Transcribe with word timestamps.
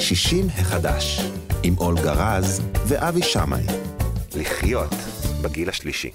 60 0.00 0.46
החדש, 0.58 1.20
עם 1.62 1.78
אולגה 1.78 2.12
רז 2.12 2.62
ואבי 2.86 3.22
שמאי. 3.22 3.62
לחיות 4.34 4.94
בגיל 5.42 5.68
השלישי. 5.68 6.10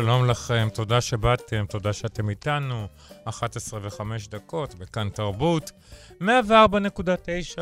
שלום, 0.00 0.26
לכם, 0.26 0.68
תודה 0.74 1.00
שבאתם, 1.00 1.64
תודה 1.68 1.92
שאתם 1.92 2.30
איתנו. 2.30 2.86
11 3.24 3.80
ו-5 3.82 4.30
דקות, 4.30 4.74
בכאן 4.74 5.08
תרבות, 5.08 5.72
104.9 6.20 6.24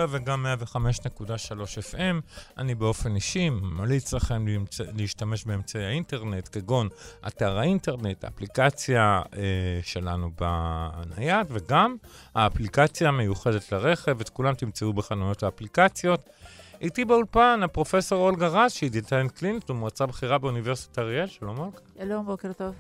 וגם 0.09 0.47
105.3 0.63 1.21
FM. 1.93 2.21
אני 2.59 2.75
באופן 2.75 3.15
אישי 3.15 3.51
ממליץ 3.51 4.13
לכם 4.13 4.45
להשתמש 4.97 5.45
באמצעי 5.45 5.85
האינטרנט, 5.85 6.49
כגון 6.53 6.89
אתר 7.27 7.59
האינטרנט, 7.59 8.25
האפליקציה 8.25 9.23
אה, 9.37 9.43
שלנו 9.83 10.31
בנייד, 10.41 11.47
וגם 11.51 11.97
האפליקציה 12.35 13.09
המיוחדת 13.09 13.73
לרכב, 13.73 14.21
את 14.21 14.29
כולם 14.29 14.55
תמצאו 14.55 14.93
בחנויות 14.93 15.43
האפליקציות. 15.43 16.29
איתי 16.81 17.05
באולפן 17.05 17.61
הפרופסור 17.63 18.23
אולגה 18.23 18.47
רז, 18.49 18.73
שהיא 18.73 18.91
דיאטנית 18.91 19.33
קלינית 19.33 19.71
ומועצה 19.71 20.07
בכירה 20.07 20.39
באוניברסיטת 20.39 20.99
אריאל. 20.99 21.27
שלום 21.27 21.59
אולגה. 21.59 21.79
שלום, 21.99 22.27
בוקר 22.27 22.53
טוב. 22.53 22.75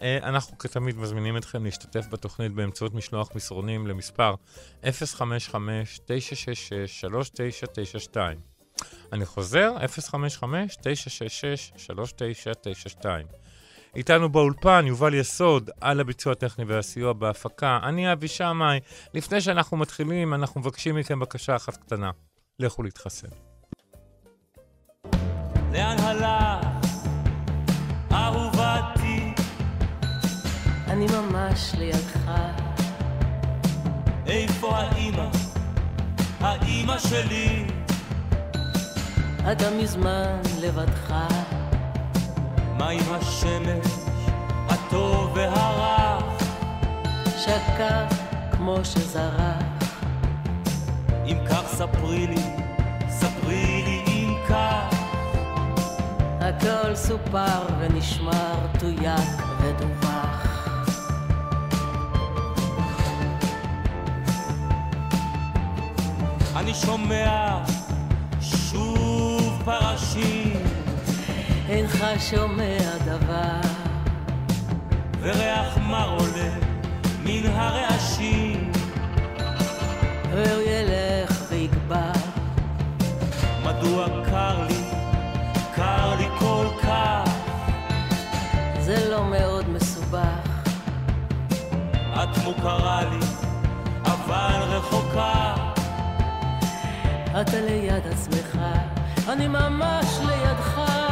אה, 0.00 0.18
אנחנו 0.22 0.58
כתמיד 0.58 0.98
מזמינים 0.98 1.36
אתכם 1.36 1.64
להשתתף 1.64 2.06
בתוכנית 2.10 2.52
באמצעות 2.52 2.94
משלוח 2.94 3.28
מסרונים 3.34 3.86
למספר 3.86 4.34
055-966-3992. 4.82 4.88
אני 9.12 9.26
חוזר, 9.26 9.76
055-966-3992. 13.00 13.06
איתנו 13.96 14.28
באולפן 14.28 14.84
יובל 14.86 15.14
יסוד 15.14 15.70
על 15.80 16.00
הביצוע 16.00 16.32
הטכני 16.32 16.64
והסיוע 16.64 17.12
בהפקה. 17.12 17.80
אני 17.82 18.12
אבי 18.12 18.28
שמאי. 18.28 18.80
לפני 19.14 19.40
שאנחנו 19.40 19.76
מתחילים, 19.76 20.34
אנחנו 20.34 20.60
מבקשים 20.60 20.94
מכם 20.94 21.20
בקשה 21.20 21.56
אחת 21.56 21.76
קטנה. 21.76 22.10
לכו 22.60 22.82
להתחסן. 22.82 23.28
לאן 25.72 25.96
הלך, 25.98 26.66
אהובתי? 28.12 29.34
אני 30.86 31.06
ממש 31.06 31.74
לידך. 31.78 32.30
איפה 34.26 34.76
האימא? 34.76 35.28
האימא 36.40 36.98
שלי? 36.98 37.66
אתה 39.52 39.70
מזמן 39.82 40.40
לבדך. 40.60 41.14
מה 42.78 42.88
עם 42.88 43.12
השמש, 43.12 43.86
הטוב 44.68 45.32
והרך? 45.36 46.24
שקע 47.36 48.06
כמו 48.52 48.84
שזרח. 48.84 49.69
אם 51.30 51.38
כך 51.50 51.62
ספרי 51.66 52.26
לי, 52.26 52.42
ספרי 53.08 53.82
לי 53.84 54.02
אם 54.06 54.34
כך. 54.48 54.94
הכל 56.40 56.94
סופר 56.94 57.66
ונשמר, 57.78 58.54
תויק 58.78 59.42
ודווח. 59.60 60.46
אני 66.56 66.74
שומע 66.74 67.58
שוב 68.40 69.62
פרשים, 69.64 70.56
אינך 71.68 72.04
שומע 72.30 72.78
דבר, 73.04 73.60
וריח 75.20 75.78
מר 75.78 76.16
עולה 76.18 76.50
מן 77.24 77.46
הרעשים. 77.46 78.49
והוא 80.32 80.62
ילך 80.62 81.42
ויגבר. 81.48 82.12
מדוע 83.64 84.06
קר 84.30 84.66
לי, 84.66 84.84
קר 85.74 86.14
לי 86.18 86.26
כל 86.38 86.66
כך? 86.82 87.24
זה 88.80 89.10
לא 89.10 89.24
מאוד 89.24 89.68
מסובך. 89.68 90.60
את 92.14 92.44
מוכרה 92.44 93.02
לי, 93.10 93.26
אבל 94.04 94.62
רחוקה. 94.62 95.54
אתה 97.40 97.60
ליד 97.60 98.06
עצמך, 98.06 98.58
אני 99.28 99.48
ממש 99.48 100.18
לידך. 100.26 101.09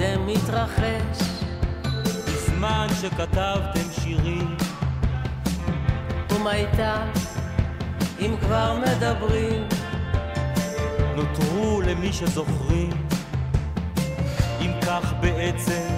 מתרחש. 0.00 1.42
בזמן 2.26 2.86
שכתבתם 3.00 3.92
שירים. 4.00 4.56
ומה 6.30 6.54
איתם 6.54 7.06
אם 8.20 8.34
כבר 8.40 8.78
מדברים. 8.86 9.68
נותרו 11.16 11.80
למי 11.86 12.12
שזוכרים. 12.12 12.90
אם 14.60 14.70
כך 14.86 15.12
בעצם 15.20 15.88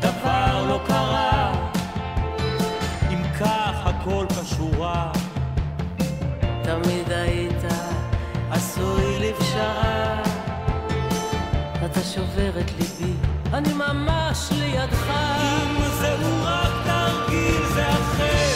דבר 0.00 0.66
לא 0.68 0.80
קרה. 0.86 1.70
אם 3.10 3.22
כך 3.40 3.86
הכל 3.86 4.26
קשורה 4.40 5.12
תמיד 6.62 7.12
היית 7.12 7.64
עשוי 8.50 9.18
לפשרה. 9.20 10.22
אתה 11.84 12.00
שובר 12.02 12.60
את 12.60 12.70
ליבי 12.78 13.29
אני 13.52 13.72
ממש 13.72 14.48
לידך. 14.52 15.10
אם 15.42 15.82
זהו 16.00 16.44
רק 16.44 16.72
תרגיל, 16.86 17.66
זה 17.74 17.88
אכן 17.88 18.49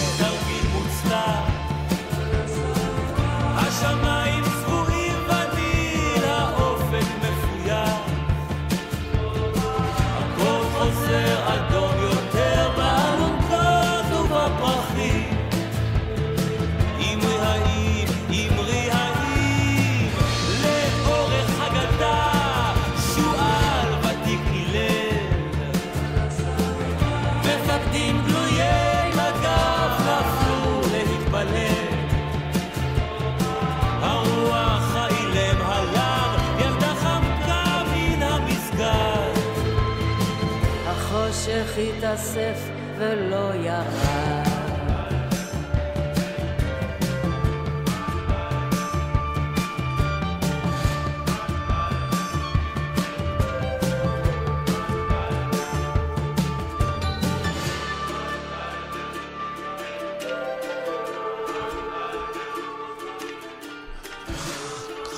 התאסף 42.15 42.71
ולא 42.99 43.55
ירד. 43.55 44.45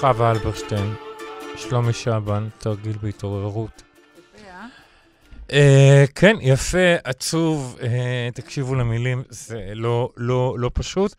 חווה 0.00 0.30
אלברשטיין, 0.30 0.94
שלומי 1.56 1.92
שבן, 1.92 2.48
תרגיל 2.58 2.96
בהתעוררות. 3.02 3.95
אה, 5.52 6.04
כן, 6.14 6.36
יפה, 6.40 6.94
עצוב, 7.04 7.78
אה, 7.82 8.28
תקשיבו 8.34 8.74
למילים, 8.74 9.22
זה 9.28 9.72
לא, 9.74 10.10
לא, 10.16 10.54
לא 10.58 10.70
פשוט. 10.74 11.14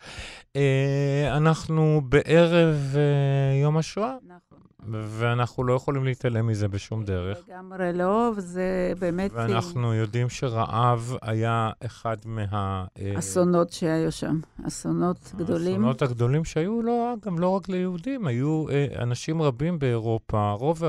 אה, 0.56 1.38
אנחנו 1.38 2.02
בערב 2.10 2.96
אה, 2.96 3.62
יום 3.62 3.78
השואה, 3.78 4.14
נכון. 4.28 4.60
ואנחנו 4.92 5.64
לא 5.64 5.74
יכולים 5.74 6.04
להתעלם 6.06 6.48
מזה 6.48 6.68
בשום 6.68 7.04
דרך. 7.04 7.38
לגמרי 7.48 7.94
לא, 7.94 8.32
וזה 8.36 8.94
באמת 9.00 9.32
אה, 9.32 9.38
ואנחנו 9.38 9.94
יודעים 9.94 10.30
שרעב 10.30 11.16
היה 11.22 11.72
אחד 11.86 12.18
מה... 12.26 12.86
אה, 13.00 13.14
אסונות 13.20 13.72
שהיו 13.72 14.12
שם, 14.12 14.40
אסונות 14.68 15.32
גדולים. 15.38 15.74
האסונות 15.74 16.02
הגדולים 16.02 16.46
שהיו, 16.46 16.82
לא, 16.82 17.14
גם 17.26 17.40
לא 17.40 17.50
רק 17.50 17.70
ליהודים, 17.70 18.28
היו 18.28 18.66
אה, 18.70 18.86
אנשים 19.02 19.42
רבים 19.42 19.80
באירופה, 19.80 20.52
רוב, 20.52 20.84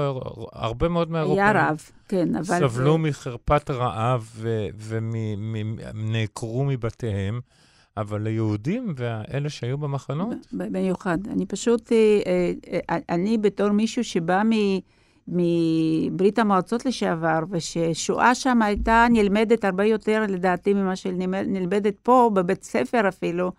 הרבה 0.53 0.89
מאוד 0.89 1.11
מהאירופאים 1.11 1.43
היה 1.45 1.53
רעב, 1.53 1.83
כן, 2.09 2.35
אבל... 2.37 2.69
סבלו 2.69 2.93
זה- 2.93 2.99
מחרפת 2.99 3.71
רעב 3.71 4.31
ונעקרו 5.95 6.65
מבתיהם, 6.65 7.41
אבל 8.01 8.23
ליהודים 8.23 8.95
ואלה 8.97 9.49
שהיו 9.49 9.79
במחנות, 9.79 10.29
במיוחד. 10.53 11.19
אני 11.31 11.47
פשוט, 11.47 11.93
אה, 11.93 11.97
אה, 12.27 12.79
אה, 12.91 12.99
אני 13.09 13.39
בתור 13.39 13.71
מישהו 13.71 14.05
שבא 14.05 14.43
מ... 14.45 14.79
מברית 15.31 16.39
המועצות 16.39 16.87
לשעבר, 16.87 17.39
וששואה 17.51 18.35
שם 18.35 18.63
הייתה 18.63 19.07
נלמדת 19.11 19.65
הרבה 19.65 19.85
יותר, 19.85 20.25
לדעתי, 20.29 20.75
ממה 20.75 20.97
שנלמדת 20.97 21.95
פה, 22.03 22.31
בבית 22.35 22.65
ספר 22.65 23.09
אפילו. 23.09 23.53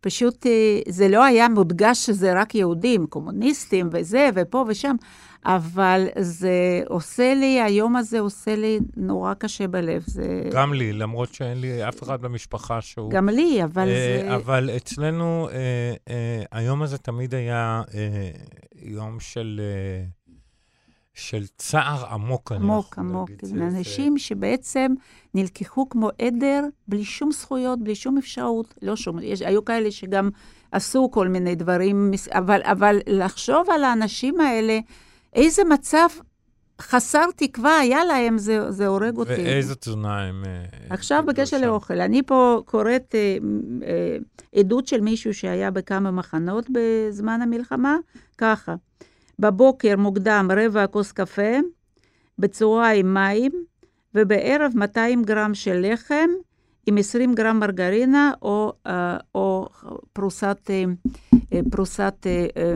פשוט, 0.00 0.46
זה 0.88 1.08
לא 1.08 1.24
היה 1.24 1.48
מודגש 1.48 2.06
שזה 2.06 2.40
רק 2.40 2.54
יהודים, 2.54 3.06
קומוניסטים 3.06 3.88
וזה, 3.92 4.28
ופה 4.34 4.64
ושם, 4.68 4.96
אבל 5.44 6.06
זה 6.18 6.50
עושה 6.88 7.34
לי, 7.34 7.60
היום 7.62 7.96
הזה 7.96 8.20
עושה 8.20 8.56
לי 8.56 8.78
נורא 8.96 9.34
קשה 9.34 9.68
בלב. 9.68 10.02
זה... 10.06 10.42
גם 10.52 10.74
לי, 10.74 10.92
למרות 10.92 11.34
שאין 11.34 11.60
לי 11.60 11.88
אף 11.88 12.02
אחד 12.02 12.22
במשפחה 12.22 12.80
שהוא... 12.80 13.10
גם 13.10 13.28
לי, 13.28 13.64
אבל 13.64 13.88
אה, 13.88 14.22
זה... 14.28 14.36
אבל 14.36 14.70
אצלנו, 14.76 15.48
אה, 15.52 15.56
אה, 16.08 16.42
היום 16.52 16.82
הזה 16.82 16.98
תמיד 16.98 17.34
היה 17.34 17.82
אה, 17.94 18.30
יום 18.82 19.20
של, 19.20 19.60
אה, 19.62 20.04
של 21.14 21.46
צער 21.56 22.06
עמוק, 22.12 22.52
אני 22.52 22.60
עמוק, 22.64 22.88
יכול 22.92 23.04
עמוק. 23.04 23.30
להגיד. 23.30 23.44
זה 23.44 23.70
זה- 23.70 23.78
אנשים 23.78 24.18
שבעצם 24.18 24.92
נלקחו 25.34 25.88
כמו 25.88 26.08
עדר, 26.22 26.64
בלי 26.88 27.04
שום 27.04 27.32
זכויות, 27.32 27.82
בלי 27.82 27.94
שום 27.94 28.18
אפשרות, 28.18 28.74
לא 28.82 28.96
שום, 28.96 29.18
יש, 29.22 29.42
היו 29.42 29.64
כאלה 29.64 29.90
שגם 29.90 30.28
עשו 30.72 31.10
כל 31.12 31.28
מיני 31.28 31.54
דברים, 31.54 32.10
אבל, 32.32 32.60
אבל 32.64 32.98
לחשוב 33.06 33.66
על 33.74 33.84
האנשים 33.84 34.40
האלה, 34.40 34.78
איזה 35.32 35.64
מצב 35.64 36.08
חסר 36.80 37.24
תקווה 37.36 37.78
היה 37.78 38.04
להם, 38.04 38.38
זה, 38.38 38.70
זה 38.70 38.86
הורג 38.86 39.16
אותי. 39.16 39.30
ואיזה 39.30 39.74
תזונה 39.74 40.22
הם... 40.22 40.42
אה, 40.46 40.64
עכשיו 40.90 41.24
בקשר. 41.26 41.58
לאוכל, 41.58 42.00
אני 42.00 42.22
פה 42.22 42.62
קוראת 42.64 43.14
אה, 43.14 43.36
אה, 43.82 44.16
עדות 44.60 44.86
של 44.86 45.00
מישהו 45.00 45.34
שהיה 45.34 45.70
בכמה 45.70 46.10
מחנות 46.10 46.66
בזמן 46.72 47.42
המלחמה, 47.42 47.96
ככה, 48.38 48.74
בבוקר 49.38 49.96
מוקדם 49.96 50.48
רבע 50.56 50.86
כוס 50.86 51.12
קפה, 51.12 51.58
בצהריים 52.38 53.14
מים, 53.14 53.52
ובערב 54.14 54.72
200 54.74 55.24
גרם 55.24 55.54
של 55.54 55.86
לחם 55.92 56.28
עם 56.86 56.96
20 56.98 57.34
גרם 57.34 57.58
מרגרינה 57.58 58.32
או, 58.42 58.72
אה, 58.86 59.16
או 59.34 59.68
פרוסת, 60.12 60.58
אה, 60.70 60.84
אה, 61.52 61.60
פרוסת 61.70 62.14
אה, 62.26 62.46
אה, 62.56 62.74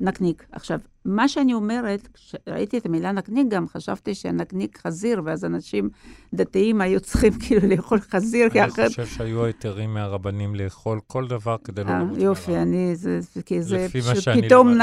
נקניק. 0.00 0.46
עכשיו, 0.52 0.78
מה 1.06 1.28
שאני 1.28 1.54
אומרת, 1.54 2.08
כשראיתי 2.14 2.78
את 2.78 2.86
המילה 2.86 3.12
נקניק, 3.12 3.46
גם 3.48 3.68
חשבתי 3.68 4.14
שהנקניק 4.14 4.78
חזיר, 4.86 5.22
ואז 5.24 5.44
אנשים 5.44 5.90
דתיים 6.34 6.80
היו 6.80 7.00
צריכים 7.00 7.32
כאילו 7.46 7.68
לאכול 7.68 8.00
חזיר, 8.00 8.50
כי 8.50 8.62
אני 8.62 8.70
אחרת... 8.70 8.88
חושב 8.88 9.06
שהיו 9.06 9.44
היתרים 9.44 9.94
מהרבנים 9.94 10.54
לאכול 10.54 11.00
כל 11.06 11.26
דבר 11.26 11.56
כדי 11.64 11.84
לא 11.84 11.90
אה, 11.90 11.98
למות 11.98 12.18
יופי. 12.18 12.56
אני, 12.56 12.96
זה, 12.96 13.20
כי 13.46 13.62
זה 13.62 13.86
פשוט 13.92 14.28
פתאום, 14.44 14.78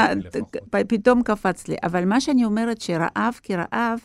פתאום 0.87 1.23
קפץ 1.23 1.67
לי. 1.67 1.75
אבל 1.83 2.05
מה 2.05 2.21
שאני 2.21 2.45
אומרת, 2.45 2.81
שרעב 2.81 3.39
כרעב 3.43 3.99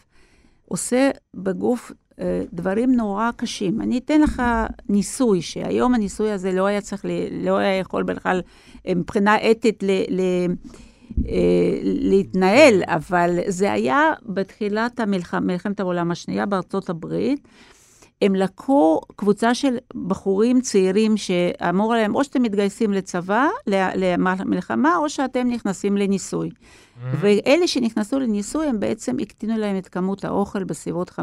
עושה 0.64 1.10
בגוף 1.34 1.92
אה, 2.20 2.42
דברים 2.52 2.94
נורא 2.94 3.30
קשים. 3.36 3.80
אני 3.80 3.98
אתן 3.98 4.20
לך 4.20 4.42
ניסוי, 4.88 5.42
שהיום 5.42 5.94
הניסוי 5.94 6.30
הזה 6.30 6.52
לא 6.52 6.66
היה 6.66 6.80
צריך, 6.80 7.04
לא 7.30 7.56
היה 7.56 7.78
יכול 7.78 8.02
בכלל 8.02 8.40
אה, 8.86 8.94
מבחינה 8.94 9.50
אתית 9.50 9.82
ל... 9.82 9.90
ל 9.90 10.20
להתנהל, 11.82 12.82
אבל 12.86 13.38
זה 13.46 13.72
היה 13.72 14.12
בתחילת 14.26 15.00
המלחמה, 15.00 15.40
מלחמת 15.40 15.80
העולם 15.80 16.10
השנייה 16.10 16.46
בארצות 16.46 16.90
הברית. 16.90 17.48
הם 18.22 18.34
לקחו 18.34 19.00
קבוצה 19.16 19.54
של 19.54 19.76
בחורים 20.06 20.60
צעירים 20.60 21.16
שאמרו 21.16 21.94
להם, 21.94 22.14
או 22.14 22.24
שאתם 22.24 22.42
מתגייסים 22.42 22.92
לצבא, 22.92 23.48
למלחמה, 23.66 24.96
או 24.96 25.08
שאתם 25.08 25.48
נכנסים 25.48 25.96
לניסוי. 25.96 26.50
ואלה 27.20 27.66
שנכנסו 27.66 28.18
לניסוי, 28.18 28.66
הם 28.66 28.80
בעצם 28.80 29.16
הקטינו 29.20 29.58
להם 29.58 29.78
את 29.78 29.88
כמות 29.88 30.24
האוכל 30.24 30.64
בסביבות 30.64 31.10
500-600 31.10 31.14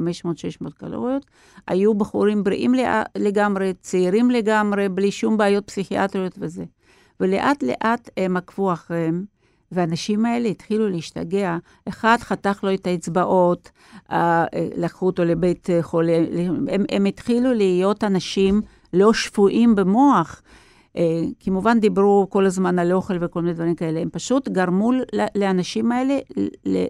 קלוריות. 0.78 1.26
היו 1.68 1.94
בחורים 1.94 2.44
בריאים 2.44 2.74
לגמרי, 3.16 3.74
צעירים 3.82 4.32
לגמרי, 4.32 4.90
בלי 4.90 5.12
שום 5.12 5.38
בעיות 5.38 5.68
פסיכיאטריות 5.68 6.36
וזה. 6.40 6.64
ולאט 7.20 7.64
לאט 7.64 8.10
הם 8.18 8.38
עקבו 8.38 8.74
אחריהם, 8.74 9.35
והאנשים 9.72 10.26
האלה 10.26 10.50
התחילו 10.50 10.90
להשתגע. 10.90 11.58
אחד 11.90 12.18
חתך 12.20 12.64
לו 12.64 12.74
את 12.74 12.88
האצבעות, 12.88 13.72
אה, 14.12 14.46
אה, 14.54 14.68
לקחו 14.78 15.06
אותו 15.06 15.26
לבית 15.26 15.70
אה, 15.70 15.84
חולה. 15.84 16.18
הם, 16.70 16.86
הם 16.90 17.06
התחילו 17.06 17.54
להיות 17.54 18.04
אנשים 18.04 18.62
לא 18.94 19.14
שפויים 19.14 19.76
במוח. 19.76 20.42
אה, 20.98 21.22
כמובן 21.40 21.80
דיברו 21.80 22.28
כל 22.30 22.46
הזמן 22.46 22.80
על 22.80 22.94
אוכל 22.94 23.18
וכל 23.22 23.42
מיני 23.42 23.54
דברים 23.54 23.76
כאלה, 23.76 24.00
הם 24.00 24.10
פשוט 24.10 24.50
גרמו 24.50 24.92
לאנשים 25.36 25.92
האלה 25.92 26.18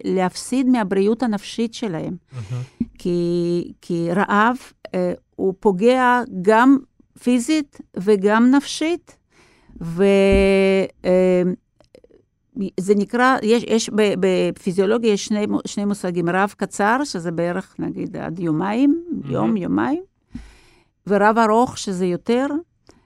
להפסיד 0.03 0.67
מהבריאות 0.67 1.23
הנפשית 1.23 1.73
שלהם. 1.73 2.15
כי, 2.97 3.71
כי 3.81 4.07
רעב 4.11 4.57
אה, 4.95 5.13
הוא 5.35 5.53
פוגע 5.59 6.21
גם 6.41 6.77
פיזית 7.23 7.81
וגם 7.97 8.51
נפשית, 8.51 9.17
וזה 12.57 12.95
נקרא, 12.95 13.37
יש, 13.43 13.63
יש 13.63 13.89
בפיזיולוגיה 13.93 15.13
יש 15.13 15.25
שני, 15.25 15.45
שני 15.65 15.85
מושגים, 15.85 16.29
רעב 16.29 16.53
קצר, 16.57 17.03
שזה 17.03 17.31
בערך 17.31 17.75
נגיד 17.79 18.17
עד 18.17 18.39
יומיים, 18.39 19.03
יום, 19.25 19.57
יומיים, 19.57 20.03
ורב 21.07 21.37
ארוך, 21.37 21.77
שזה 21.77 22.05
יותר, 22.05 22.47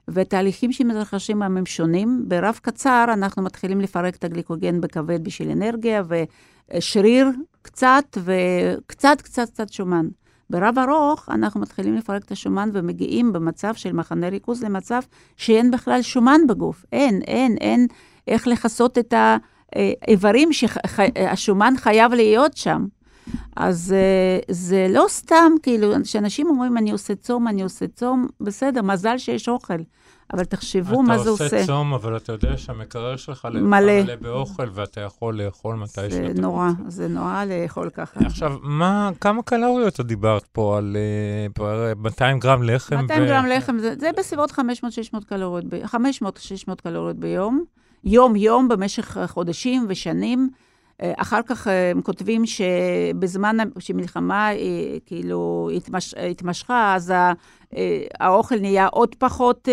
ותהליכים 0.09 0.71
שמתרחשים 0.71 1.41
הם 1.41 1.65
שונים. 1.65 2.23
ברב 2.27 2.59
קצר 2.61 3.05
אנחנו 3.13 3.43
מתחילים 3.43 3.81
לפרק 3.81 4.15
את 4.15 4.23
הגליקוגן 4.23 4.81
בכבד 4.81 5.23
בשביל 5.23 5.51
אנרגיה, 5.51 6.03
ושריר 6.07 7.27
קצת, 7.61 8.17
וקצת, 8.23 9.21
קצת, 9.21 9.49
קצת 9.49 9.73
שומן. 9.73 10.07
ברב 10.49 10.79
ארוך 10.79 11.29
אנחנו 11.29 11.59
מתחילים 11.59 11.95
לפרק 11.95 12.23
את 12.23 12.31
השומן 12.31 12.69
ומגיעים 12.73 13.33
במצב 13.33 13.73
של 13.73 13.93
מחנה 13.93 14.29
ריכוז 14.29 14.63
למצב 14.63 15.01
שאין 15.37 15.71
בכלל 15.71 16.01
שומן 16.01 16.41
בגוף. 16.47 16.85
אין, 16.91 17.21
אין, 17.21 17.57
אין 17.57 17.87
איך 18.29 18.47
לכסות 18.47 18.97
את 18.97 19.13
האיברים 19.75 20.49
שהשומן 20.53 21.73
חייב 21.77 22.13
להיות 22.13 22.57
שם. 22.57 22.85
אז 23.55 23.95
אה, 23.97 24.39
זה 24.53 24.87
לא 24.89 25.05
סתם, 25.07 25.51
כאילו, 25.63 25.93
שאנשים 26.03 26.47
אומרים, 26.47 26.77
אני 26.77 26.91
עושה 26.91 27.15
צום, 27.15 27.47
אני 27.47 27.61
עושה 27.63 27.87
צום, 27.87 28.27
בסדר, 28.41 28.81
מזל 28.81 29.17
שיש 29.17 29.49
אוכל. 29.49 29.73
אבל 30.33 30.43
תחשבו 30.43 31.03
מה 31.03 31.17
זה 31.17 31.29
עושה. 31.29 31.47
אתה 31.47 31.55
עושה 31.55 31.67
צום, 31.67 31.93
אבל 31.93 32.17
אתה 32.17 32.31
יודע 32.31 32.57
שהמקרר 32.57 33.15
שלך 33.15 33.45
מלא. 33.45 33.61
מלא 33.61 34.15
באוכל, 34.15 34.69
ואתה 34.73 35.01
יכול 35.01 35.41
לאכול 35.41 35.75
מתי 35.75 36.01
זה 36.09 36.09
שאתה 36.27 36.41
נורא, 36.41 36.69
רוצה. 36.69 36.89
זה 36.89 37.07
נורא 37.07 37.45
לאכול 37.45 37.89
ככה. 37.89 38.19
עכשיו, 38.25 38.57
מה, 38.61 39.09
כמה 39.21 39.43
קלוריות 39.43 39.99
את 39.99 40.05
דיברת 40.05 40.45
פה 40.51 40.77
על 40.77 40.97
אה, 40.99 41.47
פה, 41.53 41.93
200 41.97 42.39
גרם 42.39 42.63
לחם? 42.63 42.95
200 42.95 43.23
ו- 43.23 43.25
גרם 43.25 43.45
לחם, 43.45 43.77
זה, 43.79 43.93
זה 43.99 44.09
בסביבות 44.17 44.51
500-600 44.51 44.55
קלוריות, 45.29 45.65
ב- 45.65 45.85
500-600 45.85 45.95
קלוריות 46.83 47.17
ביום, 47.17 47.63
יום-יום 48.03 48.67
במשך 48.67 49.17
חודשים 49.27 49.85
ושנים. 49.89 50.49
אה, 51.01 51.13
אחר 51.17 51.41
כך 51.45 51.67
אה, 51.67 51.91
הם 51.91 52.01
כותבים 52.01 52.43
שבזמן 52.45 53.57
שמלחמה 53.79 54.51
אה, 54.51 54.57
כאילו 55.05 55.69
התמש, 55.75 56.13
התמשכה, 56.13 56.95
אז 56.95 57.13
האוכל 58.19 58.59
נהיה 58.59 58.87
עוד 58.87 59.15
פחות, 59.15 59.67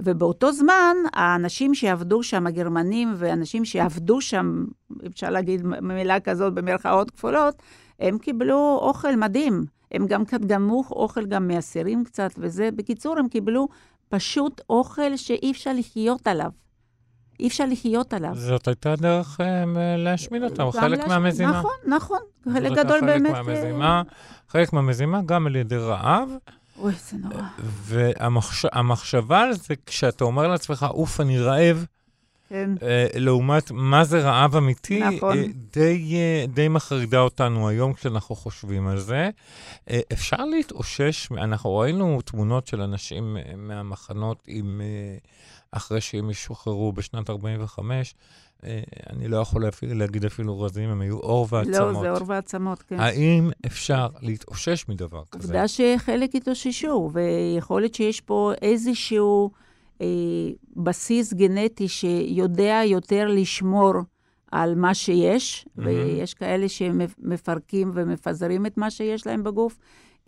ובאותו 0.00 0.52
זמן, 0.52 0.96
האנשים 1.12 1.74
שעבדו 1.74 2.22
שם, 2.22 2.46
הגרמנים 2.46 3.14
ואנשים 3.16 3.64
שעבדו 3.64 4.20
שם, 4.20 4.64
אפשר 5.06 5.30
להגיד 5.30 5.66
מילה 5.66 6.20
כזאת 6.20 6.54
במרכאות 6.54 7.10
כפולות, 7.10 7.62
הם 8.00 8.18
קיבלו 8.18 8.78
אוכל 8.82 9.16
מדהים. 9.16 9.64
הם 9.92 10.06
גם 10.06 10.24
גמו 10.46 10.84
אוכל 10.90 11.26
גם 11.26 11.48
מאסירים 11.48 12.04
קצת 12.04 12.30
וזה. 12.38 12.68
בקיצור, 12.76 13.18
הם 13.18 13.28
קיבלו 13.28 13.68
פשוט 14.08 14.60
אוכל 14.70 15.16
שאי 15.16 15.50
אפשר 15.50 15.72
לחיות 15.72 16.26
עליו. 16.26 16.50
אי 17.40 17.48
אפשר 17.48 17.64
לחיות 17.70 18.14
עליו. 18.14 18.30
זאת 18.34 18.68
הייתה 18.68 18.96
דרך 18.96 19.40
אה, 19.40 19.64
להשמיד 19.96 20.42
אותם, 20.42 20.70
חלק 20.70 20.98
להשמיד- 20.98 21.08
מהמזימה. 21.08 21.58
נכון, 21.58 21.70
נכון. 21.86 22.18
חלק 22.52 22.72
גדול 22.72 23.00
באמת... 23.00 23.34
חלק 23.34 23.46
מהמזימה, 23.46 24.02
חלק 24.48 24.72
מהמזימה 24.72 25.20
גם 25.26 25.46
על 25.46 25.56
ידי 25.56 25.76
רעב, 25.76 26.28
אה, 26.30 26.52
אוי, 26.78 26.92
זה 27.10 27.16
נורא. 27.16 27.42
והמחשבה 27.82 29.40
על 29.40 29.52
זה, 29.52 29.74
כשאתה 29.86 30.24
אומר 30.24 30.48
לעצמך, 30.48 30.86
אוף, 30.90 31.20
אני 31.20 31.38
רעב, 31.38 31.84
כן. 32.48 32.70
אה, 32.82 33.06
לעומת 33.14 33.70
מה 33.70 34.04
זה 34.04 34.20
רעב 34.20 34.56
אמיתי, 34.56 35.00
נכון. 35.00 35.38
אה, 35.38 35.44
די, 35.72 36.14
אה, 36.14 36.44
די 36.48 36.68
מחרידה 36.68 37.20
אותנו 37.20 37.68
היום 37.68 37.92
כשאנחנו 37.92 38.34
חושבים 38.34 38.86
על 38.86 38.98
זה. 38.98 39.30
אפשר 40.12 40.44
להתאושש, 40.44 41.32
אנחנו 41.32 41.76
ראינו 41.76 42.20
תמונות 42.24 42.66
של 42.66 42.80
אנשים 42.80 43.36
מהמחנות 43.56 44.42
עם, 44.46 44.80
אחרי 45.70 46.00
שהם 46.00 46.30
ישוחררו 46.30 46.92
בשנת 46.92 47.30
45, 47.30 48.14
אה, 48.64 48.82
אני 49.10 49.28
לא 49.28 49.36
יכול 49.36 49.64
להגיד 49.82 50.24
אפילו 50.24 50.60
רזים, 50.60 50.90
הם 50.90 51.00
היו 51.00 51.18
עור 51.18 51.46
ועצמות. 51.50 51.76
לא, 51.76 52.00
זה 52.00 52.10
עור 52.10 52.20
ועצמות, 52.26 52.82
כן. 52.82 53.00
האם 53.00 53.50
אפשר 53.66 54.08
להתאושש 54.22 54.84
מדבר 54.88 55.22
כזה? 55.30 55.46
עובדה 55.46 55.68
שחלק 55.68 56.34
התאוששו, 56.34 57.10
ויכול 57.12 57.82
להיות 57.82 57.94
שיש 57.94 58.20
פה 58.20 58.52
איזשהו 58.62 59.50
בסיס 60.76 61.34
גנטי 61.34 61.88
שיודע 61.88 62.80
יותר 62.84 63.26
לשמור 63.28 63.92
על 64.52 64.74
מה 64.74 64.94
שיש, 64.94 65.68
מהמם. 65.76 65.88
ויש 65.88 66.34
כאלה 66.34 66.68
שמפרקים 66.68 67.90
ומפזרים 67.94 68.66
את 68.66 68.76
מה 68.76 68.90
שיש 68.90 69.26
להם 69.26 69.44
בגוף. 69.44 69.78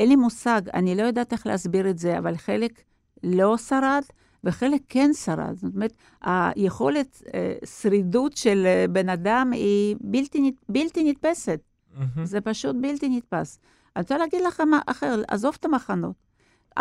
אין 0.00 0.08
לי 0.08 0.16
מושג, 0.16 0.62
אני 0.74 0.94
לא 0.94 1.02
יודעת 1.02 1.32
איך 1.32 1.46
להסביר 1.46 1.90
את 1.90 1.98
זה, 1.98 2.18
אבל 2.18 2.36
חלק 2.36 2.82
לא 3.22 3.56
שרד, 3.56 4.02
וחלק 4.44 4.82
כן 4.88 5.10
שרד. 5.12 5.54
זאת 5.54 5.74
אומרת, 5.74 5.92
היכולת 6.22 7.22
אה, 7.34 7.54
שרידות 7.80 8.36
של 8.36 8.66
אה, 8.66 8.84
בן 8.90 9.08
אדם 9.08 9.50
היא 9.52 9.96
בלתי, 10.00 10.52
בלתי 10.68 11.10
נתפסת. 11.10 11.60
מהמם. 11.94 12.24
זה 12.24 12.40
פשוט 12.40 12.76
בלתי 12.80 13.08
נתפס. 13.08 13.58
אני 13.96 14.02
רוצה 14.02 14.18
להגיד 14.18 14.40
לך 14.46 14.60
מה 14.60 14.80
אחר, 14.86 15.22
עזוב 15.28 15.56
את 15.60 15.64
המחנות. 15.64 16.27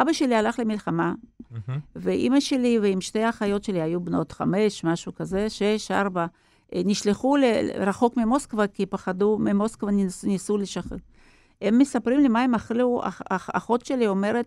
אבא 0.01 0.13
שלי 0.13 0.35
הלך 0.35 0.59
למלחמה, 0.59 1.13
מהמם. 1.51 1.79
ואימא 1.95 2.39
שלי 2.39 2.79
ועם 2.79 3.01
שתי 3.01 3.23
האחיות 3.23 3.63
שלי 3.63 3.81
היו 3.81 3.99
בנות 4.01 4.31
חמש, 4.31 4.83
משהו 4.83 5.15
כזה, 5.15 5.49
שש, 5.49 5.91
ארבע, 5.91 6.25
אה, 6.75 6.81
נשלחו 6.85 7.37
ל- 7.37 7.43
רחוק 7.75 8.17
ממוסקבה, 8.17 8.67
כי 8.67 8.85
פחדו, 8.85 9.37
ממוסקבה 9.39 9.91
ניס, 9.91 10.23
ניסו 10.23 10.57
לשחרר. 10.57 10.97
הם 11.61 11.77
מספרים 11.77 12.19
לי 12.19 12.27
מה 12.27 12.41
הם 12.41 12.55
אכלו, 12.55 13.01
אח, 13.03 13.21
אח, 13.29 13.49
אחות 13.53 13.85
שלי 13.85 14.07
אומרת, 14.07 14.45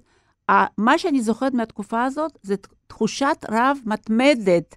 "ה- 0.51 0.67
מה 0.79 0.99
שאני 0.99 1.23
זוכרת 1.23 1.55
מהתקופה 1.55 2.05
הזאת, 2.05 2.39
זה 2.43 2.55
תחושת 2.87 3.37
רעב 3.51 3.79
מתמדת. 3.87 4.77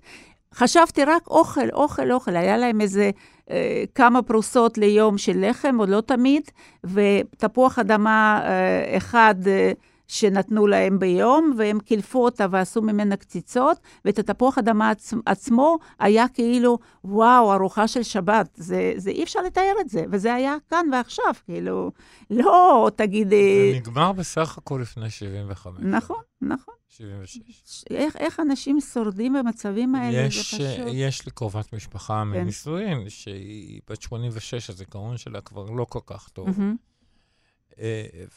חשבתי 0.53 1.03
רק 1.05 1.27
אוכל, 1.27 1.69
אוכל, 1.73 2.11
אוכל. 2.11 2.35
היה 2.35 2.57
להם 2.57 2.81
איזה 2.81 3.11
אה, 3.49 3.83
כמה 3.95 4.21
פרוסות 4.21 4.77
ליום 4.77 5.17
של 5.17 5.49
לחם, 5.49 5.75
עוד 5.79 5.89
לא 5.89 6.01
תמיד, 6.01 6.43
ותפוח 6.83 7.79
אדמה 7.79 8.41
אה, 8.43 8.97
אחד 8.97 9.35
אה, 9.47 9.71
שנתנו 10.07 10.67
להם 10.67 10.99
ביום, 10.99 11.53
והם 11.57 11.79
קילפו 11.79 12.25
אותה 12.25 12.45
ועשו 12.51 12.81
ממנה 12.81 13.15
קציצות, 13.15 13.77
ואת 14.05 14.19
התפוח 14.19 14.57
אדמה 14.57 14.89
עצ, 14.89 15.13
עצמו 15.25 15.77
היה 15.99 16.27
כאילו, 16.27 16.79
וואו, 17.03 17.53
ארוחה 17.53 17.87
של 17.87 18.03
שבת. 18.03 18.49
זה, 18.55 18.93
זה 18.97 19.09
אי 19.09 19.23
אפשר 19.23 19.41
לתאר 19.41 19.73
את 19.81 19.89
זה, 19.89 20.03
וזה 20.11 20.33
היה 20.33 20.55
כאן 20.69 20.85
ועכשיו, 20.91 21.33
כאילו, 21.45 21.91
לא 22.29 22.89
תגיד... 22.95 23.33
אה, 23.33 23.71
זה 23.71 23.79
נגמר 23.79 24.11
בסך 24.11 24.57
הכל 24.57 24.79
לפני 24.81 25.09
75. 25.09 25.79
נכון, 25.81 26.21
נכון. 26.41 26.73
76. 26.97 27.83
איך, 27.89 28.15
איך 28.15 28.39
אנשים 28.39 28.79
שורדים 28.81 29.33
במצבים 29.33 29.95
האלה, 29.95 30.17
יש, 30.17 30.35
זה 30.35 30.43
פשוט... 30.43 30.87
יש 30.93 31.25
לי 31.25 31.31
קרובת 31.31 31.73
משפחה 31.73 32.23
כן. 32.33 32.39
מנישואין, 32.39 33.09
שהיא 33.09 33.81
בת 33.89 34.01
86, 34.01 34.69
הזיכרון 34.69 35.17
שלה 35.17 35.41
כבר 35.41 35.63
לא 35.63 35.85
כל 35.89 35.99
כך 36.05 36.29
טוב. 36.29 36.47
אה, 36.47 36.71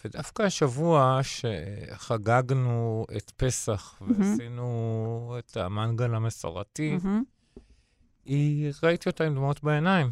ודווקא 0.05 0.43
השבוע 0.43 1.21
שחגגנו 1.23 3.07
את 3.17 3.33
פסח. 3.37 4.03
ועשינו 4.09 5.37
את 5.39 5.57
המנגל 5.57 6.15
המסורתי, 6.15 6.99
מהמם. 7.03 7.23
היא, 8.25 8.73
ראיתי 8.83 9.09
אותה 9.09 9.25
עם 9.25 9.35
דמעות 9.35 9.63
בעיניים. 9.63 10.11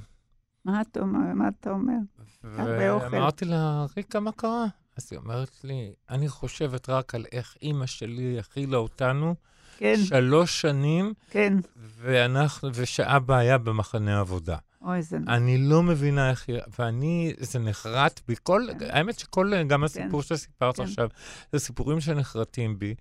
מה 0.64 0.80
אתה 0.80 1.00
אומר? 1.00 1.34
מה 1.34 1.48
אתה 1.48 1.70
אומר? 1.70 1.96
הרבה 2.44 2.90
אוכל. 2.90 3.06
ואמרתי 3.06 3.44
לה, 3.44 3.86
ריקה, 3.96 4.20
מה 4.20 4.32
קרה? 4.32 4.66
אז 4.96 5.08
היא 5.10 5.18
אומרת 5.18 5.64
לי, 5.64 5.92
אני 6.10 6.28
חושבת 6.28 6.88
רק 6.88 7.14
על 7.14 7.24
איך 7.32 7.56
אימא 7.62 7.86
שלי 7.86 8.38
הכילה 8.38 8.76
אותנו 8.76 9.34
כן, 9.76 9.94
שלוש 10.04 10.60
שנים, 10.60 11.14
כן. 11.30 11.54
ואנחנו, 11.76 12.70
ושאבא 12.74 13.36
היה 13.36 13.58
במחנה 13.58 14.20
עבודה. 14.20 14.56
אוי, 14.84 15.02
זה... 15.02 15.18
אני 15.28 15.58
לא 15.58 15.82
מבינה 15.82 16.30
איך. 16.30 16.46
ואני, 16.78 17.32
זה 17.38 17.58
נחרט 17.58 18.20
בי. 18.28 18.34
כל, 18.42 18.66
האמת 18.90 19.18
שכל, 19.18 19.64
גם 19.64 19.84
הסיפור 19.84 20.22
שסיפרת 20.22 20.76
כן. 20.76 20.82
עכשיו, 20.82 21.08
זה 21.52 21.58
סיפורים 21.58 22.00
שנחרטים 22.00 22.78
בי. 22.78 22.94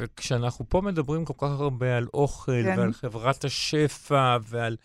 וכשאנחנו 0.00 0.64
פה 0.68 0.80
מדברים 0.80 1.24
כל 1.24 1.34
כך 1.38 1.60
הרבה 1.60 1.96
על 1.96 2.06
אוכל 2.14 2.62
כן. 2.64 2.78
ועל 2.78 2.92
חברת 2.92 3.44
השפע 3.44 4.36
ועל... 4.42 4.76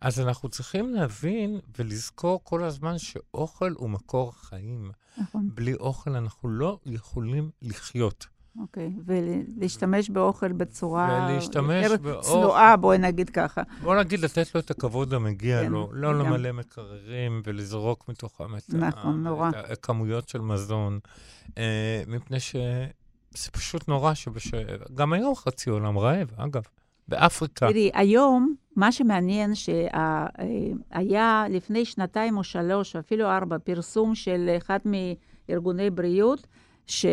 אז 0.00 0.20
אנחנו 0.20 0.48
צריכים 0.48 0.94
להבין 0.94 1.60
ולזכור 1.78 2.40
כל 2.44 2.64
הזמן 2.64 2.98
שאוכל 2.98 3.74
הוא 3.76 3.90
מקור 3.90 4.32
חיים. 4.32 4.90
נכון, 5.18 5.50
בלי 5.54 5.74
אוכל 5.74 6.16
אנחנו 6.16 6.48
לא 6.48 6.78
יכולים 6.86 7.50
לחיות. 7.62 8.26
אוקיי. 8.60 8.92
ולהשתמש 9.04 10.10
באוכל 10.10 10.52
בצורה 10.52 11.28
ולהשתמש 11.30 11.84
יותר 11.84 12.02
באוכל. 12.02 12.22
צנועה, 12.22 12.76
בואי 12.76 12.98
נגיד 12.98 13.30
ככה. 13.30 13.62
בוא 13.82 13.96
נגיד, 13.96 14.20
לתת 14.20 14.54
לו 14.54 14.60
את 14.60 14.70
הכבוד 14.70 15.14
המגיע 15.14 15.62
כן, 15.62 15.72
לו, 15.72 15.88
לא 15.92 16.14
לגמרי. 16.14 16.28
למלא 16.28 16.52
מקררים 16.52 17.42
ולזרוק 17.44 18.08
מתוכם 18.08 18.56
את, 18.56 18.74
נכון, 18.74 19.26
ה, 19.26 19.30
נורא. 19.30 19.50
את 19.50 19.70
הכמויות 19.70 20.28
של 20.28 20.40
מזון, 20.40 20.98
אה, 21.58 22.02
מפני 22.06 22.40
שזה 22.40 23.50
פשוט 23.52 23.88
נורא 23.88 24.12
שגם 24.14 25.12
היום 25.12 25.34
חצי 25.34 25.70
עולם 25.70 25.98
רעב, 25.98 26.30
אגב, 26.36 26.62
באפריקה. 27.08 27.68
תראי, 27.68 27.90
היום, 27.94 28.54
מה 28.76 28.92
שמעניין 28.92 29.54
שהיה 29.54 31.44
לפני 31.50 31.84
שנתיים 31.84 32.36
או 32.36 32.44
שלוש, 32.44 32.96
אפילו 32.96 33.26
ארבע, 33.26 33.58
פרסום 33.58 34.14
של 34.14 34.54
אחד 34.56 34.78
מארגוני 34.84 35.90
בריאות, 35.90 36.46
ש... 36.86 37.06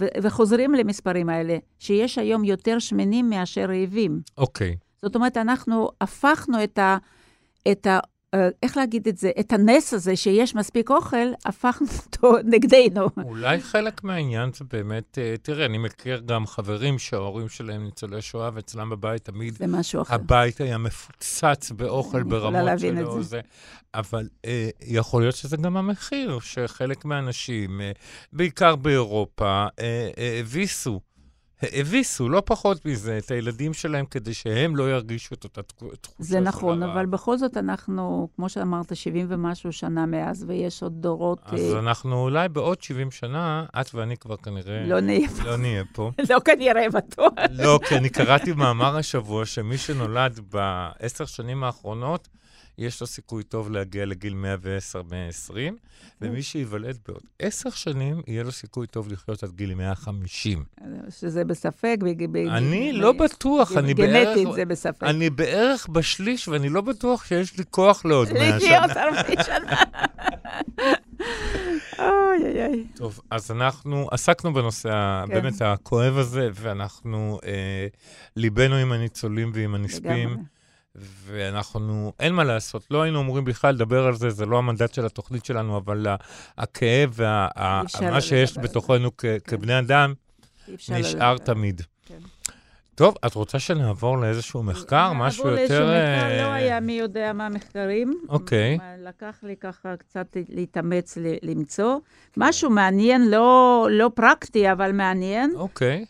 ו... 0.00 0.06
וחוזרים 0.22 0.74
למספרים 0.74 1.28
האלה, 1.28 1.56
שיש 1.78 2.18
היום 2.18 2.44
יותר 2.44 2.78
שמנים 2.78 3.30
מאשר 3.30 3.66
רעבים. 3.68 4.20
אוקיי, 4.38 4.76
זאת 5.02 5.14
אומרת, 5.14 5.36
אנחנו 5.36 5.88
הפכנו 6.00 6.64
את 6.64 6.78
ה... 6.78 6.96
את 7.70 7.86
ה... 7.86 7.98
איך 8.62 8.76
להגיד 8.76 9.08
את 9.08 9.18
זה? 9.18 9.30
את 9.40 9.52
הנס 9.52 9.94
הזה 9.94 10.16
שיש 10.16 10.54
מספיק 10.54 10.90
אוכל, 10.90 11.16
הפכנו 11.44 11.86
אותו 12.06 12.36
נגדנו. 12.52 13.08
אולי 13.24 13.60
חלק 13.60 14.04
מהעניין 14.04 14.50
זה 14.52 14.64
באמת, 14.72 15.18
אה, 15.18 15.34
תראה, 15.42 15.66
אני 15.66 15.78
מכיר 15.78 16.22
גם 16.26 16.46
חברים 16.46 16.98
שההורים 16.98 17.48
שלהם 17.48 17.84
ניצולי 17.84 18.22
שואה, 18.22 18.50
ואצלם 18.54 18.90
בבית 18.90 19.24
תמיד 19.24 19.54
זה 19.54 19.66
משהו 19.66 20.02
אחר. 20.02 20.14
הבית 20.14 20.60
היה 20.60 20.78
מפוצץ 20.78 21.70
באוכל 21.70 22.18
אני 22.18 22.26
יכולה 22.26 22.40
ברמות 22.40 22.64
להבין 22.64 22.98
את 22.98 23.02
שלו. 23.02 23.22
זה. 23.22 23.40
אבל 23.94 24.28
אה, 24.44 24.68
יכול 24.80 25.22
להיות 25.22 25.34
שזה 25.34 25.56
גם 25.56 25.76
המחיר, 25.76 26.38
שחלק 26.40 27.04
מהאנשים, 27.04 27.80
אה, 27.80 27.92
בעיקר 28.32 28.76
באירופה, 28.76 29.66
אה, 29.78 30.08
אה, 30.18 30.40
הביסו, 30.40 31.00
הביסו, 31.62 32.28
לא 32.28 32.42
פחות 32.44 32.86
מזה, 32.86 33.18
את 33.18 33.30
הילדים 33.30 33.74
שלהם 33.74 34.06
כדי 34.06 34.34
שהם 34.34 34.76
לא 34.76 34.90
ירגישו 34.90 35.34
את 35.34 35.44
אותה 35.44 35.62
תחו- 35.62 35.90
תחושה 36.00 36.16
של 36.18 36.24
זה 36.24 36.40
נכון, 36.40 36.82
הרעב. 36.82 36.96
אבל 36.96 37.06
בכל 37.06 37.38
זאת 37.38 37.56
אנחנו, 37.56 38.28
כמו 38.36 38.48
שאמרת, 38.48 38.96
70 38.96 39.26
ומשהו 39.28 39.72
שנה 39.72 40.06
מאז, 40.06 40.44
ויש 40.48 40.82
עוד 40.82 40.92
דורות, 41.02 41.38
אז 41.46 41.60
אה, 41.74 41.78
אנחנו 41.78 42.22
אולי 42.22 42.48
בעוד 42.48 42.82
70 42.82 43.10
שנה, 43.10 43.64
את 43.80 43.94
ואני 43.94 44.16
כבר 44.16 44.36
כנראה 44.36 44.86
לא 44.86 45.00
נהיה 45.00 45.28
לא 45.44 45.56
נהיה 45.56 45.82
פה. 45.92 46.10
לא 46.30 46.40
כנראה 46.44 46.90
בטוח. 46.94 47.32
לא, 47.50 47.80
כי 47.88 47.96
אני 47.96 48.08
קראתי 48.08 48.52
מאמר 48.52 48.96
השבוע 48.96 49.46
שמי 49.46 49.78
שנולד 49.78 50.40
בעשר 50.52 51.24
שנים 51.24 51.64
האחרונות, 51.64 52.28
יש 52.78 53.00
לו 53.00 53.06
סיכוי 53.06 53.42
טוב 53.42 53.70
להגיע 53.70 54.06
לגיל 54.06 54.34
110, 54.34 55.02
120, 55.10 55.76
ומי 56.20 56.42
שייוולד 56.42 56.98
בעוד 57.08 57.22
עשר 57.38 57.70
שנים, 57.70 58.22
יהיה 58.26 58.42
לו 58.42 58.52
סיכוי 58.52 58.86
טוב 58.86 59.12
לחיות 59.12 59.42
עד 59.42 59.50
גיל 59.50 59.74
150. 59.74 60.64
שזה 61.10 61.44
בספק. 61.44 61.98
אני 62.50 62.92
לא 62.92 63.12
בטוח, 63.12 63.72
אני 63.76 63.94
בערך... 63.94 64.36
גנטית 64.36 64.48
זה 64.54 64.64
בספק. 64.64 65.02
אני 65.02 65.30
בערך 65.30 65.88
בשליש, 65.88 66.48
ואני 66.48 66.68
לא 66.68 66.80
בטוח 66.80 67.24
שיש 67.24 67.58
לי 67.58 67.64
כוח 67.70 68.04
לעוד 68.04 68.32
100 68.32 68.60
שנה. 68.60 68.86
לחיות 68.86 68.96
הרבה 68.96 69.44
שנה. 69.44 69.76
אוי, 71.98 72.42
אוי, 72.42 72.66
אוי. 72.66 72.86
טוב, 72.96 73.20
אז 73.30 73.50
אנחנו 73.50 74.08
עסקנו 74.10 74.54
בנושא 74.54 75.24
כן. 75.26 75.34
באמת 75.34 75.62
הכואב 75.62 76.18
הזה, 76.18 76.50
ואנחנו, 76.54 77.38
אה, 77.44 77.86
ליבנו 78.36 78.74
עם 78.74 78.92
הניצולים 78.92 79.50
ועם 79.54 79.74
הנספים. 79.74 80.30
לגמרי. 80.30 80.57
ואנחנו, 81.26 82.12
אין 82.20 82.34
מה 82.34 82.44
לעשות, 82.44 82.86
לא 82.90 83.02
היינו 83.02 83.20
אמורים 83.20 83.44
בכלל 83.44 83.74
לדבר 83.74 84.06
על 84.06 84.14
זה, 84.16 84.30
זה 84.30 84.46
לא 84.46 84.58
המנדט 84.58 84.94
של 84.94 85.06
התוכנית 85.06 85.44
שלנו, 85.44 85.76
אבל 85.76 86.06
הכאב 86.58 87.12
ומה 87.14 87.82
לא 88.10 88.20
שיש 88.20 88.58
בתוכנו 88.58 89.10
כ- 89.18 89.24
כבני 89.44 89.78
אדם 89.78 90.14
לא 90.68 90.98
נשאר. 90.98 91.38
תמיד. 91.38 91.82
טוב, 92.98 93.14
את 93.26 93.34
רוצה 93.34 93.58
שנעבור 93.58 94.18
לאיזשהו 94.18 94.62
מחקר? 94.62 95.12
משהו 95.12 95.44
נעבור 95.44 95.56
לאיזשהו 95.56 95.82
יותר... 95.82 95.86
מחקר, 95.86 96.26
אה, 96.26 96.42
לא 96.42 96.52
היה 96.52 96.80
מי 96.80 96.92
יודע 96.92 97.32
מה 97.32 97.48
מחקרים. 97.48 98.20
אוקיי. 98.28 98.78
לקח 98.98 99.40
לי 99.42 99.56
ככה 99.56 99.96
קצת 99.96 100.36
להתאמץ 100.48 101.18
למצוא. 101.42 101.98
משהו 102.36 102.70
מעניין, 102.70 103.30
לא, 103.30 103.86
לא 103.90 104.10
פרקטי, 104.14 104.72
אבל 104.72 104.92
מעניין, 104.92 105.52
אוקיי. 105.56 106.04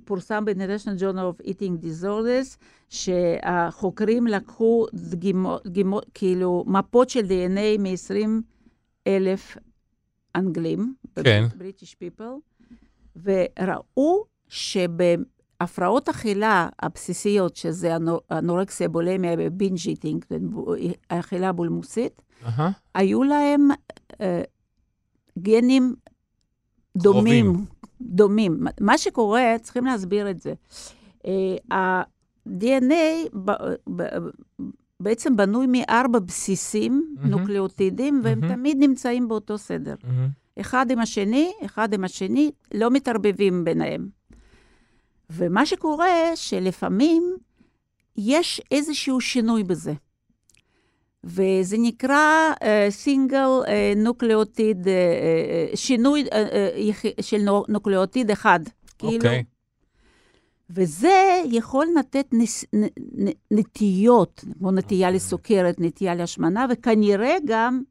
שפורסם 0.00 0.44
ב-International 0.44 1.00
Journal 1.00 1.40
of 1.40 1.46
Eating 1.46 1.84
Disorders, 1.84 2.56
שהחוקרים 2.88 4.26
לקחו 4.26 4.86
דגימות, 4.94 5.66
דגימות, 5.66 6.06
כאילו, 6.14 6.64
מפות 6.66 7.10
של 7.10 7.20
DNA 7.20 7.78
מ-20 7.78 8.28
אלף 9.06 9.56
אנגלים, 10.36 10.94
כן. 11.24 11.44
בריטיש 11.56 11.94
פיפל, 11.94 12.24
וראו 13.22 14.24
שבהפרעות 14.48 16.08
אכילה 16.08 16.68
הבסיסיות, 16.82 17.56
שזה 17.56 17.96
אנו- 17.96 18.20
אנורקסיה, 18.30 18.88
בולמיה 18.88 19.32
ובינג' 19.38 19.78
איטינג, 19.86 20.24
אכילה 21.08 21.52
בולמוסית, 21.52 22.22
אהה. 22.44 22.70
היו 22.94 23.22
להם 23.22 23.68
אה, 24.20 24.42
גנים 25.38 25.94
דומים. 26.96 27.44
קרובים. 27.46 27.64
דומים. 28.00 28.60
מה 28.80 28.98
שקורה, 28.98 29.42
צריכים 29.62 29.84
להסביר 29.84 30.30
את 30.30 30.40
זה. 30.40 30.54
אה, 31.26 31.76
ה-DNA 31.76 33.28
בעצם 35.00 35.36
בנוי 35.36 35.66
מארבע 35.68 36.18
בסיסים, 36.18 37.14
מהמם. 37.16 37.30
נוקלאוטידים, 37.30 38.20
והם 38.24 38.40
מהמם. 38.40 38.54
תמיד 38.54 38.76
נמצאים 38.80 39.28
באותו 39.28 39.58
סדר. 39.58 39.94
מהמם. 40.04 40.28
אחד 40.60 40.90
עם 40.90 40.98
השני, 40.98 41.52
אחד 41.64 41.94
עם 41.94 42.04
השני, 42.04 42.50
לא 42.74 42.90
מתערבבים 42.90 43.64
ביניהם. 43.64 44.08
ומה 45.30 45.66
שקורה, 45.66 46.08
שלפעמים 46.34 47.36
יש 48.16 48.60
איזשהו 48.70 49.20
שינוי 49.20 49.64
בזה. 49.64 49.92
וזה 51.24 51.76
נקרא 51.78 52.52
single 52.90 53.48
nucleotide, 53.96 54.86
שינוי 55.74 56.24
אה, 56.24 56.28
אה, 56.28 57.22
של 57.22 57.38
נו- 57.38 57.64
נוקלאוטיד 57.68 58.30
אחד. 58.30 58.60
כאילו, 58.98 59.14
אוקיי. 59.14 59.44
וזה 60.70 61.42
יכול 61.44 61.86
לתת 61.98 62.26
נס, 62.32 62.64
נ, 62.74 62.84
נ, 63.24 63.30
נטיות, 63.50 64.44
כמו 64.58 64.70
נטייה 64.70 65.10
לסוכרת, 65.10 65.80
נטייה 65.80 66.14
להשמנה, 66.14 66.66
וכנראה 66.70 67.36
גם 67.44 67.82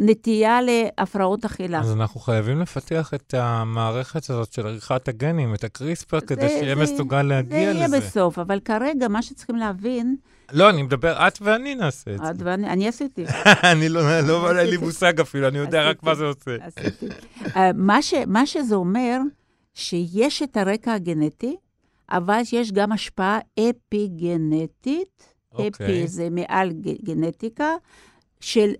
נטייה 0.00 0.58
להפרעות 0.62 1.44
אכילה. 1.44 1.80
אז 1.80 1.92
אנחנו 1.92 2.20
חייבים 2.20 2.60
לפתח 2.60 3.10
את 3.14 3.34
המערכת 3.34 4.30
הזאת 4.30 4.52
של 4.52 4.66
עריכת 4.66 5.08
הגנים, 5.08 5.54
את 5.54 5.64
הקריספר, 5.64 6.20
כדי 6.20 6.40
זה- 6.40 6.48
שיהיה 6.48 6.74
זה- 6.76 6.82
מסוגל 6.82 7.16
זה 7.22 7.28
להגיע 7.28 7.58
יהיה 7.58 7.86
לזה. 7.86 8.00
בסוף, 8.00 8.38
אבל 8.38 8.60
כרגע 8.60 9.08
מה 9.08 9.22
שצריכים 9.22 9.56
להבין, 9.56 10.16
לא, 10.52 10.70
אני 10.70 10.82
מדבר, 10.82 11.28
את 11.28 11.38
ואני 11.42 11.74
נעשה 11.74 12.14
את 12.14 12.20
את 12.30 12.38
זה. 12.38 12.44
ואני, 12.46 12.68
אני 12.68 12.88
עשיתי, 12.88 13.24
אני 13.72 13.88
לא, 13.88 14.20
לא, 14.20 14.58
אין 14.60 14.70
לי. 14.70 14.76
מושג 14.76 15.20
אפילו, 15.20 15.48
אני 15.48 15.58
יודע 15.58 15.90
רק. 15.90 16.02
מה 16.02 16.14
זה 16.14 16.24
עושה. 16.24 16.56
אה, 17.56 17.70
מה, 18.26 18.46
שזה 18.46 18.74
אומר, 18.74 19.18
שיש 19.74 20.42
את 20.42 20.56
הרקע 20.56 20.92
הגנטי, 20.94 21.56
אבל 22.10 22.40
יש 22.52 22.72
גם 22.72 22.92
השפעה 22.92 23.38
אפיגנטית, 23.60 25.22
אוקיי. 25.52 25.68
אפי 25.68 26.06
זה 26.08 26.28
מעל 26.30 26.72
גנטיקה, 27.04 27.68
של 28.40 28.72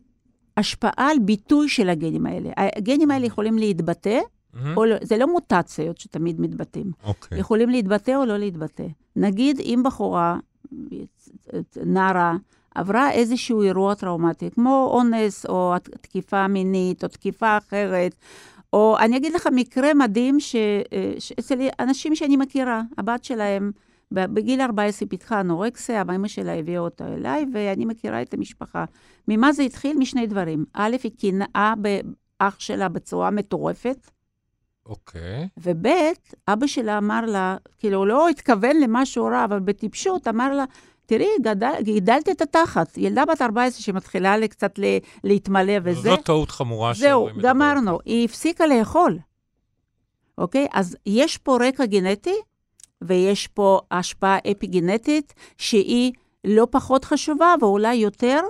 השפעה 0.58 1.10
על 1.10 1.18
ביטוי 1.18 1.68
של 1.68 1.88
הגנים 1.88 2.26
האלה. 2.26 2.50
הגנים 2.76 3.10
האלה 3.10 3.26
יכולים 3.26 3.58
להתבטא, 3.58 4.18
מהמם. 4.54 4.76
או 4.76 4.84
לא, 4.84 4.96
זה 5.02 5.16
לא 5.16 5.32
מוטציות 5.32 5.98
שתמיד 5.98 6.40
מתבטאים. 6.40 6.90
אוקיי. 7.04 7.38
יכולים 7.38 7.70
להתבטא 7.70 8.10
או 8.16 8.24
לא 8.24 8.36
להתבטא. 8.38 8.86
נגיד, 9.16 9.60
אם 9.60 9.82
בחורה, 9.84 10.36
נערה, 11.76 12.36
עברה 12.74 13.10
איזשהו 13.10 13.62
אירוע 13.62 13.94
טראומטי, 13.94 14.50
כמו 14.50 14.90
אונס, 14.92 15.46
או 15.46 15.74
תקיפה 16.00 16.46
מינית, 16.48 17.04
או 17.04 17.08
תקיפה 17.08 17.56
אחרת, 17.58 18.14
או 18.72 18.96
אני 18.98 19.16
אגיד 19.16 19.32
לך 19.32 19.48
מקרה 19.52 19.94
מדהים 19.94 20.40
ש- 20.40 20.56
אה, 20.92 21.12
שאצל 21.18 21.54
אנשים 21.80 22.14
שאני 22.14 22.36
מכירה, 22.36 22.82
הבת 22.98 23.24
שלהם, 23.24 23.72
בגיל 24.12 24.60
14 24.60 25.08
פיתחה 25.08 25.40
אנורקסיה, 25.40 26.02
אמא 26.14 26.28
שלה 26.28 26.54
הביאה 26.54 26.80
אותה 26.80 27.14
אליי, 27.14 27.46
ואני 27.52 27.84
מכירה 27.84 28.22
את 28.22 28.34
המשפחה. 28.34 28.84
ממה 29.28 29.52
זה 29.52 29.62
התחיל? 29.62 29.98
משני 29.98 30.26
דברים. 30.26 30.64
א', 30.74 30.96
היא 31.02 31.12
קינאה 31.18 31.74
באח 31.76 32.60
שלה 32.60 32.88
בצורה 32.88 33.30
מטורפת, 33.30 34.10
אוקיי. 34.86 35.48
וב', 35.56 35.86
אבא 36.48 36.66
שלה 36.66 36.98
אמר 36.98 37.20
לה, 37.26 37.56
כאילו, 37.78 38.06
לא 38.06 38.28
התכוון 38.28 38.76
למשהו 38.76 39.26
רע, 39.26 39.44
אבל 39.44 39.60
בטיפשות 39.60 40.28
אמר 40.28 40.54
לה, 40.54 40.64
תראי, 41.06 41.28
גדל, 41.42 41.72
גידלת 41.80 42.28
את 42.28 42.42
התחת. 42.42 42.98
ילדה 42.98 43.24
בת 43.24 43.42
14 43.42 43.80
שמתחילה 43.82 44.48
קצת 44.48 44.78
להתמלא 45.24 45.72
וזה. 45.82 46.00
זו 46.00 46.16
טעות 46.16 46.50
חמורה 46.50 46.92
זהו. 46.94 47.28
גמרנו. 47.42 47.98
היא 48.04 48.24
הפסיקה 48.24 48.66
לאכול, 48.66 49.18
אוקיי? 50.38 50.66
אז 50.72 50.96
יש 51.06 51.38
פה 51.38 51.58
רקע 51.60 51.86
גנטי, 51.86 52.34
ויש 53.02 53.46
פה 53.46 53.80
השפעה 53.90 54.38
אפיגנטית, 54.50 55.34
שהיא 55.58 56.12
לא 56.44 56.66
פחות 56.70 57.04
חשובה, 57.04 57.54
ואולי 57.60 57.94
יותר, 57.94 58.40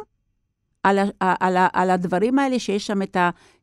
על, 0.83 0.99
ה, 0.99 1.35
על, 1.41 1.57
ה, 1.57 1.69
על 1.73 1.91
הדברים 1.91 2.39
האלה 2.39 2.59
שיש 2.59 2.87
שם 2.87 3.03
את 3.03 3.17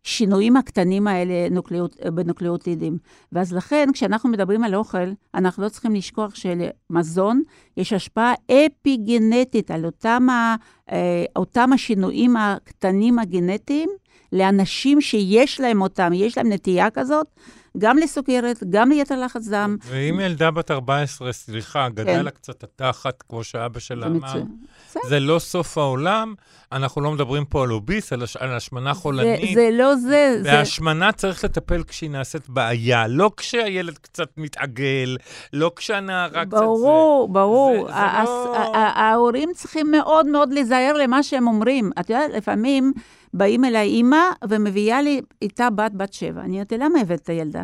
השינויים 0.04 0.58
הקטנים 0.58 1.08
האלה 1.08 1.50
נוקלאות, 1.52 1.96
בנוקלאוטידים. 2.14 2.98
ואז 3.32 3.54
לכן, 3.54 3.90
כשאנחנו 3.94 4.30
מדברים 4.30 4.64
על 4.64 4.76
אוכל, 4.76 5.12
אנחנו 5.36 5.64
לא 5.64 5.70
צריכים 5.70 5.96
לשכוח 5.96 6.34
שלמזון 6.36 7.44
יש 7.78 7.94
השפעה 7.94 8.34
אפיגנטית 8.52 9.72
על 9.72 9.86
אותם, 9.86 10.28
ה, 10.30 10.56
אה, 10.92 11.26
אותם 11.36 11.74
השינויים 11.74 12.38
הקטנים 12.38 13.20
הגנטיים 13.20 13.90
לאנשים 14.32 15.02
שיש 15.02 15.60
להם 15.60 15.82
אותם, 15.82 16.14
יש 16.14 16.38
להם 16.38 16.52
נטייה 16.52 16.90
כזאת, 16.90 17.28
גם 17.78 17.98
לסוכרת, 17.98 18.64
גם 18.70 18.90
ליתר 18.90 19.20
לחץ 19.20 19.48
דם. 19.48 19.78
ואם 19.86 20.20
ילדה 20.20 20.52
בת 20.52 20.72
14, 20.72 21.34
סליחה, 21.34 21.90
גדל 21.90 22.22
לה 22.22 22.32
קצת 22.32 22.64
התחת, 22.64 23.24
כמו 23.30 23.44
שאבא 23.44 23.80
שלה 23.80 24.06
כן. 24.06 24.12
זה 24.12 24.18
אמר. 24.18 24.42
בסדר. 24.90 25.02
זה 25.10 25.20
לא 25.20 25.40
סוף 25.40 25.78
העולם, 25.78 26.34
אנחנו 26.72 27.02
לא 27.02 27.12
מדברים 27.12 27.46
פה 27.46 27.64
על 27.64 27.72
אוביס, 27.72 28.14
על 28.14 28.24
הש- 28.24 28.38
על 28.38 28.54
השמנה 28.54 28.94
זה, 28.94 29.00
חולנית. 29.00 29.56
זה 29.56 29.70
לא 29.74 29.96
זה, 29.96 30.40
זה... 30.44 30.52
בהשמנה 30.52 31.12
צריך 31.12 31.44
לטפל 31.44 31.84
כשהיא 31.84 32.10
נעשית 32.10 32.50
בעיה, 32.50 33.08
לא 33.08 33.32
כשהילד 33.38 33.98
קצת 33.98 34.28
מתעגל, 34.38 35.18
לא 35.54 35.72
כשהנערה 35.76 36.46
קצת 36.46 36.58
זה. 36.58 36.64
ברור, 36.64 37.30
ברור. 37.34 37.88
זה- 37.88 37.94
זה 37.94 38.00
לא- 38.24 38.76
ההורים 38.76 39.50
צריכים 39.56 39.92
מאוד 39.92 40.26
מאוד 40.28 40.54
להיזהר 40.54 40.94
למה 40.94 41.24
שהם 41.24 41.48
אומרים. 41.48 41.92
את 42.00 42.10
יודעת, 42.10 42.32
לפעמים 42.34 42.94
באים 43.36 43.66
אליי 43.66 43.88
אימא 43.88 44.32
ומביאה 44.50 45.02
לי 45.02 45.22
איתה 45.42 45.70
בת 45.70 45.92
בת 45.94 46.14
שבע. 46.14 46.42
אני 46.42 46.54
אומרת, 46.54 46.72
למה 46.72 47.00
הבאת 47.02 47.22
את 47.22 47.30
הילדה? 47.30 47.64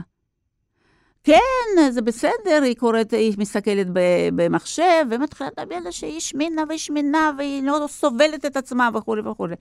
כן, 1.23 1.91
זה 1.91 2.01
בסדר, 2.01 2.61
היא 2.63 2.75
קוראת, 2.75 3.13
היא 3.13 3.33
מסתכלת 3.37 3.87
במחשב, 4.35 5.05
ומתחילה 5.11 5.49
לדבר 5.57 5.79
לה 5.83 5.91
שהיא 5.91 6.19
שמינה 6.19 6.63
והיא 6.67 6.79
שמנה, 6.79 7.31
והיא 7.37 7.63
לא 7.63 7.85
סובלת 7.89 8.45
את 8.45 8.57
עצמה 8.57 8.89
וכולי 8.93 9.21
וכולי. 9.21 9.55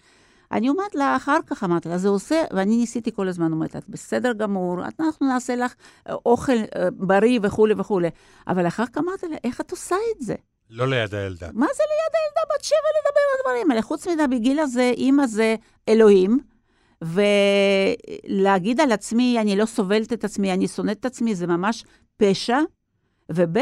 אני 0.52 0.68
אומרת 0.68 0.94
לה, 0.94 1.16
אחר 1.16 1.38
כך 1.46 1.64
אמרתי 1.64 1.88
לה, 1.88 1.98
זה 1.98 2.08
עושה, 2.08 2.44
ואני 2.52 2.76
ניסיתי 2.76 3.12
כל 3.12 3.28
הזמן, 3.28 3.52
אומרת 3.52 3.74
לה, 3.74 3.80
את 3.80 3.88
בסדר 3.88 4.32
גמור, 4.32 4.78
אנחנו 5.00 5.26
נעשה 5.26 5.56
לך 5.56 5.74
אה, 6.08 6.14
אוכל 6.26 6.52
אה, 6.52 6.88
בריא 6.90 7.40
וכולי 7.42 7.74
וכולי. 7.76 8.10
אבל 8.48 8.66
אחר 8.66 8.86
כך 8.86 8.98
אמרתי 8.98 9.28
לה, 9.28 9.36
איך 9.44 9.60
את 9.60 9.70
עושה 9.70 9.96
את 10.16 10.22
זה? 10.22 10.34
לא 10.70 10.88
ליד 10.88 11.14
הילדה. 11.14 11.48
מה 11.52 11.66
זה 11.76 11.82
ליד 11.82 12.14
הילדה 12.14 12.54
בת 12.54 12.64
שבע 12.64 12.90
לדבר 12.98 13.19
הדברים 13.40 13.70
האלה? 13.70 13.82
חוץ 13.82 14.06
מזה, 14.06 14.26
בגיל 14.26 14.58
הזה, 14.58 14.92
אימא 14.96 15.26
זה 15.26 15.56
אלוהים, 15.88 16.38
ולהגיד 18.28 18.80
על 18.80 18.92
עצמי, 18.92 19.38
אני 19.40 19.56
לא 19.56 19.66
סובלת 19.66 20.12
את 20.12 20.24
עצמי, 20.24 20.52
אני 20.52 20.68
שונאת 20.68 20.96
את 21.00 21.04
עצמי, 21.04 21.34
זה 21.34 21.46
ממש 21.46 21.84
פשע. 22.16 22.58
וב', 23.32 23.56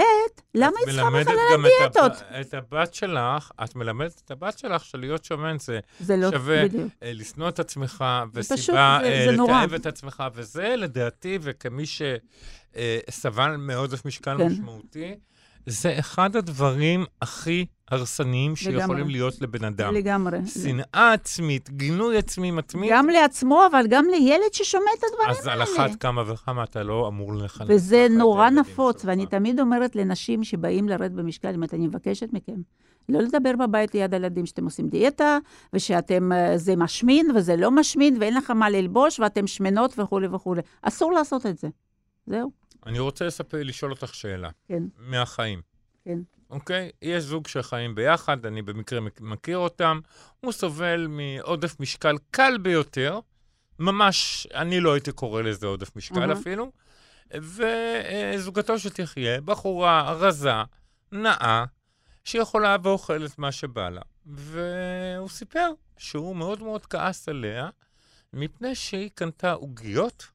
למה 0.55 0.73
היא 0.79 0.87
צריכה 0.87 1.11
בכלל 1.11 1.35
על 1.55 1.63
דיאטות? 1.81 2.13
את 2.41 2.55
הבת 2.55 2.95
שלך, 2.95 3.51
את 3.65 3.77
מלמדת 3.77 4.23
את 4.25 4.31
הבת 4.31 4.59
שלך 4.59 4.85
שלהיות 4.85 5.25
שמן 5.25 5.57
זה 5.61 5.81
זה 6.01 6.17
לא, 6.17 6.31
שווה 6.31 6.65
בדיוק. 6.65 6.93
אה, 7.03 7.13
לשנוא 7.13 7.49
את 7.49 7.59
עצמך, 7.59 8.05
פשוט, 8.33 8.53
וסיבה 8.53 8.99
זה- 9.03 9.09
אה. 9.09 9.31
לתעב 9.31 9.75
את 9.75 9.87
עצמך, 9.87 10.23
וזה 10.35 10.75
לדעתי, 10.77 11.39
וכמי 11.41 11.85
שסבל 11.87 13.57
מאוד 13.57 13.95
משקל 14.05 14.39
כן. 14.39 14.47
משמעותי, 14.47 15.15
זה 15.69 15.99
אחד 15.99 16.37
הדברים 16.37 17.05
הכי 17.23 17.67
הרסניים 17.91 18.57
שיכולים 18.57 18.89
לגמרי. 18.89 19.13
להיות 19.13 19.41
לבן 19.41 19.65
אדם. 19.65 19.95
לגמרי. 19.95 20.39
שנאה 20.47 21.13
עצמית, 21.13 21.71
גינוי 21.71 22.19
עצמי 22.19 22.51
מתמיד, 22.51 22.91
גם 22.93 23.09
לעצמו, 23.09 23.63
אבל 23.71 23.87
גם 23.89 24.05
לילד 24.11 24.53
ששומע 24.53 24.91
את 24.99 25.05
הדברים 25.05 25.31
אז 25.31 25.47
על 25.47 25.61
האלה. 25.61 25.65
אחת 25.65 26.01
כמה 26.01 26.33
וכמה 26.33 26.65
אתה 26.65 26.83
לא 26.83 27.09
אמור 27.09 27.35
לחנך. 27.35 27.69
וזה 27.69 28.07
נורא 28.11 28.51
נפוץ. 28.51 29.05
ואני 29.05 29.27
תמיד 29.27 29.61
אומרת 29.61 29.97
לנשים 29.97 30.45
שבאים 30.45 30.89
לרדת 30.89 31.11
במשקל, 31.11 31.55
אומרת, 31.55 31.75
אני 31.75 31.87
מבקשת 31.87 32.29
מכם, 32.33 32.61
לא 33.09 33.21
לדבר 33.21 33.53
בבית 33.59 33.95
ליד 33.95 34.15
הילדים 34.15 34.47
שאתם 34.47 34.65
עושים 34.65 34.89
דיאטה, 34.89 35.39
ושאתם, 35.73 36.33
אה, 36.33 36.59
זה 36.59 36.77
משמין 36.77 37.31
וזה 37.35 37.57
לא 37.57 37.71
משמין, 37.71 38.17
ואין 38.21 38.35
לך 38.35 38.51
מה 38.51 38.71
ללבוש, 38.71 39.21
ואתם 39.21 39.47
שמנות 39.47 39.99
וכולי 39.99 40.27
וכולי. 40.27 40.63
אסור 40.83 41.13
לעשות 41.13 41.47
את 41.47 41.59
זה. 41.59 41.69
זהו. 42.27 42.51
אני 42.87 42.99
רוצה 42.99 43.25
לספר, 43.27 43.59
לשאול 43.63 43.91
אותך 43.91 44.15
שאלה. 44.15 44.51
כן, 44.69 44.83
מהחיים. 44.99 45.63
כן. 46.05 46.19
אוקיי? 46.51 46.91
יש 47.03 47.23
זוג 47.25 47.47
שחיים 47.49 47.95
ביחד, 47.95 48.47
אני 48.47 48.63
במקרה 48.63 49.01
מכ- 49.01 49.21
מכיר 49.21 49.59
אותם. 49.59 50.01
הוא 50.41 50.53
סובל 50.53 51.07
מעודף 51.09 51.81
משקל 51.81 52.17
קל 52.31 52.59
ביותר, 52.63 53.21
ממש, 53.79 54.47
אני 54.55 54.81
לא 54.81 54.93
הייתי 54.93 55.13
קורא 55.13 55.43
לזה 55.43 55.67
עודף 55.67 55.97
משקל 55.97 56.31
אהה. 56.31 56.41
אפילו. 56.41 56.73
וזוגתו 57.35 58.79
שתחיה, 58.79 59.41
בחורה 59.41 60.13
רזה, 60.13 60.53
נאה, 61.13 61.65
שיכולה 62.25 62.77
ואוכלת 62.83 63.39
מה 63.39 63.53
שבא 63.53 63.89
לה. 63.89 64.01
והוא 64.27 65.29
סיפר 65.29 65.71
שהוא 65.99 66.37
מאוד 66.37 66.63
מאוד 66.63 66.87
כעס 66.87 67.29
עליה, 67.29 67.69
מפני 68.33 68.75
שהיא 68.75 69.11
קנתה 69.15 69.53
עוגיות, 69.53 70.27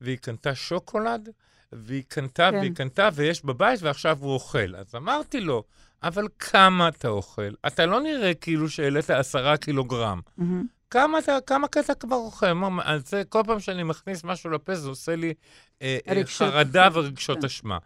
והיא 0.00 0.18
קנתה 0.18 0.54
שוקולד, 0.54 1.28
והיא 1.72 2.02
קנתה 2.08 2.48
כן. 2.50 2.58
והיא 2.58 2.74
קנתה, 2.74 3.08
ויש 3.14 3.44
בבית, 3.44 3.82
ועכשיו 3.82 4.18
הוא 4.20 4.34
אוכל. 4.34 4.76
אז 4.76 4.94
אמרתי 4.94 5.40
לו, 5.40 5.62
אבל 6.02 6.28
כמה 6.38 6.88
אתה 6.88 7.08
אוכל? 7.08 7.50
אתה 7.66 7.86
לא 7.86 8.00
נראה 8.00 8.34
כאילו 8.34 8.68
שהעלית 8.68 9.10
עשרה 9.10 9.56
קילוגרם. 9.56 10.20
מהמם. 10.36 10.66
כמה 10.90 11.18
אתה, 11.18 11.38
כמה 11.46 11.66
אתה 11.80 11.94
כבר 11.94 12.16
אוכל? 12.16 12.46
אז 12.84 13.08
זה, 13.08 13.22
כל 13.28 13.42
פעם 13.46 13.60
שאני 13.60 13.82
מכניס 13.82 14.24
משהו 14.24 14.50
לפה, 14.50 14.74
זה 14.74 14.88
עושה 14.88 15.16
לי 15.16 15.34
אה, 15.82 15.98
אה, 16.08 16.14
רגשות. 16.14 16.52
חרדה 16.52 16.88
ורגשות 16.92 17.38
כן. 17.38 17.44
אשמה. 17.44 17.78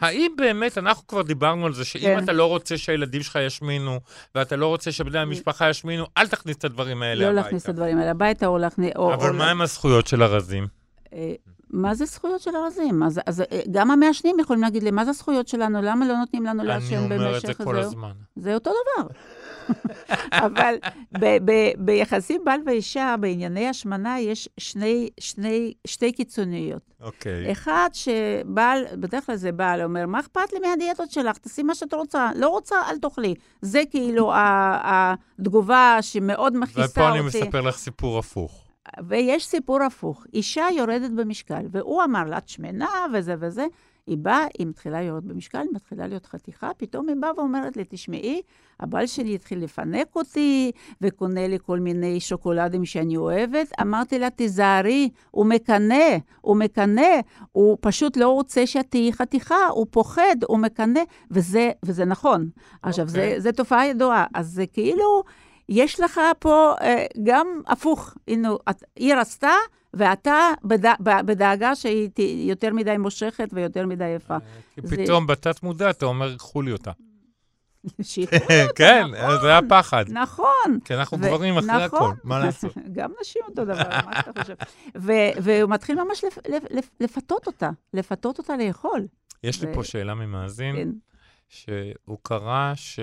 האם 0.00 0.32
באמת, 0.36 0.78
אנחנו 0.78 1.06
כבר 1.06 1.22
דיברנו 1.22 1.66
על 1.66 1.72
זה, 1.72 1.84
שאם 1.84 2.00
כן. 2.00 2.24
אתה 2.24 2.32
לא 2.32 2.46
רוצה 2.46 2.78
שהילדים 2.78 3.22
שלך 3.22 3.38
ישמינו, 3.46 4.00
ואתה 4.34 4.56
לא 4.56 4.66
רוצה 4.66 4.92
שבני 4.92 5.18
המשפחה 5.18 5.70
ישמינו, 5.70 6.06
אל 6.18 6.26
תכניס 6.28 6.56
את 6.56 6.64
הדברים 6.64 7.02
האלה 7.02 7.24
לא 7.24 7.26
הביתה. 7.26 7.42
להכניס 7.42 7.64
את 7.64 7.68
הדברים 7.68 7.98
האלה 7.98 8.10
הביתה, 8.10 8.46
או 8.46 8.58
להכניס... 8.58 8.92
אבל 8.96 9.28
או 9.28 9.34
מה 9.34 9.50
עם 9.50 9.60
הזכויות 9.60 10.06
של 10.06 10.22
הרזים? 10.22 10.77
אה, 11.12 11.34
מה 11.70 11.94
זה 11.94 12.04
זכויות 12.04 12.40
של 12.40 12.54
הרזים? 12.54 13.02
אז, 13.02 13.20
אז 13.26 13.40
אה, 13.40 13.60
גם 13.70 13.90
המעשנים 13.90 14.40
יכולים 14.40 14.62
להגיד 14.62 14.82
לי, 14.82 14.90
מה 14.90 15.04
זה 15.04 15.10
הזכויות 15.10 15.48
שלנו? 15.48 15.82
למה 15.82 16.08
לא 16.08 16.16
נותנים 16.16 16.44
לנו 16.44 16.60
אני 16.60 16.68
לעשן 16.68 17.08
במשך... 17.08 17.12
אומר 17.20 17.36
את 17.36 17.42
זה 17.46 17.54
כל 17.54 17.74
זהו?" 17.74 17.84
הזמן. 17.84 18.12
זה 18.36 18.54
אותו 18.54 18.70
דבר. 18.70 19.06
אבל 20.46 20.74
ב- 21.12 21.38
ב- 21.50 21.72
ביחסים 21.78 22.40
בעל 22.44 22.60
ואישה, 22.66 23.14
בענייני 23.20 23.68
השמנה, 23.68 24.20
יש 24.20 24.48
שני, 24.58 25.10
שני, 25.20 25.72
שתי 25.86 26.12
קיצוניות. 26.12 26.82
אוקיי. 27.00 27.52
אחד, 27.52 27.88
שבעל, 27.92 28.84
בדרך 28.92 29.26
כלל 29.26 29.36
זה 29.36 29.52
בעל, 29.52 29.82
אומר, 29.82 30.06
מה 30.06 30.20
אכפת 30.20 30.52
לי 30.52 30.58
מהדיאטות 30.68 31.10
שלך? 31.10 31.38
תעשי 31.38 31.62
מה 31.62 31.74
שאת 31.74 31.94
רוצה. 31.94 32.30
לא 32.34 32.48
רוצה, 32.48 32.76
אל 32.90 32.98
תאכלי. 32.98 33.34
זה 33.62 33.82
כאילו 33.90 34.32
התגובה 34.34 35.98
שמאוד 36.00 36.56
מכעיסה 36.56 36.80
אותי. 36.82 36.90
ופה 36.90 37.08
אני 37.08 37.20
מספר 37.20 37.60
לך 37.60 37.76
סיפור 37.76 38.18
הפוך. 38.18 38.67
ויש 39.08 39.46
סיפור 39.46 39.82
הפוך. 39.82 40.26
אישה 40.34 40.66
יורדת 40.76 41.10
במשקל, 41.10 41.66
והוא 41.70 42.04
אמר 42.04 42.24
לה, 42.24 42.38
את 42.38 42.48
שמנה 42.48 42.88
וזה 43.12 43.34
וזה. 43.38 43.66
היא 44.08 44.18
באה, 44.18 44.46
היא 44.58 44.66
מתחילה 44.66 45.02
לרדת 45.02 45.22
במשקל, 45.22 45.58
היא 45.58 45.68
מתחילה 45.72 46.06
להיות 46.06 46.26
חתיכה, 46.26 46.70
פתאום 46.76 47.08
היא 47.08 47.16
באה 47.20 47.30
ואומרת 47.36 47.76
לי, 47.76 47.84
תשמעי, 47.88 48.42
הבעל 48.80 49.06
שלי 49.06 49.34
התחיל 49.34 49.64
לפנק 49.64 50.16
אותי, 50.16 50.72
וקונה 51.00 51.48
לי 51.48 51.58
כל 51.62 51.80
מיני 51.80 52.20
שוקולדים 52.20 52.84
שאני 52.84 53.16
אוהבת. 53.16 53.72
אמרתי 53.80 54.18
לה, 54.18 54.30
תיזהרי, 54.30 55.08
הוא 55.30 55.46
מקנא, 55.46 56.16
הוא 56.40 56.56
מקנא, 56.56 57.20
הוא 57.52 57.76
פשוט 57.80 58.16
לא 58.16 58.28
רוצה 58.28 58.66
שאת 58.66 58.86
תהיי 58.90 59.12
חתיכה, 59.12 59.66
הוא 59.70 59.86
פוחד, 59.90 60.36
הוא 60.46 60.58
מקנא, 60.58 61.00
וזה, 61.30 61.70
וזה 61.82 62.04
נכון. 62.04 62.48
עכשיו, 62.82 63.08
זה, 63.08 63.18
אוקיי. 63.18 63.40
זה 63.40 63.52
תופעה 63.52 63.86
ידועה, 63.86 64.26
אז 64.34 64.46
זה 64.46 64.66
כאילו... 64.66 65.22
יש 65.68 66.00
לך 66.00 66.20
פה 66.38 66.74
אה, 66.80 67.06
גם 67.22 67.46
הפוך, 67.66 68.14
הנה, 68.28 68.48
את, 68.70 68.82
היא 68.96 69.14
רצתה, 69.14 69.52
ואתה 69.94 70.34
בד, 70.64 70.86
ב- 71.02 71.20
בדאגה 71.26 71.74
שהיא 71.74 72.08
ת- 72.14 72.18
יותר 72.48 72.72
מדי 72.74 72.96
מושכת 72.96 73.48
ויותר 73.52 73.86
מדי 73.86 74.08
יפה. 74.08 74.36
כי 74.74 74.80
זה- 74.84 74.96
פתאום 74.96 75.26
בתת 75.26 75.62
מודע 75.62 75.90
אתה 75.90 76.06
אומר, 76.06 76.36
קחו 76.36 76.62
לי 76.62 76.72
אותה. 76.76 76.92
כן, 78.74 79.04
נכון. 79.10 79.40
זה 79.40 79.58
הפחד. 79.58 80.04
נכון. 80.08 80.78
כי 80.84 80.94
אנחנו 80.94 81.18
גברים 81.18 81.58
אחרי 81.58 81.84
נכון. 81.86 81.98
הכל, 82.10 82.12
מה 82.24 82.38
לעשות? 82.44 82.72
גם 82.92 83.10
נשים 83.20 83.42
אותו 83.48 83.64
דבר, 83.64 83.74
מה 84.06 84.12
שאתה 84.16 84.40
חושב. 84.42 84.54
והוא 85.40 85.70
מתחיל 85.70 86.02
ממש 86.04 86.24
לפ, 86.24 86.38
לפ, 86.48 86.62
לפ, 86.70 86.88
לפתות 87.00 87.46
אותה, 87.46 87.70
לפתות 87.94 88.38
אותה 88.38 88.56
לאכול. 88.56 89.06
יש 89.44 89.62
לי 89.62 89.74
פה 89.74 89.84
שאלה 89.84 90.14
ממאזין. 90.14 90.76
כן. 90.76 90.88
שהוא 91.48 92.18
קרא, 92.22 92.72
ש... 92.74 93.00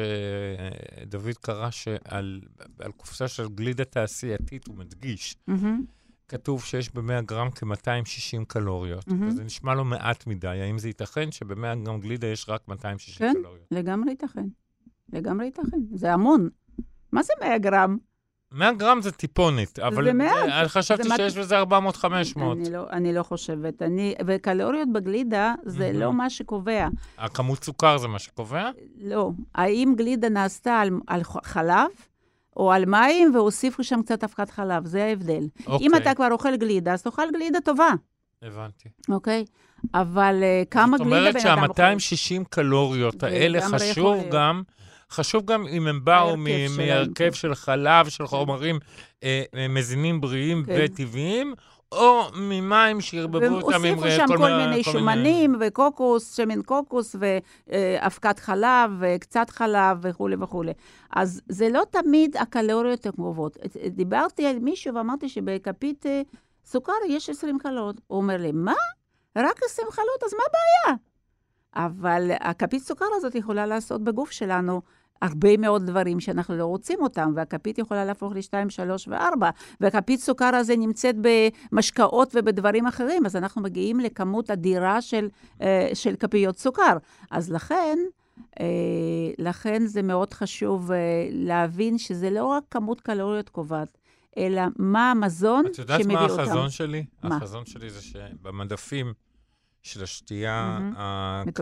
דוד 1.06 1.38
קרא 1.42 1.70
שעל 1.70 2.42
על 2.80 2.92
קופסה 2.92 3.28
של 3.28 3.50
גלידה 3.50 3.86
תעשייתית, 3.86 4.68
הוא 4.68 4.78
מדגיש, 4.78 5.36
מהמם. 5.48 5.86
כתוב 6.28 6.64
שיש 6.64 6.96
ב-100 6.96 7.22
גרם 7.26 7.52
כ-260 7.52 8.46
קלוריות. 8.48 9.08
מהמם. 9.08 9.28
וזה 9.28 9.44
נשמע 9.44 9.74
לו 9.74 9.86
מעט 9.86 10.28
מדי. 10.28 10.48
האם 10.48 10.78
זה 10.78 10.88
ייתכן 10.88 11.32
שב-100 11.32 11.86
גרם 11.86 12.00
גלידה 12.00 12.28
יש 12.28 12.50
רק 12.50 12.68
260 12.68 13.28
כן. 13.28 13.34
קלוריות? 13.42 13.68
לגמרי 13.72 14.10
ייתכן. 14.10 14.46
לגמרי 15.14 15.46
ייתכן. 15.46 15.78
זה 15.94 16.14
המון. 16.14 16.50
מה 17.12 17.24
זה 17.24 17.34
100 17.42 17.58
גרם? 17.58 17.98
100 18.56 18.72
גרם 18.72 19.02
זה 19.02 19.12
טיפונת, 19.12 19.80
אבל 19.80 20.12
מעט. 20.12 20.50
אני 20.50 20.70
חשבתי 20.70 21.10
זה. 21.10 21.16
שיש 21.16 21.38
בזה 21.38 21.62
400-500. 21.62 21.66
אני 21.66 22.72
לא, 22.72 22.90
אני 22.92 23.14
לא 23.14 23.24
חושבת. 23.24 23.82
אני, 23.82 24.16
וקלוריות 24.28 24.94
בגלידה 24.94 25.54
זה 25.64 25.86
מהמם. 25.86 26.00
לא 26.00 26.14
מה 26.14 26.30
שקובע. 26.30 26.88
הכמות 27.18 27.64
סוכר 27.64 27.98
זה 27.98 28.08
מה 28.08 28.20
שקובע? 28.20 28.70
לא. 29.02 29.32
האם 29.56 29.94
גלידה 29.98 30.30
נעשתה 30.30 30.80
על, 30.80 30.90
על 31.08 31.22
חלב 31.44 31.88
או 32.58 32.72
על 32.72 32.86
מים 32.86 33.36
והוסיפו 33.36 33.84
שם 33.84 34.02
קצת 34.02 34.24
אבקת 34.24 34.50
חלב? 34.50 34.86
זה 34.86 35.04
ההבדל. 35.04 35.48
אוקיי, 35.68 35.88
אם 35.88 35.96
אתה 35.96 36.14
כבר 36.14 36.32
אוכל 36.32 36.56
גלידה, 36.56 36.94
אז 36.94 37.02
תאכל 37.02 37.32
גלידה 37.34 37.62
טובה, 37.62 37.90
הבנתי. 38.42 38.90
אוקיי? 39.10 39.46
אבל 39.94 40.44
uh, 40.44 40.70
כמה 40.72 40.98
זאת 40.98 41.08
גלידה 41.08 41.32
בן 41.32 41.40
אומרת 41.40 41.46
אדם 41.46 41.64
אוכל? 41.70 42.00
שה-260 42.00 42.44
קלוריות 42.50 43.22
זה 43.22 43.28
האלה 43.28 43.58
יכול 43.58 43.80
חשוב. 43.80 44.24
גם, 44.32 44.64
חשוב 45.12 45.46
גם 45.46 45.68
אם 45.68 45.88
הם 45.88 46.06
באו 46.06 46.38
מהרכב 46.38 47.14
כן. 47.16 47.34
של 47.34 47.56
חלב, 47.56 48.10
של 48.10 48.28
חומרים 48.28 48.80
אה, 49.24 49.44
אה, 49.56 49.68
מזינים 49.68 50.22
בריאים 50.22 50.64
כן. 50.66 50.76
וטבעיים, 50.78 51.54
או 51.92 52.22
ממים 52.36 53.02
שערבבו 53.02 53.56
אותם 53.56 53.86
עם 53.86 53.98
והוסיפו 54.00 54.06
אה, 54.06 54.12
שם 54.12 54.26
כל 54.28 54.54
מיני 54.54 54.84
שומנים 54.84 55.56
וקוקוס, 55.60 56.36
שמן 56.36 56.62
קוקוס 56.62 57.16
ואבקת 57.20 58.40
חלב 58.40 58.92
וקצת 59.00 59.50
חלב 59.50 59.98
וכולי 60.02 60.36
וכולי. 60.40 60.74
אז 61.16 61.42
זה 61.50 61.70
לא 61.70 61.84
תמיד 61.92 62.38
הקלוריות 62.38 63.06
הקרובות. 63.06 63.58
דיברתי 63.90 64.46
על 64.46 64.60
מישהו 64.60 64.96
ואמרתי 64.96 65.30
שבכפית 65.30 66.06
סוכר 66.66 66.94
יש 67.10 67.30
20 67.30 67.60
קלוריות. 67.60 68.02
הוא 68.08 68.18
אומר 68.18 68.38
לי, 68.38 68.52
מה? 68.52 68.74
רק 69.38 69.60
20 69.66 69.88
קלוריות? 69.92 70.24
אז 70.24 70.34
מה 70.34 70.44
הבעיה? 70.50 70.98
אבל 71.76 72.32
הכפית 72.40 72.84
סוכר 72.84 73.06
הזאת 73.16 73.36
יכולה 73.36 73.66
לעשות 73.66 74.04
בגוף 74.04 74.32
שלנו 74.32 74.82
הרבה 75.22 75.58
מאוד 75.58 75.86
דברים 75.86 76.20
שאנחנו 76.20 76.58
לא 76.58 76.66
רוצים 76.66 77.00
אותם, 77.02 77.32
והכפית 77.36 77.78
יכולה 77.78 78.06
להפוך 78.06 78.34
ל-2, 78.34 78.70
3 78.70 79.08
ו-4, 79.08 79.46
והכפית 79.82 80.20
סוכר 80.20 80.56
הזה 80.56 80.78
נמצאת 80.78 81.16
במשקאות 81.72 82.36
ובדברים 82.36 82.88
אחרים, 82.88 83.26
אז 83.26 83.36
אנחנו 83.36 83.62
מגיעים 83.62 84.00
לכמות 84.00 84.52
אדירה 84.52 85.02
של, 85.02 85.30
אה, 85.62 85.90
של 85.94 86.16
כפיות 86.16 86.58
סוכר. 86.58 86.98
אז 87.32 87.52
לכן, 87.52 87.98
אה, 88.60 88.66
לכן 89.38 89.86
זה 89.86 90.02
מאוד 90.02 90.34
חשוב 90.34 90.92
אה, 90.92 90.98
להבין 91.32 91.98
שזה 91.98 92.30
לא 92.30 92.46
רק 92.46 92.64
כמות 92.72 93.02
קלוריות 93.02 93.50
קובעת, 93.50 93.98
אלא 94.38 94.62
מה 94.80 95.12
המזון 95.12 95.66
את 95.66 95.80
יודעת 95.80 96.02
שמביא 96.02 96.16
מה 96.16 96.24
אותם. 96.24 96.42
החזון 96.42 96.70
שלי? 96.70 97.06
מה? 97.24 97.38
החזון 97.38 97.66
שלי 97.66 97.90
זה 97.90 98.02
שבמדפים 98.02 99.14
של 99.86 100.04
השתייה 100.04 100.78
מהמם. 100.80 100.94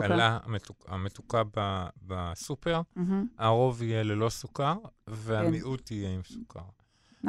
הקלה, 0.05 0.37
המתוק- 0.43 0.85
המתוקה 0.87 1.41
ב- 1.57 1.87
בסופר, 2.07 2.81
מהמם, 2.95 3.27
הרוב 3.37 3.81
יהיה 3.83 4.03
ללא 4.03 4.29
סוכר, 4.29 4.75
והמיעוט 5.07 5.91
יהיה 5.91 6.13
עם 6.13 6.21
סוכר. 6.23 6.59
כן. 6.59 6.65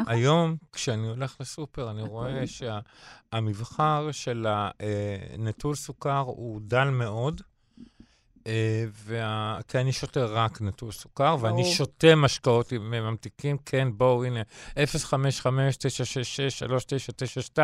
נכון. 0.00 0.12
היום, 0.14 0.56
כשאני 0.72 1.08
הולך 1.08 1.36
לסופר, 1.40 1.90
אני 1.90 2.00
הכל. 2.02 2.08
רואה 2.10 2.42
שהמבחר 2.46 4.08
של 4.12 4.46
הנטול 4.48 5.74
סוכר 5.74 6.18
הוא 6.26 6.60
דל 6.64 6.88
מאוד, 6.90 7.40
אה, 7.40 7.53
וה... 9.04 9.58
כי 9.68 9.78
אני 9.78 9.92
שותה 9.92 10.24
רק 10.24 10.62
נטול 10.62 10.92
סוכר, 10.92 11.36
ואני. 11.40 11.64
שותה 11.64 12.16
משקאות 12.16 12.72
עם 12.72 12.90
ממתיקים, 12.90 13.56
כן, 13.66 13.88
בואו, 13.92 14.24
הנה, 14.24 14.42
055-966-3992, 14.74 17.58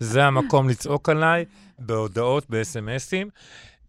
זה 0.00 0.24
המקום 0.24 0.68
לצעוק 0.68 1.08
עליי, 1.08 1.44
בהודעות, 1.78 2.44
ב-SMSים. 2.50 3.28
Uh, 3.86 3.88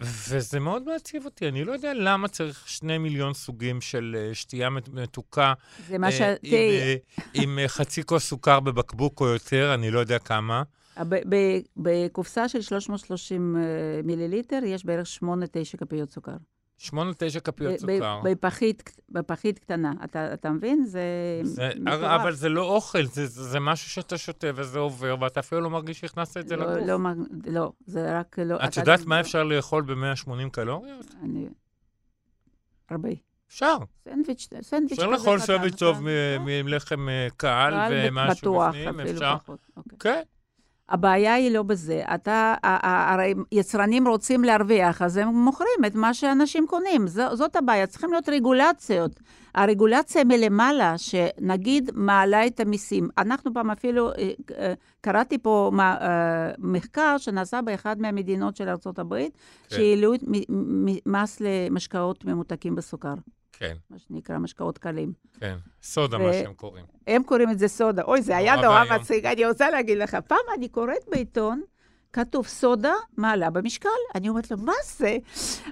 וזה 0.00 0.60
מאוד 0.60 0.82
מעציב 0.82 1.24
אותי, 1.24 1.48
אני 1.48 1.64
לא 1.64 1.72
יודע 1.72 1.92
למה 1.94 2.28
צריך 2.28 2.68
שני 2.68 2.98
מיליון 2.98 3.34
סוגים 3.34 3.80
של 3.80 4.16
uh, 4.30 4.34
שתייה 4.34 4.70
מת- 4.70 4.88
מתוקה 4.88 5.52
זה 5.88 5.98
מה 5.98 6.12
ש... 6.12 6.20
אה, 6.20 6.94
עם, 7.34 7.58
אה, 7.58 7.62
אה, 7.62 7.68
חצי 7.68 8.02
כוס 8.02 8.24
סוכר 8.24 8.60
בבקבוק 8.60 9.20
או 9.20 9.26
יותר, 9.26 9.74
אני 9.74 9.90
לא 9.90 10.00
יודע 10.00 10.18
כמה. 10.18 10.62
בקופסה 11.76 12.48
של 12.48 12.60
330 12.60 13.56
אה, 13.56 13.62
מיליליטר 14.04 14.60
יש 14.64 14.84
בערך 14.84 15.06
8-9 15.22 15.76
כפיות 15.78 16.10
סוכר. 16.10 16.36
שמונה, 16.78 17.10
תשע 17.18 17.40
כפיות 17.40 17.72
ב- 17.74 17.78
סוכר. 17.78 18.20
בפחית, 18.24 19.00
בפחית 19.08 19.58
קטנה. 19.58 19.92
אתה, 20.04 20.34
אתה 20.34 20.50
מבין? 20.50 20.84
זה... 20.84 21.02
זה. 21.42 21.70
אבל 22.00 22.34
זה 22.34 22.48
לא 22.48 22.62
אוכל, 22.62 23.04
זה, 23.04 23.26
זה, 23.26 23.60
משהו 23.60 23.90
שאתה 23.90 24.18
שותה 24.18 24.46
וזה 24.54 24.78
עובר, 24.78 25.16
ואתה 25.20 25.40
אפילו 25.40 25.60
לא 25.60 25.70
מרגיש 25.70 26.00
שהכנסת 26.00 26.36
את 26.36 26.48
זה 26.48 26.56
לא, 26.56 26.74
לגוף. 26.74 26.86
לא, 26.86 26.98
לא, 27.52 27.72
זה 27.86 28.18
רק 28.18 28.38
לא... 28.38 28.56
את 28.56 28.76
יודעת 28.76 29.06
מה 29.06 29.20
אפשר 29.20 29.44
לאכול 29.44 29.82
ב-180 29.82 30.50
קלוריות? 30.52 31.14
אני... 31.22 31.48
הרבה. 32.90 33.08
אפשר. 33.48 33.76
סנדוויץ', 34.04 34.48
סנדוויץ' 34.60 34.92
אפשר 34.92 35.10
לאכול 35.10 35.38
סנדוויץ' 35.38 35.78
טוב 35.78 36.06
לחם 36.64 37.08
אה, 37.08 37.28
קל 37.36 37.70
קל 37.70 38.08
ומשהו 38.08 38.60
בפנים, 38.60 39.00
אפשר. 39.00 39.36
אוקיי. 39.76 39.98
כן. 39.98 40.22
הבעיה 40.88 41.34
היא 41.34 41.50
לא 41.50 41.62
בזה. 41.62 42.02
אתה, 42.14 42.54
הרי 42.62 43.34
יצרנים 43.52 44.08
רוצים 44.08 44.44
להרוויח, 44.44 45.02
אז 45.02 45.16
הם 45.16 45.28
מוכרים 45.28 45.84
את 45.86 45.94
מה 45.94 46.14
שאנשים 46.14 46.66
קונים. 46.66 47.06
ז, 47.06 47.20
זאת 47.32 47.56
הבעיה, 47.56 47.86
צריכים 47.86 48.10
להיות 48.10 48.28
רגולציות. 48.28 49.20
הרגולציה 49.54 50.24
מלמעלה, 50.24 50.98
שנגיד 50.98 51.90
מעלה 51.94 52.46
את 52.46 52.60
המיסים. 52.60 53.08
אנחנו 53.18 53.54
פעם 53.54 53.70
אפילו, 53.70 54.10
אה, 54.12 54.30
אה, 54.58 54.74
קראתי 55.00 55.38
פה 55.38 55.70
אה, 55.80 56.50
מחקר 56.58 57.18
שנעשה 57.18 57.62
באחד 57.62 58.00
מהמדינות 58.00 58.56
של 58.56 58.68
ארה"ב, 58.68 59.14
כן. 59.14 59.28
שהעלו 59.68 60.12
מס 61.06 61.40
למשקאות 61.40 62.24
ממותקים 62.24 62.74
בסוכר, 62.74 63.14
כן, 63.58 63.74
מה 63.90 63.96
שנקרא 63.98 64.38
משקאות 64.38 64.78
קלים. 64.78 65.12
כן. 65.40 65.56
סודה, 65.82 66.16
ו- 66.16 66.20
מה 66.26 66.32
שהם 66.32 66.52
קוראים. 66.54 66.84
הם 67.06 67.22
קוראים 67.22 67.50
את 67.50 67.58
זה 67.58 67.68
סודה. 67.68 68.02
אוי, 68.02 68.22
זה 68.22 68.36
היה 68.36 68.56
נורא. 68.56 68.84
מצחיק. 69.00 69.24
אני 69.24 69.46
רוצה 69.46 69.70
להגיד 69.70 69.98
לך, 69.98 70.16
פעם 70.26 70.38
אני 70.58 70.68
קוראת 70.68 71.04
בעיתון, 71.10 71.62
כתוב 72.12 72.46
סודה 72.46 72.92
מעלה 73.16 73.50
במשקל. 73.50 73.88
אני 74.14 74.28
אומרת 74.28 74.50
לו, 74.50 74.56
מה 74.56 74.72
זה? 74.84 75.16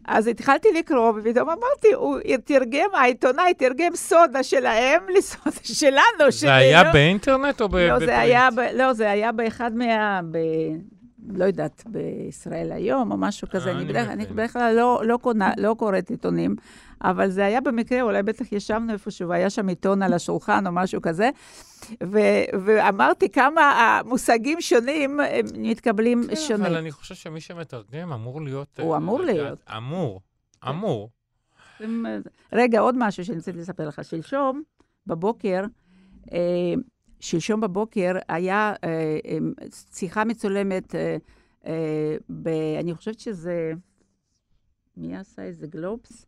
אז 0.05 0.27
התחלתי 0.27 0.69
לקרוא, 0.79 1.13
ופתאום 1.17 1.49
אמרתי, 1.51 1.93
הוא 1.95 2.19
תרגם, 2.45 2.89
העיתונאי 2.95 3.55
תרגם 3.55 3.97
סודה 3.97 4.43
שלהם 4.43 5.03
לסודה 5.17 5.57
שלנו. 5.81 6.31
זה 6.31 6.55
היה 6.55 6.93
באינטרנט 6.93 7.61
או 7.61 7.69
ב- 7.69 7.77
לא? 7.77 7.99
זה 7.99 8.19
היה, 8.19 8.49
ב... 8.57 8.61
לא, 8.75 8.93
זה 8.93 9.11
היה 9.11 9.33
באחד 9.33 9.75
מה... 9.75 10.21
ב... 10.31 10.39
לא 11.29 11.45
יודעת, 11.45 11.83
בישראל 11.87 12.73
היום 12.73 13.13
או 13.13 13.17
משהו 13.17 13.49
כזה. 13.51 13.71
אה, 13.71 13.77
אני, 13.77 13.85
בדרך. 13.85 14.09
אני 14.09 14.27
בדרך 14.27 14.53
כלל 14.53 14.75
לא, 14.77 15.03
לא, 15.05 15.17
קונה, 15.23 15.53
לא 15.59 15.75
קוראת 15.79 16.11
עיתונים, 16.11 16.57
אבל 17.03 17.31
זה 17.31 17.45
היה 17.45 17.61
במקרה, 17.61 18.03
אולי 18.03 18.23
בטח 18.23 18.53
ישבנו 18.53 18.93
איפשהו, 18.93 19.29
והיה 19.29 19.51
שם 19.51 19.69
עיתון 19.69 20.03
על 20.03 20.13
השולחן 20.13 20.67
או 20.67 20.73
משהו 20.73 21.03
כזה, 21.03 21.31
ו, 22.03 22.19
ואמרתי 22.65 23.29
כמה 23.29 23.61
המושגים 23.61 24.61
שונים 24.61 25.21
מתקבלים 25.57 26.25
כן, 26.29 26.37
שונה. 26.37 26.67
אבל 26.69 26.77
אני 26.77 26.91
חושב 26.93 27.15
שמי 27.15 27.41
שמתרגם 27.41 28.13
אמור 28.13 28.41
להיות... 28.43 28.81
הוא 28.81 28.93
אה, 28.93 28.97
אמור 28.99 29.21
להיות. 29.21 29.65
אמור, 29.77 30.21
כן. 30.63 30.69
אמור. 30.69 31.11
הם- 31.81 32.07
רגע, 32.53 32.81
עוד 32.81 32.95
משהו 32.99 33.25
שאני 33.25 33.39
רוצה 33.39 33.53
לספר 33.53 33.89
לך. 33.89 34.05
שלשום, 34.05 34.63
בבוקר, 35.07 35.65
אה, 36.33 36.39
שלשום 37.23 37.61
בבוקר 37.61 38.13
היה 38.29 38.75
אה, 38.85 39.19
אה, 39.25 39.39
שיחה 39.93 40.25
מצולמת, 40.25 40.95
אה, 40.95 41.17
אה, 41.67 42.17
ב, 42.43 42.49
אני 42.81 42.95
חושבת 42.95 43.21
שזה, 43.21 43.73
מי 44.97 45.17
עשה 45.17 45.49
את 45.49 45.57
זה? 45.57 45.67
גלובס? 45.67 46.27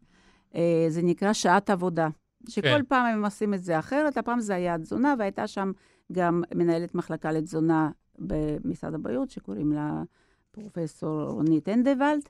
זה 0.88 1.02
נקרא 1.02 1.32
שעת 1.32 1.70
עבודה. 1.70 2.08
שכל 2.48 2.68
כן. 2.68 2.84
פעם 2.88 3.06
הם 3.06 3.24
עושים 3.24 3.54
את 3.54 3.62
זה 3.62 3.78
אחרת, 3.78 4.16
הפעם 4.16 4.40
זה 4.40 4.54
היה 4.54 4.78
תזונה, 4.78 5.14
והייתה 5.18 5.46
שם 5.46 5.72
גם 6.12 6.42
מנהלת 6.54 6.94
מחלקה 6.94 7.32
לתזונה 7.32 7.90
במשרד 8.18 8.94
הבריאות, 8.94 9.30
שקוראים 9.30 9.72
לה 9.72 10.02
פרופסור 10.50 11.22
רונית 11.22 11.68
אנדוולד, 11.68 12.22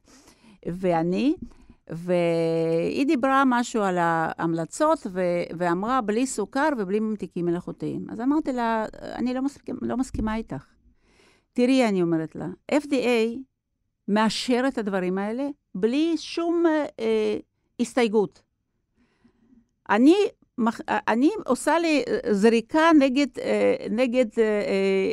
ואני, 0.66 1.34
והיא 1.90 3.06
דיברה 3.06 3.42
משהו 3.46 3.82
על 3.82 3.96
ההמלצות, 3.98 5.06
ו- 5.10 5.20
ואמרה, 5.58 6.00
בלי 6.00 6.26
סוכר 6.26 6.68
ובלי 6.78 7.00
ממתיקים 7.00 7.44
מלאכותיים. 7.46 8.06
אז 8.10 8.20
אמרתי 8.20 8.52
לה, 8.52 8.86
אני 9.02 9.34
לא, 9.34 9.42
מסכימה, 9.42 9.78
לא 9.82 9.96
מסכימה 9.96 10.36
איתך. 10.36 10.64
תראי, 11.52 11.88
אני 11.88 12.02
אומרת 12.02 12.36
לה, 12.36 12.46
FDA 12.72 13.38
מאשר 14.08 14.64
את 14.68 14.78
הדברים 14.78 15.18
האלה 15.18 15.48
בלי 15.74 16.14
שום 16.16 16.64
אה, 17.00 17.38
הסתייגות. 17.80 18.42
אני, 19.90 20.14
מח- 20.58 20.80
אני 20.88 21.30
עושה 21.46 21.78
לי 21.78 22.02
אה, 22.08 22.34
זריקה 22.34 22.90
נגד, 22.98 23.38
אה, 23.38 23.74
נגד 23.90 24.26
אה, 24.38 24.44
אה, 24.44 24.48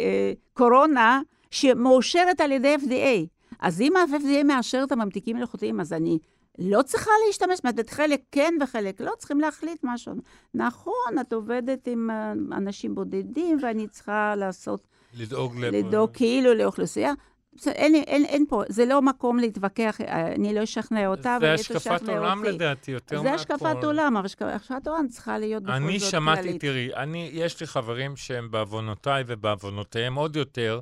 אה, 0.05 0.33
קורונה 0.53 1.21
שמאושרת 1.51 2.41
על 2.41 2.51
ידי 2.51 2.75
FDA. 2.75 3.27
אז 3.59 3.81
אם 3.81 3.93
ה-FDA 3.97 4.43
מאשר 4.43 4.81
את 4.83 4.91
הממתיקים 4.91 5.35
מלאכותיים, 5.37 5.79
אז 5.79 5.93
אני 5.93 6.19
לא 6.63 6.81
צריכה 6.81 7.11
להשתמש, 7.27 7.55
זאת 7.55 7.65
אומרת, 7.65 7.89
חלק 7.89 8.21
כן 8.31 8.53
וחלק 8.61 9.01
לא, 9.01 9.11
צריכים 9.17 9.39
להחליט 9.39 9.79
משהו. 9.83 10.13
נכון, 10.53 11.19
את 11.21 11.33
עובדת 11.33 11.87
עם 11.87 12.09
אה, 12.09 12.31
אנשים 12.57 12.95
בודדים, 12.95 13.57
ואני 13.61 13.87
צריכה 13.87 14.33
לעשות, 14.37 14.87
לדאוג 15.13 15.57
ל... 15.59 15.65
לדאוג 15.65 16.09
כאילו 16.13 16.53
לאוכלוסייה. 16.53 17.13
אין, 17.67 17.95
אין, 17.95 18.25
אין 18.25 18.45
פה, 18.49 18.63
זה 18.69 18.85
לא 18.85 19.01
מקום 19.01 19.39
להתווכח, 19.39 20.01
אה, 20.01 20.33
אני 20.35 20.53
לא 20.53 20.63
אשכנע 20.63 21.07
אותה, 21.07 21.37
זה 21.39 21.45
והיא 21.45 21.53
השקפת 21.55 21.77
תשכנע 22.01 22.17
עולם 22.17 22.39
אותי. 22.39 22.51
לדעתי, 22.51 22.91
יותר 22.91 23.17
זה 23.17 23.23
מהכל. 23.23 23.35
השקפת 23.35 23.83
עולם, 23.83 24.17
אבל 24.17 24.25
השק- 24.25 24.41
השקפת 24.41 24.87
עולם 24.87 25.07
צריכה 25.07 25.37
להיות 25.37 25.63
בכל 25.63 25.71
זאת 25.71 25.77
אני 25.81 25.87
כללית. 25.99 26.11
שמעתי, 26.11 26.59
תראי, 26.59 26.95
אני, 26.95 27.29
יש 27.33 27.59
לי 27.61 27.67
חברים 27.67 28.15
שהם 28.15 28.51
בעוונותיי 28.51 29.23
ובעוונותיהם 29.27 30.15
עוד 30.15 30.35
יותר, 30.35 30.79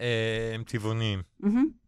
אה, 0.00 0.52
הם 0.54 0.62
טבעוניים. 0.62 1.22
מהמם. 1.40 1.83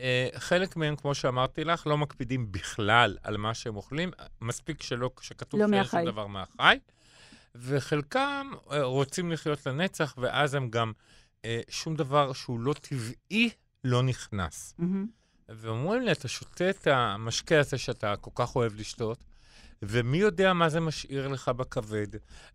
אה, 0.00 0.28
חלק 0.38 0.76
מהם, 0.76 0.96
כמו 0.96 1.14
שאמרתי 1.14 1.64
לך, 1.64 1.86
לא 1.86 1.98
מקפידים 1.98 2.52
בכלל 2.52 3.16
על 3.22 3.36
מה 3.36 3.54
שהם 3.54 3.76
אוכלים, 3.76 4.10
מספיק 4.40 4.82
שלא, 4.82 5.10
שכתוב 5.20 5.60
לא 5.60 5.66
שאין 5.66 5.78
מהחי. 5.78 5.96
שום 5.96 6.04
דבר 6.04 6.26
מהחי, 6.26 6.78
וחלקם 7.54 8.50
אה, 8.72 8.82
רוצים 8.82 9.32
לחיות 9.32 9.66
לנצח, 9.66 10.14
ואז 10.18 10.54
הם 10.54 10.70
גם, 10.70 10.92
אה, 11.44 11.60
שום 11.68 11.96
דבר 11.96 12.32
שהוא 12.32 12.60
לא 12.60 12.74
טבעי 12.80 13.50
לא 13.84 14.02
נכנס. 14.02 14.74
מהמם. 14.78 15.06
ואומרים 15.48 16.02
לי, 16.02 16.12
אתה 16.12 16.28
שותה 16.28 16.70
את 16.70 16.86
המשקה 16.86 17.60
הזה 17.60 17.78
שאתה 17.78 18.16
כל 18.16 18.30
כך 18.34 18.56
אוהב 18.56 18.74
לשתות, 18.74 19.24
ומי 19.84 20.18
יודע 20.18 20.52
מה 20.52 20.68
זה 20.68 20.80
משאיר 20.80 21.28
לך 21.28 21.48
בכבד, 21.48 22.06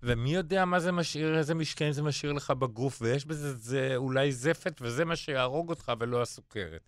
ומי 0.04 0.36
יודע 0.36 0.66
מה 0.66 0.80
זה 0.80 0.92
משאיר, 0.92 1.38
איזה 1.38 1.56
משקעים 1.56 1.92
זה 1.92 2.04
משאיר 2.04 2.34
לך 2.34 2.52
בגוף, 2.52 3.02
ויש 3.02 3.26
בזה 3.26 3.54
זה 3.54 3.94
אולי 3.96 4.32
זפת, 4.32 4.82
וזה 4.82 5.06
מה 5.06 5.16
שיהרוג 5.16 5.70
אותך 5.70 5.92
ולא 6.00 6.22
הסוכרת. 6.22 6.82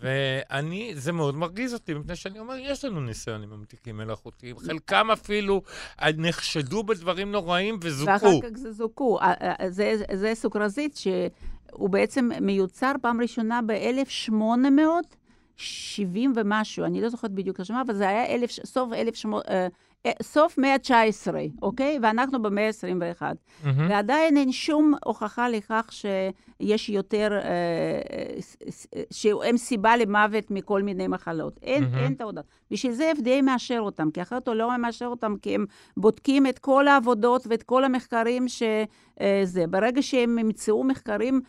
ואני, 0.00 0.92
זה 0.96 1.12
מאוד 1.12 1.34
מרגיז 1.34 1.74
אותי, 1.74 1.94
מפני 1.94 2.16
שאני 2.16 2.38
אומר, 2.38 2.54
יש 2.58 2.84
לנו 2.84 3.00
ניסיון 3.00 3.42
עם 3.42 3.50
ממתיקים 3.50 3.96
מלאכותיים. 3.96 4.58
חלקם 4.58 5.10
אפילו 5.10 5.62
נחשדו 6.16 6.82
בדברים 6.82 7.32
נוראים 7.32 7.78
וזוכו. 7.82 8.10
ואחר 8.10 8.40
כך 8.42 8.56
זה 8.56 8.72
זוכו. 8.72 9.18
זה, 9.68 9.94
זה 10.12 10.32
סוכרזית 10.34 10.96
שהוא 10.96 11.90
בעצם 11.90 12.30
מיוצר 12.40 12.92
פעם 13.02 13.20
ראשונה 13.20 13.60
ב-1870 15.58 16.28
ומשהו, 16.34 16.84
אני 16.84 17.00
לא 17.00 17.08
זוכרת 17.08 17.30
בדיוק 17.30 17.56
את 17.56 17.60
השמה, 17.60 17.82
אבל 17.82 17.94
זה 17.94 18.08
היה 18.08 18.26
אלף, 18.26 18.50
סוף, 18.50 18.92
אלף 18.92 19.14
שמו, 19.14 19.40
אה, 19.48 19.68
אה, 20.06 20.12
סוף 20.22 20.58
מאה 20.58 20.72
ה-19, 20.72 21.34
אוקיי? 21.62 21.98
ואנחנו 22.02 22.42
במאה 22.42 22.66
ה-21. 22.66 23.22
מהמם. 23.64 23.90
ועדיין 23.90 24.36
אין 24.36 24.52
שום 24.52 24.94
הוכחה 25.04 25.48
לכך 25.48 25.90
שיש 25.90 26.88
יותר, 26.88 27.32
אה, 27.32 27.40
אה, 27.42 29.02
שהם 29.10 29.56
סיבה 29.56 29.96
למוות 29.96 30.50
מכל 30.50 30.82
מיני 30.82 31.06
מחלות. 31.06 31.58
אין, 31.62 31.84
מהמם. 31.84 31.98
אין 31.98 32.14
ההודעה. 32.20 32.44
בשביל 32.70 32.92
זה 32.92 33.12
FDA 33.22 33.42
מאשר 33.42 33.80
אותם, 33.80 34.10
כי 34.10 34.22
אחרת 34.22 34.48
הוא 34.48 34.54
לא 34.54 34.76
מאשר 34.78 35.06
אותם, 35.06 35.34
כי 35.42 35.54
הם 35.54 35.66
בודקים 35.96 36.46
את 36.46 36.58
כל 36.58 36.88
העבודות 36.88 37.46
ואת 37.50 37.62
כל 37.62 37.84
המחקרים 37.84 38.46
שזה. 38.48 39.66
ברגע 39.70 40.02
שהם 40.02 40.38
ימצאו 40.38 40.84
מחקרים 40.84 41.40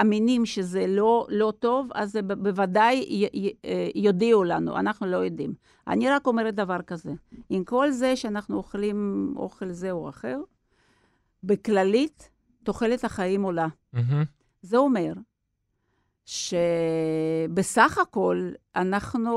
אמינים 0.00 0.46
שזה 0.46 0.86
לא, 0.86 1.26
לא 1.30 1.52
טוב, 1.58 1.88
אז 1.94 2.16
בוודאי 2.26 2.94
י, 3.08 3.26
י, 3.34 3.52
אה, 3.64 3.88
יודיעו 3.94 4.44
לנו, 4.44 4.78
אנחנו 4.78 5.06
לא 5.06 5.16
יודעים. 5.16 5.54
אני 5.86 6.10
רק 6.10 6.26
אומרת 6.26 6.54
דבר 6.54 6.82
כזה, 6.82 7.12
עם 7.50 7.64
כל 7.64 7.90
זה 7.90 8.16
שאנחנו 8.16 8.56
אוכלים 8.56 9.32
אוכל 9.36 9.72
זה 9.72 9.90
או 9.90 10.08
אחר, 10.08 10.40
בכללית, 11.44 12.30
תוחלת 12.62 13.04
החיים 13.04 13.42
עולה. 13.42 13.68
מהמם. 13.92 14.24
זה 14.62 14.76
אומר 14.76 15.12
שבסך 16.24 17.98
הכל 18.02 18.50
אנחנו 18.76 19.36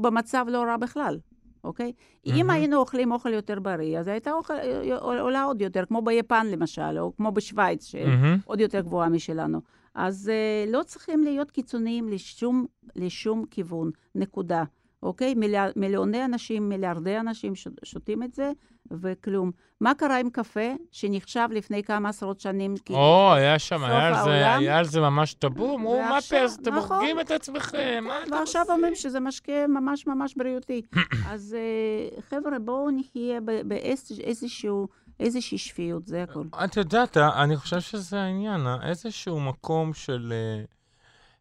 במצב 0.00 0.46
לא 0.48 0.62
רע 0.62 0.76
בכלל, 0.76 1.18
אוקיי? 1.64 1.92
אם 2.26 2.34
מהמם. 2.36 2.50
היינו 2.50 2.76
אוכלים 2.76 3.12
אוכל 3.12 3.32
יותר 3.32 3.60
בריא, 3.60 3.98
אז 3.98 4.08
הייתה 4.08 4.32
אוכל, 4.32 4.54
עולה 5.00 5.42
עוד 5.42 5.60
יותר, 5.60 5.84
כמו 5.84 6.02
ביפן 6.02 6.46
למשל, 6.46 6.98
או 6.98 7.16
כמו 7.16 7.32
בשוויץ, 7.32 7.84
שעוד 7.84 8.08
מהמם. 8.08 8.60
יותר 8.60 8.80
גבוהה 8.80 9.08
משלנו. 9.08 9.60
אז 9.94 10.30
uh, 10.30 10.70
לא 10.70 10.82
צריכים 10.82 11.22
להיות 11.24 11.50
קיצוניים 11.50 12.08
לשום, 12.08 12.66
לשום 12.96 13.44
כיוון, 13.50 13.90
נקודה. 14.14 14.64
אוקיי? 15.02 15.34
מיליאר, 15.34 15.70
מיליוני 15.76 16.24
אנשים, 16.24 16.68
מיליארדי 16.68 17.18
אנשים 17.18 17.54
ש, 17.54 17.68
שותים 17.84 18.22
את 18.22 18.34
זה, 18.34 18.52
וכלום. 18.90 19.50
מה 19.80 19.94
קרה 19.94 20.18
עם 20.18 20.30
קפה, 20.30 20.74
שנחשב 20.90 21.48
לפני 21.50 21.82
כמה 21.82 22.08
עשרות 22.08 22.40
שנים? 22.40 22.74
או, 22.90 23.32
היה 23.34 23.58
שם, 23.58 23.84
היה 23.84 24.08
על 24.08 24.24
זה-. 24.24 24.30
היה 24.30 24.78
על 24.78 24.84
זה 24.84 25.00
ממש 25.00 25.34
טאבו, 25.34 25.76
אמרו, 25.76 26.02
מה 26.02 26.18
פס, 26.20 26.58
אתם 26.62 26.74
נכון. 26.74 26.96
הורגים 26.96 27.20
את 27.20 27.30
עצמכם, 27.30 28.04
מה 28.06 28.22
אתם 28.22 28.32
ועכשיו 28.32 28.62
עושים?" 28.62 28.74
אומרים 28.74 28.94
שזה 28.94 29.20
משקה 29.20 29.66
ממש 29.68 30.06
ממש 30.06 30.34
בריאותי. 30.36 30.82
אז 31.32 31.56
אה, 31.58 32.20
חבר'ה, 32.30 32.58
בואו 32.58 32.90
נחיה 32.90 33.40
באיזשהו, 33.64 34.88
איזושהי 35.20 35.58
שפיות, 35.58 36.06
זה 36.06 36.22
הכול. 36.22 36.48
את 36.64 36.76
יודעת, 36.76 37.16
אני 37.16 37.56
חושב 37.56 37.80
שזה 37.80 38.20
העניין, 38.20 38.66
אה, 38.66 38.88
איזשהו 38.88 39.40
מקום 39.40 39.94
של, 39.94 40.32
אה, 40.32 40.64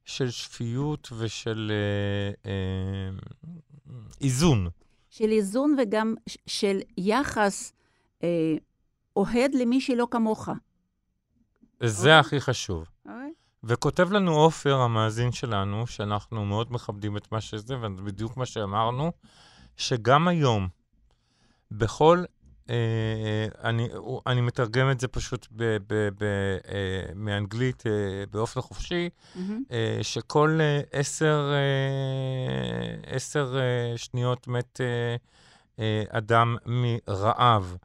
של 0.05 0.29
שפיות 0.29 1.09
ושל 1.17 1.71
אה, 1.71 2.51
אה, 2.51 3.17
איזון. 4.21 4.67
של 5.09 5.29
איזון 5.29 5.75
וגם 5.81 6.15
של 6.47 6.79
יחס 6.97 7.73
אה, 8.23 8.55
אוהד 9.15 9.55
למי 9.55 9.81
שלא 9.81 10.07
כמוך. 10.11 10.49
זה 11.83 11.99
אוקיי. 11.99 12.19
הכי 12.19 12.39
חשוב. 12.39 12.85
אוקיי? 13.05 13.31
וכותב 13.63 14.11
לנו 14.11 14.31
עופר, 14.31 14.75
המאזין 14.75 15.31
שלנו, 15.31 15.87
שאנחנו 15.87 16.45
מאוד 16.45 16.73
מכבדים 16.73 17.17
את 17.17 17.31
מה 17.31 17.41
שזה, 17.41 17.75
ובדיוק 17.79 18.37
מה 18.37 18.45
שאמרנו, 18.45 19.11
שגם 19.77 20.27
היום, 20.27 20.67
בכל, 21.71 22.23
אני, 23.63 23.87
הוא- 23.93 24.21
אני 24.27 24.41
מתרגם 24.41 24.91
את 24.91 24.99
זה 24.99 25.07
פשוט 25.07 25.47
ב, 25.51 25.63
ב, 25.63 25.93
ב, 25.93 26.23
אה, 26.23 26.77
מאנגלית 27.15 27.83
אה, 27.87 27.91
באופן 28.31 28.61
חופשי. 28.61 29.09
אה, 29.71 29.99
שכל 30.01 30.57
אה, 30.61 30.81
עשר, 30.91 31.51
אה, 31.53 33.15
עשר 33.15 33.57
אה, 33.59 33.97
שניות 33.97 34.47
מת 34.47 34.81
אה, 34.81 35.15
אה, 35.79 36.03
אדם 36.17 36.55
מרעב. 36.65 37.75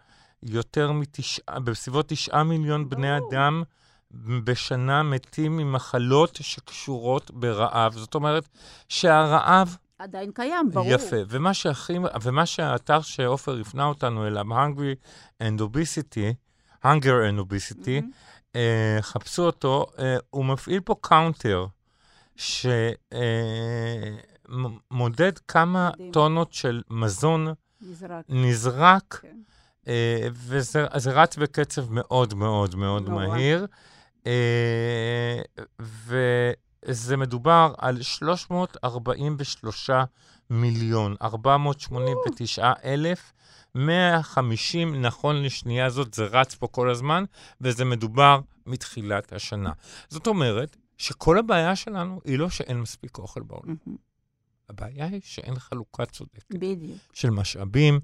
יותר 0.43 0.93
מתשעה, 0.93 1.61
בסביבות 1.61 2.09
תשעה 2.09 2.43
מיליון 2.45 2.89
בני 2.89 3.07
ברור. 3.19 3.31
אדם 3.33 3.63
בשנה 4.45 5.03
מתים 5.03 5.57
ממחלות 5.57 6.39
שקשורות 6.43 7.31
ברעב. 7.31 7.93
זאת 7.93 8.15
אומרת 8.15 8.49
שהרעב 8.89 9.77
עדיין 9.99 10.33
קיים, 10.33 10.71
ברור. 10.71 10.87
יפה. 10.89 11.17
ומה 11.29 11.55
שהכי, 11.55 11.99
ומה 12.23 12.47
שהאתר 12.47 13.01
שעופר 13.01 13.61
הפנה 13.61 13.85
אותנו 13.85 14.27
אליו, 14.27 14.45
Hungry 14.45 14.97
and 15.43 15.61
Obesity, 15.61 16.35
Hunger 16.85 17.21
and 17.31 17.41
Obesity, 17.41 18.01
מהמם. 18.01 18.11
אה, 18.57 18.99
חפשו 19.01 19.43
אותו, 19.43 19.87
אה, 19.99 20.17
הוא 20.31 20.45
מפעיל 20.45 20.81
פה 20.81 20.95
counter 21.01 21.67
שמודד 24.77 25.39
כמה 25.49 25.91
מדהים. 25.95 26.13
טונות 26.13 26.53
של 26.53 26.83
מזון 26.91 27.47
נזרק. 27.81 28.25
נזרק, 28.29 29.19
כן. 29.23 29.37
אה, 29.89 30.29
וזה 30.33 30.87
זה 30.97 31.13
רץ 31.13 31.37
בקצב 31.37 31.93
מאוד 31.93 32.35
מאוד 32.35 32.75
מאוד 32.75 33.09
נורא. 33.09 33.27
מהיר. 33.27 33.67
אה, 34.27 35.41
וזה 36.97 37.17
מדובר 37.17 37.75
על 37.79 38.03
343 38.03 39.91
מיליון, 40.51 41.17
489 41.23 42.73
אלף, 42.85 43.33
150 43.75 45.03
נכון 45.03 45.43
לשנייה 45.43 45.91
זאת, 45.91 46.15
זה 46.15 46.25
רץ 46.25 46.55
פה 46.55 46.67
כל 46.67 46.91
הזמן, 46.91 47.25
וזה 47.61 47.85
מדובר 47.85 48.41
מתחילת 48.67 49.33
השנה. 49.33 49.73
זאת 50.09 50.27
אומרת 50.27 50.77
שכל 50.99 51.39
הבעיה 51.39 51.77
שלנו 51.77 52.21
היא 52.25 52.39
לא 52.39 52.51
שאין 52.51 52.81
מספיק 52.81 53.19
אוכל 53.19 53.43
בעולם. 53.43 53.77
הבעיה 54.69 55.07
היא 55.07 55.21
שאין 55.25 55.59
חלוקה 55.59 56.07
צודקת. 56.07 56.55
בדיוק. 56.55 56.99
של 57.13 57.31
משאבים, 57.31 58.01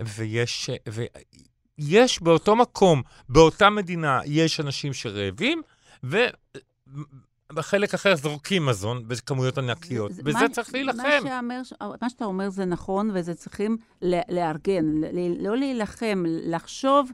ויש, 0.00 0.70
ויש 1.78 2.22
באותו 2.22 2.56
מקום, 2.56 3.02
באותה 3.28 3.70
מדינה, 3.70 4.20
יש 4.24 4.60
אנשים 4.60 4.92
שרעבים, 4.92 5.62
ובחלק 7.52 7.94
אחר 7.94 8.16
זורקים 8.16 8.66
מזון 8.66 9.08
בכמויות 9.08 9.58
ענקיות. 9.58 10.12
זה- 10.12 10.22
בזה 10.22 10.38
מה- 10.38 10.48
צריך 10.48 10.68
מה, 10.68 10.72
להילחם. 10.78 11.08
שאמר, 11.24 11.60
מה 12.02 12.10
שאתה 12.10 12.24
אומר 12.24 12.48
זה 12.50 12.64
נכון, 12.64 13.10
וזה 13.14 13.34
צריכים 13.34 13.76
לארגן, 14.28 14.84
ל- 15.12 15.46
לא 15.46 15.56
להילחם, 15.56 16.22
לחשוב 16.26 17.10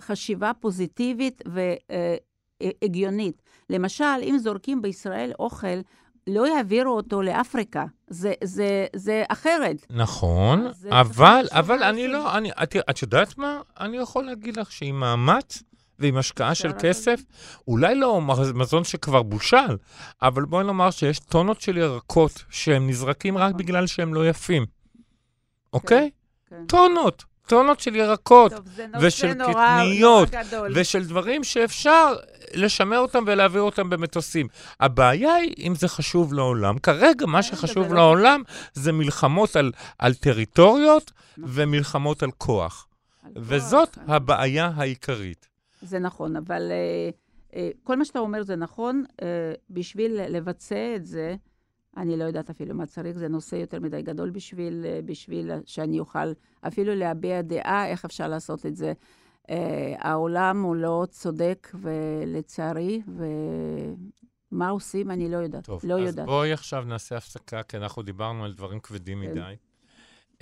חשיבה 0.00 0.50
פוזיטיבית 0.60 1.42
והגיונית. 2.62 3.42
למשל, 3.70 4.04
אם 4.22 4.36
זורקים 4.38 4.82
בישראל 4.82 5.32
אוכל, 5.38 5.66
לא 6.26 6.46
יעבירו 6.56 6.96
אותו 6.96 7.22
לאפריקה. 7.22 7.84
זה, 8.08 8.32
זה, 8.44 8.86
זה 8.96 9.24
אחרת. 9.28 9.86
נכון, 9.90 10.66
זה 10.72 10.88
אבל, 11.00 11.46
אבל 11.50 11.78
מה 11.78 11.88
אני. 11.88 12.08
לא, 12.08 12.36
אני, 12.38 12.50
את, 12.62 12.76
את 12.90 13.02
יודעת 13.02 13.38
מה? 13.38 13.60
אני 13.80 13.96
יכול 13.96 14.24
להגיד 14.24 14.56
לך 14.56 14.72
שעם 14.72 15.00
מאמץ 15.00 15.62
ועם 16.02 16.16
השקעה 16.16 16.54
של 16.54 16.72
כסף, 16.80 17.20
אולי 17.68 17.94
לא 17.94 18.20
מזון 18.54 18.84
שכבר 18.84 19.22
בושל, 19.22 19.76
אבל 20.22 20.44
בואי 20.44 20.64
נאמר 20.64 20.90
שיש 20.90 21.18
טונות 21.18 21.60
של 21.60 21.76
ירקות 21.76 22.44
שהם 22.50 22.88
נזרקים 22.88 23.38
רק 23.38 23.48
נכון. 23.48 23.56
בגלל 23.58 23.86
שהם 23.86 24.14
לא 24.14 24.28
יפים, 24.28 24.66
אוקיי? 25.72 26.10
כן. 26.50 26.64
טונות, 26.68 27.24
טונות 27.46 27.80
של 27.80 27.96
ירקות. 27.96 28.52
טוב, 28.52 28.68
זה 28.76 28.86
ושל 29.00 29.34
קטניות. 29.34 30.28
ושל 30.74 31.04
דברים 31.04 31.44
שאפשר 31.44 32.14
לשמר 32.54 32.98
אותם 32.98 33.24
ולהעביר 33.26 33.62
אותם 33.62 33.90
במטוסים. 33.90 34.46
הבעיה 34.80 35.34
היא 35.34 35.54
אם 35.58 35.74
זה 35.74 35.88
חשוב 35.88 36.34
לעולם. 36.34 36.78
כרגע 36.78 37.26
מה 37.26 37.42
כן, 37.42 37.48
שחשוב 37.48 37.88
לא- 37.88 37.94
לעולם 37.94 38.42
זה 38.74 38.92
מלחמות 38.92 39.56
על, 39.56 39.72
על 39.98 40.14
טריטוריות 40.14 41.12
ומלחמות 41.38 42.22
על 42.22 42.30
כוח. 42.38 42.86
על 43.24 43.30
כוח, 43.34 43.42
וזאת 43.46 43.98
על- 43.98 44.14
הבעיה 44.14 44.70
העיקרית. 44.76 45.51
זה 45.82 45.98
נכון, 45.98 46.36
אבל 46.36 46.68
אה, 46.70 47.10
אה, 47.56 47.70
כל 47.82 47.96
מה 47.96 48.04
שאתה 48.04 48.18
אומר 48.18 48.42
זה 48.42 48.56
נכון. 48.56 49.04
אה, 49.22 49.52
בשביל 49.70 50.20
לבצע 50.28 50.96
את 50.96 51.06
זה, 51.06 51.36
אני 51.96 52.16
לא 52.16 52.24
יודעת 52.24 52.50
אפילו 52.50 52.74
מה 52.74 52.86
צריך, 52.86 53.18
זה 53.18 53.28
נושא 53.28 53.56
יותר 53.56 53.80
מדי 53.80 54.02
גדול 54.02 54.30
בשביל, 54.30 54.86
אה, 54.86 55.00
בשביל 55.04 55.50
שאני 55.66 56.00
אוכל 56.00 56.32
אפילו 56.60 56.94
להביע 56.94 57.42
דעה 57.42 57.88
איך 57.88 58.04
אפשר 58.04 58.28
לעשות 58.28 58.66
את 58.66 58.76
זה. 58.76 58.92
אה, 59.50 59.94
העולם 59.98 60.62
הוא 60.62 60.76
לא 60.76 61.06
צודק, 61.10 61.68
ולצערי, 61.74 63.02
ומה 64.52 64.68
עושים, 64.68 65.10
אני 65.10 65.30
לא 65.30 65.36
יודעת. 65.36 65.64
טוב, 65.64 65.80
לא 65.84 66.00
אז 66.00 66.08
יודעת. 66.08 66.26
בואי 66.26 66.52
עכשיו 66.52 66.84
נעשה 66.86 67.16
הפסקה, 67.16 67.62
כי 67.62 67.76
אנחנו 67.76 68.02
דיברנו 68.02 68.44
על 68.44 68.52
דברים 68.52 68.80
כבדים 68.80 69.22
כן. 69.22 69.30
מדי. 69.30 69.54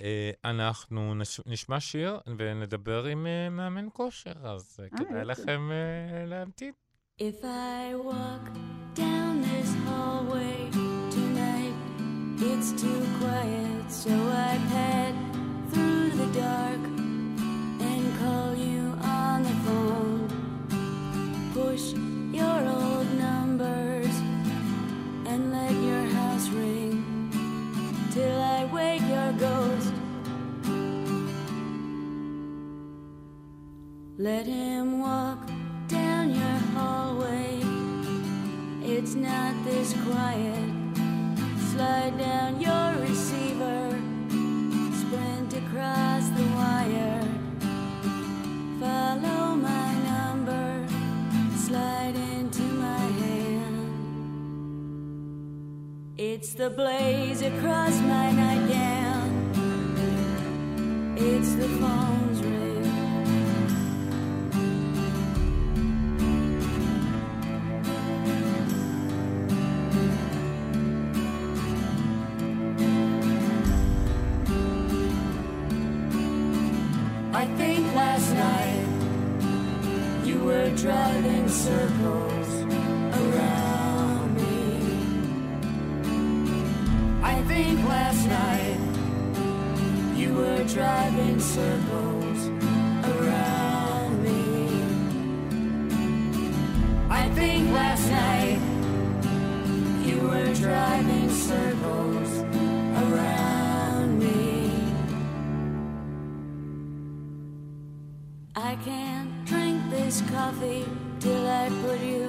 אה, 0.01 0.51
אנחנו 0.51 1.15
נש- 1.15 1.41
נשמע 1.47 1.81
שיר 1.81 2.19
ונדבר 2.39 3.05
עם 3.05 3.27
אה, 3.27 3.49
מאמן 3.51 3.87
כושר, 3.93 4.33
אז 4.45 4.81
אה, 4.83 4.99
כדאי. 4.99 5.25
לכם 5.25 5.71
אה, 5.73 6.27
להמתין. 6.27 6.73
If 7.21 7.45
I 7.45 7.83
walk 8.11 8.45
down 9.05 9.33
this 9.49 9.71
hallway 9.87 10.59
tonight, 11.17 11.77
it's 12.51 12.71
too 12.83 13.01
quiet, 13.21 13.85
so 14.03 14.13
I 14.51 14.53
pad 14.73 15.15
through 15.71 16.07
the 16.21 16.29
dark 16.45 16.83
and 17.91 18.05
call 18.21 18.51
you 18.69 18.83
on 19.23 19.39
the 19.49 19.57
phone. 19.65 20.23
Push 21.59 21.85
your 22.41 22.59
old 22.79 23.09
numbers 23.27 24.15
and 25.31 25.41
let 25.57 25.75
your 25.89 26.05
house 26.19 26.47
ring 26.63 26.95
till 28.15 28.39
I 28.59 28.61
wake 28.79 29.05
your 29.17 29.31
ghost. 29.47 29.90
Let 34.23 34.45
him 34.45 35.01
walk 35.01 35.49
down 35.89 36.29
your 36.29 36.59
hallway. 36.75 37.63
It's 38.83 39.15
not 39.15 39.55
this 39.65 39.95
quiet. 40.05 40.69
Slide 41.73 42.19
down 42.19 42.61
your 42.61 43.01
receiver. 43.01 43.99
Sprint 44.93 45.55
across 45.55 46.29
the 46.37 46.45
wire. 46.55 47.27
Follow 48.79 49.57
my 49.57 49.95
number. 50.13 50.87
Slide 51.57 52.15
into 52.15 52.63
my 52.63 53.07
hand. 53.23 53.89
It's 56.19 56.53
the 56.53 56.69
blaze 56.69 57.41
across 57.41 57.99
my 58.01 58.33
nightgown. 58.33 59.31
It's 61.17 61.55
the 61.55 61.69
phone's 61.81 62.43
ring. 62.43 62.70
Circles 81.51 82.49
around 83.21 84.37
me. 84.37 85.03
I 87.25 87.43
think 87.49 87.89
last 87.89 88.29
night 88.29 88.79
you 90.17 90.33
were 90.33 90.63
driving 90.65 91.41
circles 91.41 92.47
around 93.13 94.23
me. 94.23 94.69
I 97.11 97.29
think 97.31 97.73
last 97.73 98.09
night 98.09 98.61
you 100.07 100.21
were 100.21 100.55
driving 100.55 101.31
circles 101.31 102.31
around 103.03 104.19
me. 104.21 104.73
I 108.55 108.77
can't 108.85 109.45
drink 109.47 109.91
this 109.91 110.23
coffee 110.31 110.87
till 111.21 111.47
I 111.47 111.69
put 111.83 112.01
you 112.01 112.25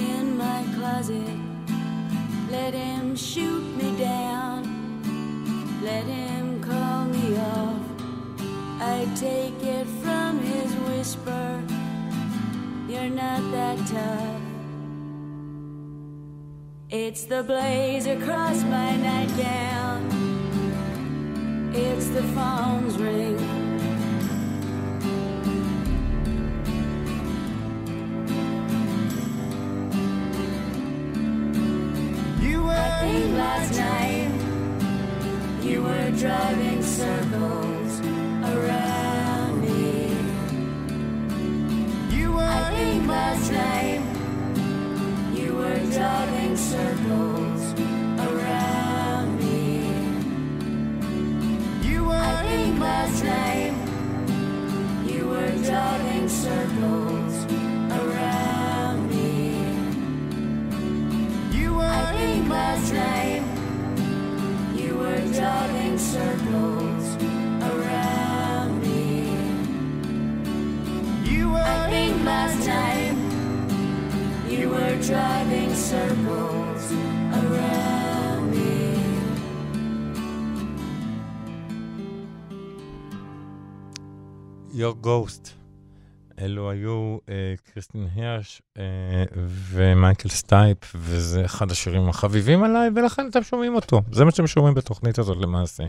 in 0.00 0.36
my 0.36 0.64
closet. 0.76 1.38
Let 2.50 2.74
him 2.74 3.14
shoot 3.14 3.64
me 3.76 3.96
down. 3.96 4.64
Let 5.82 6.04
him 6.04 6.60
call 6.60 7.04
me 7.04 7.38
off. 7.38 7.82
I 8.80 9.06
take 9.14 9.62
it 9.62 9.86
from 10.02 10.40
his 10.40 10.74
whisper. 10.88 11.62
You're 12.88 13.10
not 13.10 13.42
that 13.52 13.78
tough. 13.86 14.42
It's 16.90 17.24
the 17.26 17.44
blaze 17.44 18.06
across 18.06 18.62
my 18.64 18.96
nightgown. 18.96 20.02
It's 21.72 22.08
the 22.08 22.22
phone's 22.34 22.96
ring. 22.98 23.55
Last 33.36 33.78
night 33.78 34.30
you 35.62 35.82
were 35.82 36.10
driving 36.12 36.82
circles 36.82 38.00
around 38.52 39.60
me. 39.60 40.08
you 42.16 42.38
I 42.38 42.70
think 42.74 43.06
last 43.08 43.52
night 43.52 44.00
you 45.38 45.54
were 45.54 45.80
driving 45.96 46.56
circles 46.56 47.62
around 48.28 49.28
me. 49.40 49.66
you 51.88 52.10
I 52.10 52.42
think 52.48 52.78
last 52.80 53.24
night 53.24 53.74
you 55.10 55.26
were 55.28 55.52
driving 55.64 56.28
circles 56.28 57.05
were 62.48 62.54
last 62.54 62.92
night 62.92 63.42
you 64.74 64.94
were 64.96 65.20
driving 65.32 65.98
circles 65.98 67.16
around 67.62 68.82
me. 68.82 69.30
you 71.30 71.54
I 71.54 71.88
think 71.90 72.24
last 72.24 72.66
night 72.66 73.16
you 74.50 74.70
were 74.70 74.96
driving 75.02 75.74
circles 75.74 76.92
around 77.42 78.50
me. 78.50 79.02
Your 84.72 84.94
Ghost. 84.94 85.54
אלו 86.40 86.70
היו 86.70 87.18
אה, 87.28 87.54
קריסטין 87.72 88.06
הירש 88.14 88.62
אה, 88.78 88.82
ומייקל 89.70 90.28
סטייפ, 90.28 90.78
וזה 90.94 91.44
אחד 91.44 91.70
השירים 91.70 92.08
החביבים 92.08 92.62
עליי, 92.64 92.90
ולכן 92.94 93.26
אתם 93.30 93.42
שומעים 93.42 93.74
אותו. 93.74 94.00
זה 94.12 94.24
מה 94.24 94.30
שאתם 94.30 94.46
שומעים 94.46 94.74
בתוכנית 94.74 95.18
הזאת 95.18 95.36
למעשה. 95.40 95.84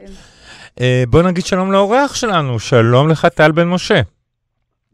אה, 0.81 1.03
בוא 1.09 1.21
נגיד 1.21 1.45
שלום 1.45 1.71
לאורח 1.71 2.15
שלנו, 2.15 2.59
שלום 2.59 3.09
לך 3.09 3.25
טל 3.25 3.51
בן 3.51 3.67
משה. 3.67 4.01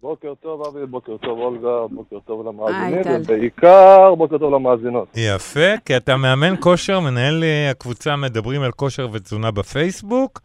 בוקר 0.01 0.33
טוב, 0.41 0.61
אבי, 0.67 0.85
בוקר 0.85 1.17
טוב, 1.17 1.39
אולגה, 1.39 1.87
בוקר 1.91 2.19
טוב 2.25 2.47
למאזינים. 2.47 3.21
ובעיקר 3.21 4.15
בוקר 4.15 4.37
טוב 4.37 4.53
למאזינות. 4.53 5.07
יפה, 5.15 5.77
כי 5.85 5.97
אתה 5.97 6.17
מאמן 6.17 6.53
כושר, 6.59 6.99
מנהל 6.99 7.43
אה, 7.43 7.69
הקבוצה 7.69 8.15
מדברים 8.15 8.61
על 8.61 8.71
כושר 8.71 9.07
ותזונה 9.11 9.51
בפייסבוק, 9.51 10.41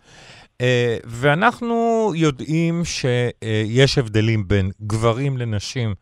ואנחנו 1.04 2.12
יודעים 2.16 2.82
שיש 2.84 3.98
הבדלים 3.98 4.48
בין 4.48 4.70
גברים 4.82 5.38
לנשים 5.38 5.94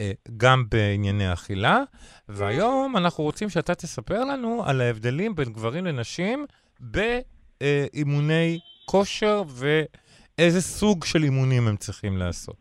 אה, 0.00 0.12
גם 0.36 0.64
בענייני 0.70 1.32
אכילה, 1.32 1.82
והיום 2.28 2.96
אנחנו 2.96 3.24
רוצים 3.24 3.48
שאתה 3.48 3.74
תספר 3.74 4.24
לנו 4.24 4.62
על 4.66 4.80
ההבדלים 4.80 5.34
בין 5.34 5.52
גברים 5.52 5.84
לנשים 5.84 6.46
באימוני 6.80 8.58
כושר 8.84 9.42
ואיזה 9.46 10.60
סוג 10.60 11.04
של 11.04 11.22
אימונים 11.22 11.68
הם 11.68 11.76
צריכים 11.76 12.16
לעשות. 12.16 12.56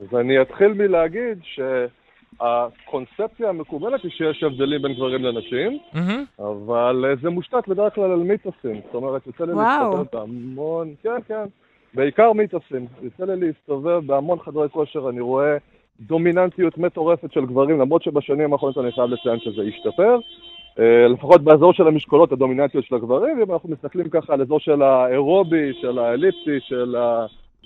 אז 0.00 0.16
אני 0.20 0.42
אתחיל 0.42 0.68
מלהגיד 0.68 1.38
שהקונספציה 2.38 3.48
המקובלת 3.48 4.02
היא 4.02 4.10
שיש 4.10 4.42
הבדלים 4.42 4.82
בין 4.82 4.92
גברים 4.92 5.24
לנשים, 5.24 5.78
מהמם. 5.92 6.24
אבל 6.38 7.04
אה, 7.08 7.14
זה 7.22 7.30
מושתת 7.30 7.68
בדרך 7.68 7.94
כלל 7.94 8.10
על 8.10 8.18
מיתוסים. 8.18 8.80
זאת 8.84 8.94
אומרת, 8.94 9.26
יוצא 9.26 9.44
לי. 9.44 9.52
להסתובב 9.52 10.04
בהמון, 10.12 10.94
כן, 11.02 11.18
כן, 11.28 11.44
בעיקר 11.94 12.32
מיתוסים. 12.32 12.86
יוצא 13.02 13.24
לי 13.24 13.46
להסתובב 13.46 14.06
בהמון 14.06 14.38
חדרי 14.38 14.68
כושר, 14.68 15.08
אני 15.08 15.20
רואה 15.20 15.56
דומיננטיות 16.00 16.78
מטורפת 16.78 17.32
של 17.32 17.46
גברים, 17.46 17.80
למרות 17.80 18.02
שבשנים 18.02 18.52
האחרונות 18.52 18.78
אני 18.78 18.92
חייב 18.92 19.10
לציין 19.10 19.38
שזה 19.38 19.62
השתפר. 19.62 20.18
אה, 20.78 21.08
לפחות 21.08 21.42
באזור 21.42 21.72
של 21.72 21.88
המשקולות, 21.88 22.32
הדומיננטיות 22.32 22.84
של 22.84 22.94
הגברים, 22.94 23.38
ואם 23.38 23.52
אנחנו 23.52 23.68
מסתכלים 23.68 24.08
ככה 24.08 24.32
על 24.32 24.40
אזור 24.40 24.60
של 24.60 24.82
האירובי, 24.82 25.72
של 25.80 25.98
האליפטי, 25.98 26.60
של 26.60 26.96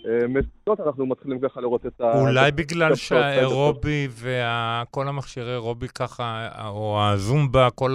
המסילות, 0.04 0.80
אנחנו 0.86 1.06
מתחילים 1.06 1.40
ככה 1.40 1.60
לראות 1.60 1.86
את 1.86 2.00
ה... 2.00 2.20
אולי 2.20 2.52
בגלל. 2.52 2.94
שהאירובי 2.94 4.08
וכל 4.08 5.08
המכשירי 5.08 5.52
אירובי 5.52 5.88
ככה, 5.88 6.48
או 6.68 6.98
הזומבה, 7.02 7.70
כל 7.70 7.94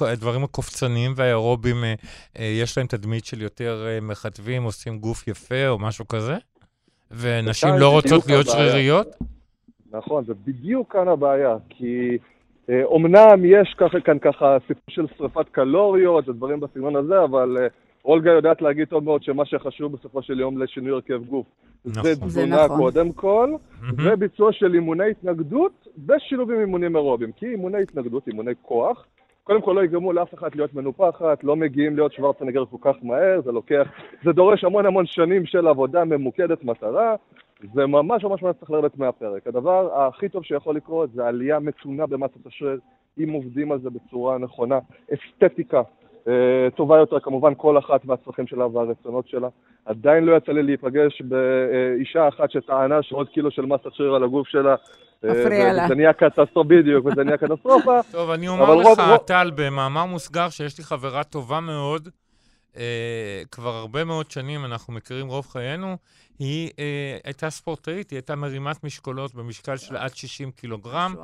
הדברים 0.00 0.44
הקופצניים 0.44 1.12
והאירובים, 1.16 1.84
אה, 1.84 1.94
אה, 2.38 2.44
יש 2.44 2.78
להם 2.78 2.86
תדמית 2.86 3.24
של 3.24 3.42
יותר 3.42 3.86
אה, 3.86 3.98
מכתבים, 4.02 4.62
עושים 4.62 4.98
גוף 4.98 5.28
יפה 5.28 5.68
או 5.68 5.78
משהו 5.78 6.08
כזה? 6.08 6.36
ונשים 7.10 7.68
לא 7.78 7.90
רוצות 7.90 8.26
להיות. 8.26 8.46
שריריות? 8.46 9.06
נכון, 9.90 10.24
זה 10.24 10.32
בדיוק 10.46 10.92
כאן 10.92 11.08
הבעיה, 11.08 11.56
כי 11.68 12.18
אה, 12.70 12.84
אומנם 12.84 13.44
יש 13.44 13.74
ככה 13.78 14.00
כאן 14.00 14.18
ככה 14.18 14.56
סיפור 14.66 14.84
של 14.88 15.06
שריפת 15.18 15.48
קלוריות 15.48 16.28
ודברים 16.28 16.60
בסגנון 16.60 16.96
הזה, 16.96 17.24
אבל 17.24 17.56
אה, 17.60 17.66
אולגה 18.04 18.30
יודעת 18.30 18.62
להגיד 18.62 18.88
טוב 18.88 19.04
מאוד 19.04 19.22
שמה 19.22 19.44
שחשוב 19.44 19.92
בסופו 19.92 20.22
של 20.22 20.40
יום 20.40 20.58
לשינוי 20.58 20.92
הרכב 20.92 21.24
גוף. 21.24 21.46
נכון. 21.84 22.02
זה 22.02 22.16
תזונה 22.16 22.64
נכון. 22.64 22.76
קודם 22.76 23.12
כל. 23.12 23.50
וביצוע 23.96 24.52
של 24.52 24.74
אימוני 24.74 25.10
התנגדות 25.10 25.88
בשילוב 25.98 26.50
עם 26.50 26.60
אימונים 26.60 26.96
אירובים. 26.96 27.32
כי 27.32 27.46
אימוני 27.46 27.82
התנגדות, 27.82 28.28
אימוני 28.28 28.52
כוח, 28.62 29.06
קודם 29.44 29.62
כל 29.62 29.72
לא 29.72 29.84
יגרמו 29.84 30.12
לאף 30.12 30.34
אחד 30.34 30.54
להיות 30.54 30.74
מנופחת, 30.74 31.44
לא 31.44 31.56
מגיעים 31.56 31.96
להיות 31.96 32.12
שוורצנגר 32.12 32.64
כל 32.64 32.76
כך 32.80 32.96
מהר, 33.02 33.40
זה 33.44 33.52
לוקח, 33.52 33.88
זה 34.24 34.32
דורש 34.32 34.64
המון 34.64 34.86
המון 34.86 35.06
שנים 35.06 35.46
של 35.46 35.68
עבודה 35.68 36.04
ממוקדת 36.04 36.64
מטרה, 36.64 37.14
זה 37.74 37.86
ממש 37.86 38.24
ממש 38.24 38.42
ממש 38.42 38.56
צריך 38.60 38.70
לרדת 38.70 38.98
מהפרק. 38.98 39.46
הדבר 39.46 40.00
הכי 40.00 40.28
טוב 40.28 40.44
שיכול 40.44 40.76
לקרות 40.76 41.12
זה 41.12 41.26
עלייה 41.26 41.58
מתונה 41.58 42.06
במסת 42.06 42.46
השריר, 42.46 42.78
אם 43.18 43.32
עובדים 43.32 43.72
על 43.72 43.80
זה 43.80 43.90
בצורה 43.90 44.38
נכונה, 44.38 44.78
אסתטיקה. 45.14 45.82
אה, 46.28 46.70
טובה 46.76 46.98
יותר, 46.98 47.20
כמובן 47.20 47.52
כל 47.56 47.78
אחת 47.78 48.00
והצרכים 48.06 48.46
שלה 48.46 48.66
והרצונות 48.66 49.28
שלה. 49.28 49.48
עדיין 49.84 50.24
לא 50.24 50.36
יצא 50.36 50.52
לי 50.52 50.62
להיפגש 50.62 51.22
באישה 51.22 52.28
אחת 52.28 52.50
שטענה 52.50 53.02
שעוד 53.02 53.28
קילו 53.28 53.50
של 53.50 53.66
מסת 53.66 53.92
שריר 53.92 54.14
על 54.14 54.24
הגוף 54.24 54.48
שלה. 54.48 54.74
אה, 55.24 55.30
מפריע 55.30 55.72
לה. 55.72 55.84
וזה 55.84 55.94
נהיה 55.94 56.12
קטסטרופה, 56.12 56.64
בדיוק, 56.64 57.06
וזה 57.06 57.24
נהיה 57.24 57.36
קטסטרופה. 57.36 58.00
טוב, 58.12 58.30
אני 58.30 58.48
אומר 58.48 58.64
אבל 58.64 58.80
לך, 58.80 59.22
טל, 59.26 59.50
במאמר 59.54 60.04
מוסגר, 60.04 60.48
שיש 60.48 60.78
לי 60.78 60.84
חברה 60.84 61.24
טובה 61.24 61.60
מאוד, 61.60 62.08
אה, 62.76 63.42
כבר 63.50 63.74
הרבה 63.74 64.04
מאוד 64.04 64.30
שנים, 64.30 64.64
אנחנו 64.64 64.92
מכירים 64.92 65.28
רוב 65.28 65.46
חיינו, 65.46 65.96
היא 66.38 66.70
אה, 66.78 67.18
הייתה 67.24 67.50
ספורטאית, 67.50 68.10
היא 68.10 68.16
הייתה 68.16 68.36
מרימת 68.36 68.84
משקולות 68.84 69.34
במשקל 69.34 69.76
של 69.76 69.96
עד 69.96 70.14
60 70.14 70.50
קילוגרם. 70.50 71.14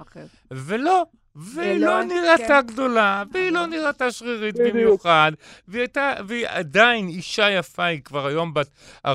ולא, 0.50 1.02
והיא 1.36 1.78
לא 1.78 2.02
נראתה 2.02 2.46
כן. 2.46 2.66
גדולה, 2.66 3.24
והיא 3.32 3.50
לא 3.50 3.66
נראתה 3.66 4.12
שרירית. 4.12 4.54
במיוחד, 4.56 5.32
והיא 5.68 5.80
הייתה, 5.80 6.12
והיא 6.26 6.48
עדיין 6.48 7.08
אישה 7.08 7.50
יפה, 7.50 7.84
היא 7.84 8.00
כבר 8.02 8.26
היום 8.26 8.54
בת 8.54 8.70
49-50, 9.06 9.10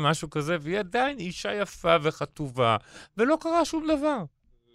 משהו 0.00 0.30
כזה, 0.30 0.56
והיא 0.60 0.78
עדיין 0.78 1.18
אישה 1.18 1.54
יפה 1.54 1.96
וחטובה, 2.02 2.76
ולא 3.16 3.36
קרה 3.40 3.64
שום 3.64 3.86
דבר. 3.86 4.22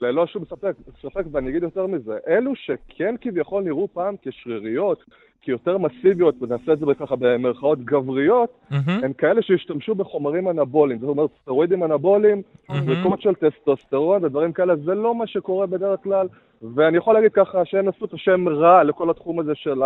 ללא 0.01 0.27
שום 0.27 0.45
ספק, 0.45 0.73
ספק, 1.01 1.23
ואני 1.31 1.49
אגיד 1.49 1.63
יותר 1.63 1.87
מזה, 1.87 2.17
אלו 2.27 2.55
שכן 2.55 3.15
כביכול 3.21 3.63
נראו 3.63 3.87
פעם 3.93 4.15
כשריריות, 4.21 5.03
כיותר 5.41 5.77
מסיביות, 5.77 6.35
ונעשה 6.41 6.73
את 6.73 6.79
זה 6.79 6.85
ככה 6.99 7.15
במרכאות 7.15 7.79
גבריות, 7.85 8.49
מהמם. 8.69 9.03
הם 9.03 9.13
כאלה 9.13 9.41
שהשתמשו 9.41 9.95
בחומרים 9.95 10.49
אנבוליים, 10.49 10.99
זאת 10.99 11.09
אומרת 11.09 11.29
סטרואידים 11.41 11.83
אנבוליים, 11.83 12.41
מהמם. 12.69 12.85
זריקות 12.85 13.21
של 13.21 13.35
טסטוסטרון 13.35 14.25
ודברים 14.25 14.53
כאלה, 14.53 14.75
זה 14.75 14.95
לא 14.95 15.15
מה 15.15 15.27
שקורה 15.27 15.67
בדרך 15.67 15.99
כלל, 16.03 16.27
ואני 16.61 16.97
יכול 16.97 17.13
להגיד 17.13 17.31
ככה 17.33 17.65
שהם 17.65 17.87
עשו 17.87 18.05
את 18.05 18.13
השם 18.13 18.49
רע 18.49 18.83
לכל 18.83 19.09
התחום 19.09 19.39
הזה 19.39 19.51
של 19.55 19.79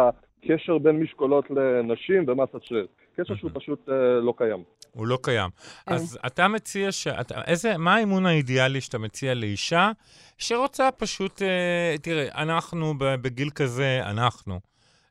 קשר 0.48 0.78
בין 0.78 1.00
משקולות 1.00 1.46
לנשים 1.50 2.26
ומסת 2.28 2.64
שריר. 2.64 2.88
קשר 3.18 3.36
שהוא 3.36 3.52
פשוט 3.54 3.90
אה, 3.90 3.96
לא 4.22 4.34
קיים. 4.38 4.64
הוא 4.92 5.08
לא 5.08 5.18
קיים. 5.22 5.50
אה. 5.90 5.94
אז 5.94 6.20
אתה 6.26 6.48
מציע 6.48 6.92
ש... 6.92 7.08
אתה, 7.08 7.42
איזה, 7.48 7.78
מה 7.78 7.96
האימון 7.96 8.26
האידיאלי 8.26 8.82
שאתה 8.82 8.98
מציע 8.98 9.34
לאישה 9.34 9.92
שרוצה 10.38 10.90
פשוט... 10.92 11.42
אה, 11.42 11.96
תראה, 12.02 12.28
אנחנו 12.44 12.94
בגיל 12.98 13.50
כזה, 13.50 14.02
אנחנו, 14.04 14.60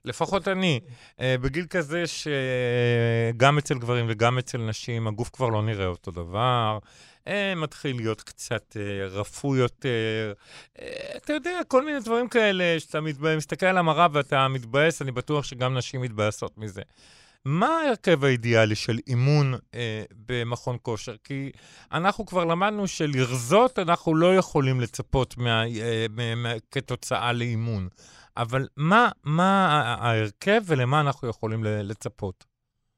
לפחות 0.05 0.49
אני, 0.49 0.81
אה, 1.21 1.37
בגיל 1.41 1.67
כזה 1.71 2.05
שגם 2.07 3.59
אצל 3.59 3.79
גברים 3.79 4.07
וגם 4.09 4.39
אצל 4.39 4.59
נשים, 4.59 5.07
הגוף 5.07 5.31
כבר 5.33 5.49
לא 5.49 5.63
נראה 5.63 5.87
אותו 5.87 6.11
דבר. 6.11 6.79
אה, 7.29 7.55
מתחיל 7.55 7.97
להיות 7.97 8.23
קצת 8.23 8.77
אה, 8.77 9.07
רפוי 9.07 9.59
יותר. 9.59 10.33
אתה 11.17 11.33
יודע, 11.33 11.61
כל 11.69 11.85
מיני 11.85 12.01
דברים 12.01 12.29
כאלה, 12.29 12.81
שאתה. 12.81 13.01
מסתכל 13.37 13.67
על 13.67 13.79
המראה 13.79 14.07
ואתה 14.13 14.49
מתבאס, 14.49 15.03
אני 15.03 15.13
בטוח 15.13 15.45
שגם 15.45 15.75
נשים 15.75 16.01
מתבאסות 16.01 16.59
מזה. 16.59 16.83
מה 17.45 17.67
ההרכב 17.67 18.25
האידיאלי 18.25 18.75
של 18.75 18.99
אימון 19.07 19.55
אה, 19.75 20.03
במכון 20.27 20.77
כושר? 20.83 21.15
כי 21.25 21.51
אנחנו 21.93 22.27
כבר 22.27 22.45
למדנו 22.45 22.89
שלרזות 22.89 23.79
אנחנו 23.79 24.15
לא 24.15 24.37
יכולים 24.37 24.81
לצפות 24.81 25.37
מה, 25.37 25.65
אה, 25.67 26.07
מה, 26.37 26.53
כתוצאה 26.71 27.33
לאימון. 27.33 27.89
אבל 28.37 28.67
מה, 28.77 29.09
מה 29.25 29.69
ההרכב 30.01 30.61
ולמה 30.69 31.01
אנחנו 31.01 31.29
יכולים 31.29 31.61
לצפות? 31.65 32.53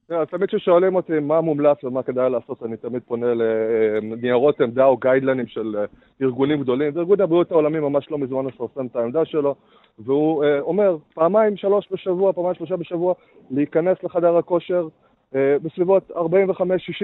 תראה, 0.08 0.26
תמיד 0.26 0.48
כששואלים 0.48 0.94
אותי 0.94 1.18
מה 1.20 1.40
מומלץ 1.40 1.84
ומה 1.84 2.02
כדאי 2.02 2.30
לעשות, 2.30 2.62
אני 2.62 2.76
תמיד 2.76 3.02
פונה 3.06 3.26
לניירות 3.34 4.60
עמדה 4.60 4.84
או 4.84 4.96
גיידלנים 4.96 5.46
של 5.46 5.76
אה, 5.78 5.84
ארגונים 6.22 6.60
גדולים. 6.62 6.92
וארגון 6.94 7.20
הבריאות 7.20 7.52
העולמי 7.52 7.80
ממש 7.80 8.10
לא 8.10 8.18
מזמן 8.18 8.44
מפרסם 8.44 8.86
את 8.86 8.96
העמדה 8.96 9.24
שלו, 9.24 9.54
והוא 9.98 10.44
אה, 10.44 10.60
אומר 10.60 10.96
פעמיים, 11.14 11.56
שלוש 11.56 11.88
בשבוע, 11.92 12.32
פעמיים, 12.32 12.54
שלושה 12.54 12.76
בשבוע, 12.76 13.14
להיכנס 13.50 13.96
לחדר 14.02 14.36
הכושר 14.36 14.88
אה, 15.34 15.56
בסביבות 15.62 16.10
45-60 16.10 16.16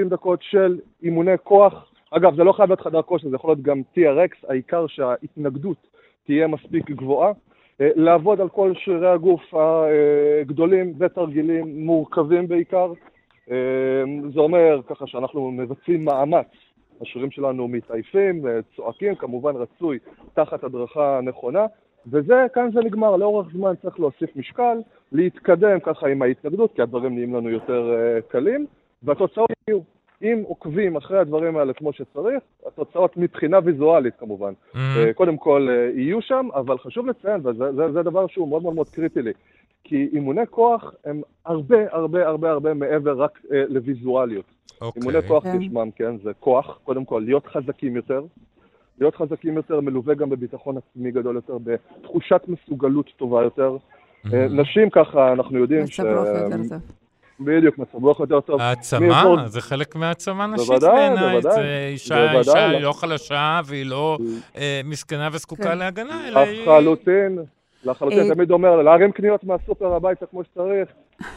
דקות 0.08 0.38
של 0.42 0.78
אימוני 1.02 1.38
כוח. 1.44 1.92
אגב, 2.10 2.36
זה 2.36 2.44
לא 2.44 2.52
חייב 2.52 2.68
להיות 2.68 2.80
חדר 2.80 3.02
כושר, 3.02 3.28
זה 3.28 3.36
יכול 3.36 3.50
להיות 3.50 3.62
גם 3.62 3.82
TRX, 3.96 4.48
העיקר 4.48 4.86
שההתנגדות 4.86 5.86
תהיה 6.26 6.46
מספיק 6.46 6.90
גבוהה. 6.90 7.32
אה, 7.80 7.88
לעבוד 7.96 8.40
על 8.40 8.48
כל 8.48 8.72
שרירי 8.74 9.10
הגוף 9.10 9.54
הגדולים 9.54 10.92
ותרגילים 10.98 11.86
מורכבים 11.86 12.48
בעיקר. 12.48 12.92
אה, 13.50 13.56
זה 14.34 14.40
אומר 14.40 14.80
ככה 14.86 15.06
שאנחנו 15.06 15.50
מבצעים 15.50 16.04
מאמץ. 16.04 16.46
השרירים 17.00 17.30
שלנו 17.30 17.68
מתעייפים, 17.68 18.46
אה, 18.46 18.58
צועקים, 18.76 19.14
כמובן 19.14 19.56
רצוי 19.56 19.98
תחת 20.34 20.64
הדרכה 20.64 21.20
נכונה, 21.22 21.66
וזה, 22.06 22.46
כאן 22.54 22.70
זה 22.74 22.80
נגמר. 22.80 23.16
לאורך 23.16 23.48
זמן 23.52 23.74
צריך 23.82 24.00
להוסיף 24.00 24.36
משקל, 24.36 24.78
להתקדם 25.12 25.80
ככה 25.80 26.08
עם 26.08 26.22
ההתנגדות, 26.22 26.72
כי 26.74 26.82
הדברים 26.82 27.14
נהיים 27.14 27.34
לנו 27.34 27.50
יותר 27.50 27.94
קלים, 28.28 28.66
והתוצאות 29.02 29.50
יהיו. 29.68 29.99
אם 30.22 30.42
עוקבים 30.46 30.96
אחרי 30.96 31.18
הדברים 31.18 31.56
האלה 31.56 31.72
כמו 31.72 31.92
שצריך, 31.92 32.42
התוצאות 32.66 33.16
מבחינה 33.16 33.58
ויזואלית 33.64 34.14
כמובן, 34.18 34.52
Mm, 34.72 34.76
אה, 34.76 35.12
קודם 35.14 35.36
כל 35.36 35.68
אה, 35.70 36.00
יהיו 36.00 36.22
שם, 36.22 36.48
אבל 36.54 36.78
חשוב 36.78 37.06
לציין, 37.06 37.46
וזה 37.46 37.72
זה, 37.72 37.92
זה 37.92 38.02
דבר 38.02 38.26
שהוא 38.26 38.48
מאוד 38.48 38.62
מאוד 38.62 38.74
מאוד 38.74 38.88
קריטי 38.88 39.22
לי, 39.22 39.32
כי 39.84 40.08
אימוני 40.12 40.46
כוח 40.50 40.94
הם 41.04 41.22
הרבה 41.44 41.76
הרבה 41.90 42.26
הרבה 42.26 42.50
הרבה 42.50 42.74
מעבר 42.74 43.22
רק 43.22 43.40
אה, 43.52 43.64
לוויזואליות. 43.68 44.44
אוקיי. 44.80 45.00
אימוני 45.00 45.28
כוח 45.28 45.42
כן. 45.42 45.58
כשמם, 45.58 45.90
כן, 45.96 46.16
זה 46.22 46.30
כוח, 46.40 46.78
קודם 46.84 47.04
כל 47.04 47.22
להיות 47.24 47.46
חזקים 47.46 47.96
יותר, 47.96 48.24
להיות 48.98 49.16
חזקים 49.16 49.56
יותר 49.56 49.80
מלווה 49.80 50.14
גם 50.14 50.30
בביטחון 50.30 50.76
עצמי 50.76 51.10
גדול 51.10 51.34
יותר, 51.34 51.58
בתחושת 51.58 52.40
מסוגלות 52.48 53.10
טובה 53.16 53.42
יותר. 53.42 53.76
אה, 54.24 54.30
מהמם. 54.32 54.60
נשים 54.60 54.90
ככה, 54.90 55.32
אנחנו 55.32 55.58
יודעים 55.58 55.84
טוב. 55.96 56.99
בדיוק, 57.40 57.78
מצב 57.78 58.04
רוח 58.04 58.20
יותר 58.20 58.40
טוב. 58.40 58.60
העצמה, 58.60 59.06
מאזור- 59.08 59.46
זה 59.46 59.60
חלק 59.60 59.96
מהעצמה 59.96 60.46
נשית 60.46 60.66
בוודאי, 60.68 60.90
בעיניי. 60.94 61.32
בוודאי. 61.40 61.54
זה 61.54 61.88
אישה, 61.92 62.14
בוודאי, 62.14 62.38
אישה 62.38 62.66
לא. 62.68 62.76
היא 62.76 62.84
לא 62.84 62.92
חלשה 62.92 63.60
והיא 63.64 63.86
לא 63.86 64.18
אה, 64.56 64.80
מסכנה 64.84 65.28
וזקוקה 65.32 65.62
כן. 65.62 65.78
להגנה, 65.78 66.28
אלא 66.28 66.38
היא... 66.40 66.62
לחלוטין, 66.62 67.38
לחלוטין, 67.84 68.30
אה, 68.30 68.34
תמיד 68.34 68.50
אומר, 68.50 68.76
להרים 68.82 69.12
קניות 69.12 69.44
מהסופר 69.44 69.94
הביתה 69.94 70.26
כמו 70.26 70.44
שצריך, 70.44 70.88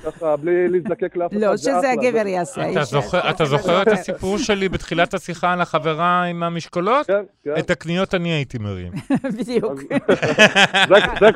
ככה, 0.06 0.36
בלי 0.38 0.68
להזדקק 0.68 1.16
לאף 1.16 1.32
אחד, 1.32 1.40
לא, 1.42 1.56
זה 1.56 1.72
שזה. 1.78 1.92
הגבר 1.92 2.24
זה- 2.24 2.30
יעשה. 2.30 2.72
אתה 2.72 2.84
זוכר- 2.84 3.18
יעשה. 3.18 3.30
אתה 3.30 3.46
זוכר 3.46 3.82
את 3.82 3.88
הסיפור 3.88 4.38
שלי 4.38 4.70
בתחילת 4.70 5.14
השיחה 5.14 5.54
על 5.54 5.62
החברה 5.62 6.24
עם 6.24 6.44
המשקולות? 6.44 7.08
כן, 7.08 7.14
כן. 7.44 7.54
את 7.60 7.70
הקניות 7.70 8.14
אני 8.16 8.30
הייתי 8.30 8.58
מרים. 8.58 8.92
בדיוק. 9.40 9.80
זה- 9.82 10.96
זה 11.22 11.32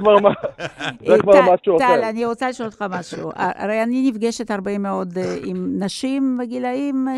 כבר 1.22 1.34
טל- 1.34 1.54
משהו 1.54 1.78
טל, 1.78 1.84
אחר. 1.84 2.10
אני 2.10 2.26
רוצה 2.26 2.50
לשאול 2.50 2.68
אותך 2.68 2.86
משהו. 2.90 3.32
הרי 3.36 3.84
אני 3.84 4.10
נפגשת 4.12 4.52
הרבה 4.52 4.78
מאוד 4.78 5.18
אה, 5.18 5.36
עם 5.46 5.84
נשים 5.84 6.38
בגילאים 6.42 7.08
אה, 7.08 7.18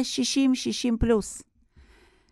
60-60 0.94 0.98
פלוס, 1.00 1.44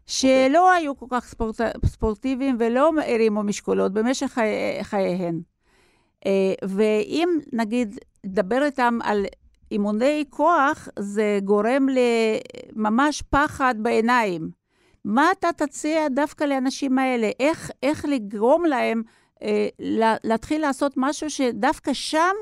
שלא 0.05 0.71
היו 0.71 0.97
כל 0.97 1.05
כך 1.09 1.25
ספורט, 1.25 1.61
ספורטיביים 1.85 2.55
ולא 2.59 2.91
הרימו 3.07 3.43
משקולות 3.43 3.93
במשך 3.93 4.27
חי, 4.27 4.43
חייהן. 4.81 5.39
אה, 6.27 6.53
ואם 6.67 7.29
נגיד, 7.53 7.99
לדבר 8.23 8.63
איתם 8.63 8.99
על 9.03 9.25
אימוני 9.71 10.23
כוח, 10.29 10.87
זה 10.99 11.39
גורם 11.43 11.87
לממש 12.75 13.21
פחד 13.21 13.75
בעיניים. 13.81 14.49
מה 15.05 15.31
אתה 15.39 15.47
תציע 15.57 16.07
דווקא 16.07 16.43
לאנשים 16.43 16.99
האלה? 16.99 17.29
איך, 17.39 17.71
איך 17.83 18.05
לגרום 18.05 18.65
להם 18.65 19.03
אה, 19.43 19.67
לה- 19.79 20.15
להתחיל 20.23 20.61
לעשות 20.61 20.93
משהו 20.97 21.29
שדווקא 21.29 21.93
שם, 21.93 22.33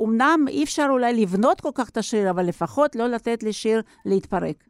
אמנם 0.00 0.44
אי 0.48 0.64
אפשר 0.64 0.86
אולי 0.90 1.14
לבנות 1.22 1.60
כל 1.60 1.70
כך 1.74 1.88
את 1.88 1.96
השריר, 1.96 2.30
אבל 2.30 2.46
לפחות 2.46 2.96
לא 2.96 3.06
לתת 3.06 3.42
לשיר 3.42 3.82
להתפרק. 4.04 4.64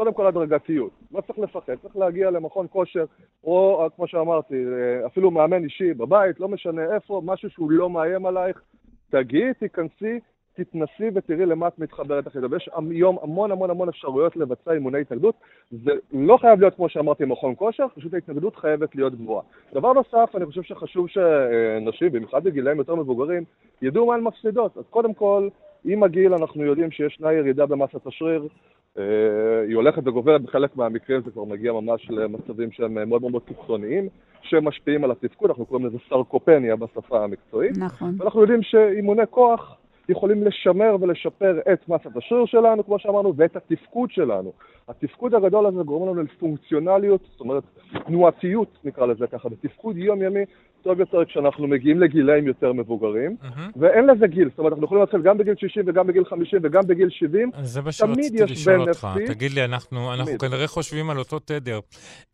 קודם 0.00 0.14
כל 0.14 0.26
הדרגתיות. 0.26 0.90
לא 1.12 1.20
צריך 1.20 1.38
לפחד, 1.38 1.74
צריך 1.82 1.96
להגיע 1.96 2.30
למכון 2.30 2.66
כושר, 2.70 3.04
או 3.44 3.88
כמו 3.96 4.06
שאמרתי, 4.06 4.64
אפילו 5.06 5.30
מאמן 5.30 5.64
אישי 5.64 5.94
בבית, 5.94 6.40
לא 6.40 6.48
משנה 6.48 6.94
איפה, 6.94 7.22
משהו 7.24 7.50
שהוא 7.50 7.70
לא 7.70 7.90
מאיים 7.90 8.26
עלייך. 8.26 8.62
תגיעי, 9.10 9.54
תיכנסי, 9.54 10.20
תתנסי 10.54 11.10
ותראי 11.14 11.46
למה 11.46 11.68
את 11.68 11.78
מתחברת 11.78 12.26
הכי 12.26 12.40
טוב. 12.40 12.54
יש 12.54 12.70
היום 12.90 13.16
המון 13.22 13.52
המון 13.52 13.70
המון 13.70 13.88
אפשרויות 13.88 14.36
לבצע 14.36 14.72
אימוני 14.72 15.00
התנגדות. 15.00 15.34
זה 15.70 15.92
לא 16.12 16.36
חייב 16.36 16.60
להיות, 16.60 16.74
כמו 16.74 16.88
שאמרתי, 16.88 17.24
מכון 17.24 17.54
כושר, 17.56 17.86
פשוט 17.94 18.14
ההתנגדות 18.14 18.56
חייבת 18.56 18.94
להיות 18.94 19.14
גבוהה. 19.14 19.42
דבר 19.74 19.92
נוסף, 19.92 20.30
אני 20.34 20.46
חושב 20.46 20.62
שחשוב 20.62 21.06
שנשים, 21.08 22.12
במיוחד 22.12 22.44
בגילאים 22.44 22.78
יותר 22.78 22.94
מבוגרים, 22.94 23.44
ידעו 23.82 24.06
מה 24.06 24.14
הן 24.14 24.20
מפסידות. 24.20 24.78
אז 24.78 24.84
קודם 24.90 25.14
כל, 25.14 25.48
עם 25.84 26.02
הגיל 26.02 26.34
אנחנו 26.34 26.64
יודעים 26.64 26.90
שישנה 26.90 27.32
ירידה 27.32 27.66
במסת 27.66 28.06
השריר, 28.06 28.48
היא 28.96 29.76
הולכת 29.76 30.06
וגוברת, 30.06 30.42
בחלק 30.42 30.76
מהמקרים 30.76 31.20
זה 31.24 31.30
כבר 31.30 31.44
מגיע 31.44 31.72
ממש 31.72 32.10
למצבים 32.10 32.72
שהם 32.72 32.98
אה, 32.98 33.04
מאוד 33.04 33.22
מאוד 33.22 33.42
קיצוניים, 33.44 34.08
שמשפיעים 34.42 35.04
על 35.04 35.10
התפקוד, 35.10 35.50
אנחנו 35.50 35.66
קוראים 35.66 35.86
לזה 35.86 35.98
סרקופניה 36.08 36.76
בשפה 36.76 37.24
המקצועית. 37.24 37.78
נכון. 37.78 38.14
ואנחנו 38.18 38.40
יודעים 38.40 38.62
שאימוני 38.62 39.22
כוח 39.30 39.76
יכולים 40.08 40.44
לשמר 40.44 40.96
ולשפר 41.00 41.60
את 41.72 41.88
מסת 41.88 42.16
השריר 42.16 42.46
שלנו, 42.46 42.84
כמו 42.84 42.98
שאמרנו, 42.98 43.34
ואת 43.36 43.56
התפקוד 43.56 44.10
שלנו. 44.10 44.52
התפקוד 44.88 45.34
הגדול 45.34 45.66
הזה 45.66 45.82
גורם 45.82 46.08
לנו 46.08 46.22
לפונקציונליות, 46.22 47.20
זאת 47.30 47.40
אומרת, 47.40 47.62
תנועתיות, 48.06 48.78
נקרא 48.84 49.06
לזה 49.06 49.26
ככה, 49.26 49.48
בתפקוד 49.48 49.96
יומיומי 49.96 50.44
טוב 50.82 51.00
יותר 51.00 51.24
כשאנחנו 51.24 51.66
מגיעים 51.66 52.00
לגילאים 52.00 52.46
יותר 52.46 52.72
מבוגרים, 52.72 53.36
מהמם. 53.42 53.70
ואין 53.76 54.06
לזה 54.06 54.26
גיל, 54.26 54.48
זאת 54.50 54.58
אומרת, 54.58 54.72
אנחנו 54.72 54.84
יכולים 54.84 55.00
להתחיל 55.00 55.22
גם 55.22 55.38
בגיל 55.38 55.54
60 55.58 55.84
וגם 55.86 56.06
בגיל 56.06 56.24
50 56.24 56.58
וגם 56.62 56.82
בגיל 56.86 57.08
70. 57.10 57.50
אז 57.54 57.72
זה 57.72 57.82
מה 57.82 57.92
שרציתי 57.92 58.42
לשאול 58.42 58.80
אותך. 58.80 59.08
benefit. 59.16 59.26
תגיד 59.26 59.52
לי, 59.52 59.64
אנחנו 59.64 60.14
אנחנו. 60.14 60.38
כנראה 60.38 60.66
חושבים 60.66 61.10
על 61.10 61.18
אותו 61.18 61.38
תדר. 61.38 61.80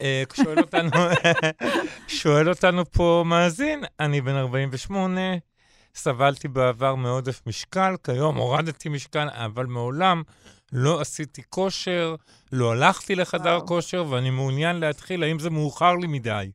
אה, 0.01 0.23
שואל 0.35 0.59
אותנו- 0.59 0.91
שואל 2.23 2.49
אותנו 2.49 2.85
פה 2.85 3.23
מאזין, 3.27 3.81
אני 4.01 4.21
בן 4.21 4.35
48, 4.35 5.21
סבלתי 5.95 6.49
בעבר 6.49 6.95
מעודף 6.95 7.41
משקל, 7.47 7.95
כיום 8.05 8.37
הורדתי 8.37 8.89
משקל, 8.89 9.27
אבל 9.33 9.67
מעולם 9.67 10.23
לא 10.73 11.01
עשיתי 11.01 11.43
כושר, 11.49 12.15
לא 12.53 12.73
הלכתי 12.73 13.15
לחדר. 13.15 13.61
כושר, 13.61 14.05
ואני 14.11 14.31
מעוניין 14.31 14.77
להתחיל, 14.81 15.23
האם 15.23 15.39
זה 15.39 15.51
מאוחר 15.51 15.95
לי 15.95 16.07
מדי? 16.07 16.51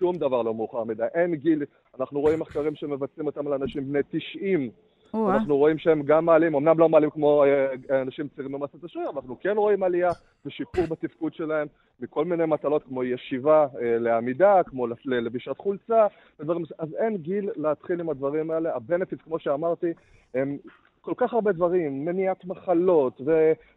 שום 0.00 0.16
דבר 0.16 0.42
לא 0.42 0.54
מאוחר 0.54 0.84
מדי, 0.84 1.04
אין 1.14 1.34
גיל, 1.34 1.64
אנחנו 2.00 2.20
רואים 2.20 2.38
מחקרים 2.38 2.74
שמבצעים 2.74 3.26
אותם 3.26 3.46
על 3.46 3.52
אנשים 3.52 3.88
בני 3.88 3.98
90, 4.10 4.70
או-אה. 5.14 5.34
אנחנו 5.34 5.56
רואים 5.56 5.78
שהם 5.78 6.02
גם 6.02 6.24
מעלים, 6.24 6.54
אמנם 6.54 6.78
לא 6.78 6.88
מעלים 6.88 7.10
כמו 7.10 7.44
אה, 7.44 8.02
אנשים 8.02 8.28
צעירים 8.28 8.52
במסת 8.52 8.84
השריר, 8.84 9.08
אבל 9.08 9.16
אנחנו 9.16 9.36
כן 9.40 9.56
רואים 9.56 9.82
עלייה 9.82 10.10
ושיפור 10.46 10.84
בתפקוד 10.90 11.34
שלהם 11.34 11.66
מכל 12.00 12.24
מיני 12.24 12.46
מטלות 12.46 12.82
כמו 12.84 13.04
ישיבה 13.04 13.66
אה, 13.82 13.98
לעמידה, 13.98 14.62
כמו 14.66 14.86
ללבישת 15.04 15.58
חולצה, 15.58 16.06
ודברים, 16.40 16.64
אז 16.78 16.94
אין 16.94 17.16
גיל 17.16 17.50
להתחיל 17.56 18.00
עם 18.00 18.10
הדברים 18.10 18.50
האלה. 18.50 18.76
ה 18.76 18.81
benefit, 18.81 19.22
כמו 19.22 19.38
שאמרתי, 19.38 19.92
הם 20.34 20.58
כל 21.00 21.12
כך 21.16 21.32
הרבה 21.32 21.52
דברים, 21.52 22.04
מניעת 22.04 22.44
מחלות 22.44 23.20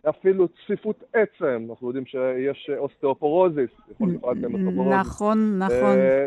ואפילו 0.04 0.48
צפיפות 0.48 1.04
עצם, 1.14 1.66
אנחנו 1.70 1.88
יודעים 1.88 2.06
שיש 2.06 2.70
אוסטאופורוזיס, 2.78 3.70
יכול 3.92 4.08
להיות 4.08 4.38
גם 4.42 4.54
אוסטאופורוזיס. 4.54 5.00
נכון, 5.00 5.60
נכון. 5.60 5.98
אה, 5.98 6.26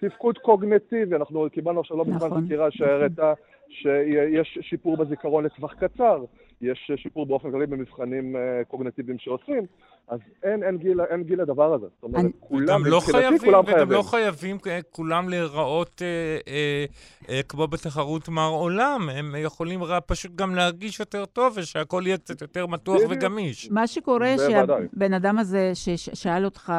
תפקוד 0.00 0.38
קוגנטיבי, 0.38 1.16
אנחנו 1.16 1.46
קיבלנו 1.52 1.80
עכשיו 1.80 1.96
לא 1.96 2.04
מזמן 2.04 2.26
נכון. 2.26 2.46
סקירה 2.46 2.70
שהראתה 2.70 3.32
שיש 3.68 4.58
שיפור 4.60 4.96
בזיכרון 4.96 5.44
לטווח 5.44 5.74
קצר, 5.74 6.24
יש 6.62 6.90
שיפור 6.96 7.26
באופן 7.26 7.50
כללי 7.50 7.66
במבחנים 7.66 8.36
אה, 8.36 8.40
קוגנטיביים 8.68 9.18
שעושים, 9.18 9.66
אז 10.08 10.18
אין, 10.42 10.62
אין, 10.62 10.78
גיל, 10.78 11.00
אין 11.00 11.22
גיל 11.22 11.42
לדבר 11.42 11.74
הזה. 11.74 11.86
זאת 11.94 12.02
אומרת, 12.02 12.24
אני- 12.24 12.32
כולם, 12.40 12.84
לא 12.86 12.98
מבחינתי 12.98 13.18
חייבים, 13.20 13.38
כולם 13.38 13.60
וגם 13.64 13.74
חייבים. 13.74 13.96
לא 13.96 14.02
חייבים 14.02 14.58
אה, 14.66 14.80
כולם 14.90 15.28
להיראות 15.28 16.02
אה, 16.02 16.06
אה, 16.52 16.84
אה, 17.28 17.40
כמו 17.48 17.66
בתחרות 17.66 18.28
מר 18.28 18.48
עולם. 18.48 19.08
הם 19.12 19.34
יכולים 19.38 19.82
רק 19.84 20.02
פשוט 20.06 20.34
גם 20.34 20.54
להרגיש 20.54 21.00
יותר 21.00 21.24
טוב, 21.24 21.52
ושהכול 21.56 22.06
יהיה 22.06 22.18
קצת 22.18 22.40
יותר 22.42 22.66
מתוח. 22.66 23.00
וגמיש. 23.10 23.70
מה 23.70 23.86
שקורה, 23.86 24.34
בוודאי. 24.36 24.82
שהבן 24.92 25.12
אדם 25.14 25.38
הזה 25.38 25.70
ששאל 25.74 26.44
אותך 26.44 26.72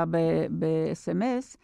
ב-SMS, 0.60 1.58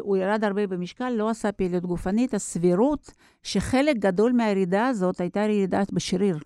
הוא 0.00 0.16
ירד 0.16 0.44
הרבה 0.44 0.66
במשקל, 0.66 1.10
לא 1.10 1.30
עשה 1.30 1.52
פעילות 1.52 1.82
גופנית, 1.82 2.34
הסבירות 2.34 3.12
שחלק 3.42 3.96
גדול 3.96 4.32
מהירידה 4.32 4.86
הזאת 4.86 5.20
הייתה 5.20 5.40
ירידה 5.40 5.82
בשריר. 5.92 6.36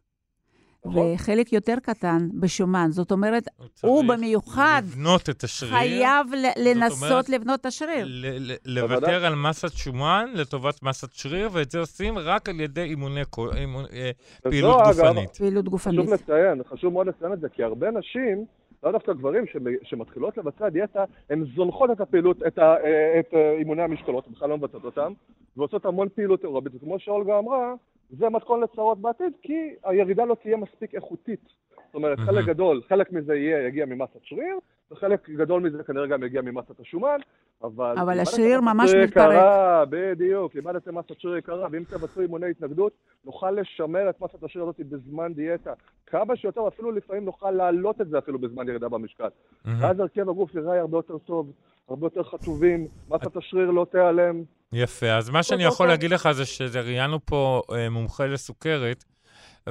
נכון. 0.86 1.12
וחלק 1.14 1.52
יותר 1.52 1.74
קטן 1.82 2.18
בשומן. 2.40 2.86
זאת 2.90 3.12
אומרת, 3.12 3.48
הוא 3.82 4.04
במיוחד 4.04 4.82
לבנות 4.86 5.30
את 5.30 5.44
השריר. 5.44 5.72
חייב 5.72 6.26
לנסות 6.58 7.02
אומרת, 7.10 7.28
לבנות 7.28 7.60
את 7.60 7.66
השריר. 7.66 8.04
ל- 8.06 8.52
ל- 8.66 8.80
בוודאי. 8.80 9.00
לוותר 9.00 9.24
על 9.26 9.34
מסת 9.34 9.72
שומן 9.72 10.30
לטובת 10.34 10.82
מסת 10.82 11.12
שריר, 11.12 11.48
ואת 11.52 11.70
זה 11.70 11.78
עושים 11.80 12.18
רק 12.18 12.48
על 12.48 12.60
ידי 12.60 12.82
אימוני 12.82 13.20
אימון- 13.56 13.84
אה, 13.92 14.10
פעילות 14.42 14.80
אגב, 14.80 14.96
גופנית. 15.08 15.36
פעילות 15.36 15.68
גופנית. 15.68 16.00
חשוב 16.00 16.12
לציין, 16.14 16.62
חשוב 16.70 16.92
מאוד 16.92 17.06
לציין 17.06 17.32
את 17.32 17.40
זה, 17.40 17.48
כי 17.48 17.62
הרבה 17.62 17.90
נשים, 17.90 18.44
לא 18.82 18.92
דווקא 18.92 19.12
גברים 19.12 19.44
שמ- 19.52 19.58
שמתחילות 19.84 20.36
לבצע 20.38 20.68
דיאטה, 20.68 21.04
הן 21.30 21.44
זונחות 21.56 21.90
את 21.90 22.00
הפעילות, 22.00 22.36
את, 22.46 22.58
ה, 22.58 22.62
אה, 22.62 23.20
את 23.20 23.34
אה, 23.34 23.52
אימוני 23.58 23.82
המשקלות, 23.82 24.28
בכלל 24.28 24.48
לא 24.48 24.58
מבצעות 24.58 24.84
אותם, 24.84 25.12
ועושות 25.56 25.86
המון 25.86 26.08
פעילות 26.14 26.42
אירובית, 26.44 26.72
וכמו 26.74 26.98
שאולגה 26.98 27.38
אמרה, 27.38 27.72
זה 28.10 28.28
מתכון 28.28 28.60
לצרות 28.60 28.98
בעתיד, 29.00 29.32
כי 29.42 29.74
הירידה 29.84 30.24
לא 30.24 30.36
תהיה 30.42 30.56
מספיק 30.56 30.94
איכותית. 30.94 31.40
זאת 31.86 31.94
אומרת. 31.94 32.18
חלק 32.18 32.44
גדול, 32.44 32.82
חלק 32.88 33.12
מזה 33.12 33.34
יהיה, 33.36 33.66
יגיע 33.68 33.86
ממסת 33.86 34.20
שריר, 34.22 34.58
וחלק 34.92 35.30
גדול 35.30 35.62
מזה 35.62 35.82
כנראה 35.82 36.06
גם 36.06 36.22
יגיע 36.22 36.42
ממסת 36.42 36.80
השומן, 36.80 37.18
אבל... 37.62 37.98
אבל 37.98 38.20
השריר 38.20 38.60
ממש 38.60 38.90
מתפרק. 38.90 39.10
יקרה, 39.10 39.84
בדיוק, 39.90 40.54
לימדתם 40.54 40.98
מסת 40.98 41.20
שריר 41.20 41.36
יקרה, 41.36 41.66
ואם 41.70 41.84
תבצעו 41.84 42.22
אימוני 42.22 42.50
התנגדות, 42.50 42.92
נוכל 43.24 43.50
לשמר 43.50 44.10
את 44.10 44.20
מסת 44.20 44.42
השריר 44.44 44.64
הזאת 44.64 44.80
בזמן 44.80 45.34
דיאטה. 45.34 45.72
כמה 46.06 46.36
שיותר, 46.36 46.68
אפילו 46.68 46.92
לפעמים 46.92 47.24
נוכל 47.24 47.50
להעלות 47.50 48.00
את 48.00 48.08
זה 48.08 48.18
אפילו 48.18 48.38
בזמן 48.38 48.68
ירידה 48.68 48.88
במשקל. 48.88 49.28
ואז 49.64 50.00
הרכב 50.00 50.28
הגוף 50.28 50.54
ייראה 50.54 50.80
הרבה 50.80 50.98
יותר 50.98 51.18
טוב, 51.18 51.52
הרבה 51.88 52.06
יותר 52.06 52.22
חטובים, 52.22 52.86
מסת 53.08 53.36
השריר 53.36 53.70
לא 53.70 53.86
תיעלם. 53.90 54.42
יפה, 54.72 55.12
אז 55.12 55.30
מה 55.30 55.42
שאני 55.42 55.64
יכול 55.64 55.86
טוב. 55.86 55.90
להגיד 55.90 56.10
לך 56.10 56.28
זה 56.32 56.44
שראיינו 56.44 57.18
פה 57.24 57.62
אה, 57.72 57.90
מומחה 57.90 58.26
לסוכרת, 58.26 59.04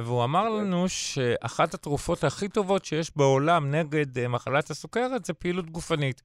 והוא 0.04 0.24
אמר 0.24 0.48
לנו 0.48 0.88
שאחת 0.88 1.74
התרופות 1.74 2.24
הכי 2.24 2.48
טובות 2.48 2.84
שיש 2.84 3.12
בעולם 3.16 3.70
נגד 3.74 4.18
אה, 4.18 4.28
מחלת 4.28 4.70
הסוכרת 4.70 5.24
זה 5.24 5.32
פעילות 5.32 5.70
גופנית. 5.70 6.22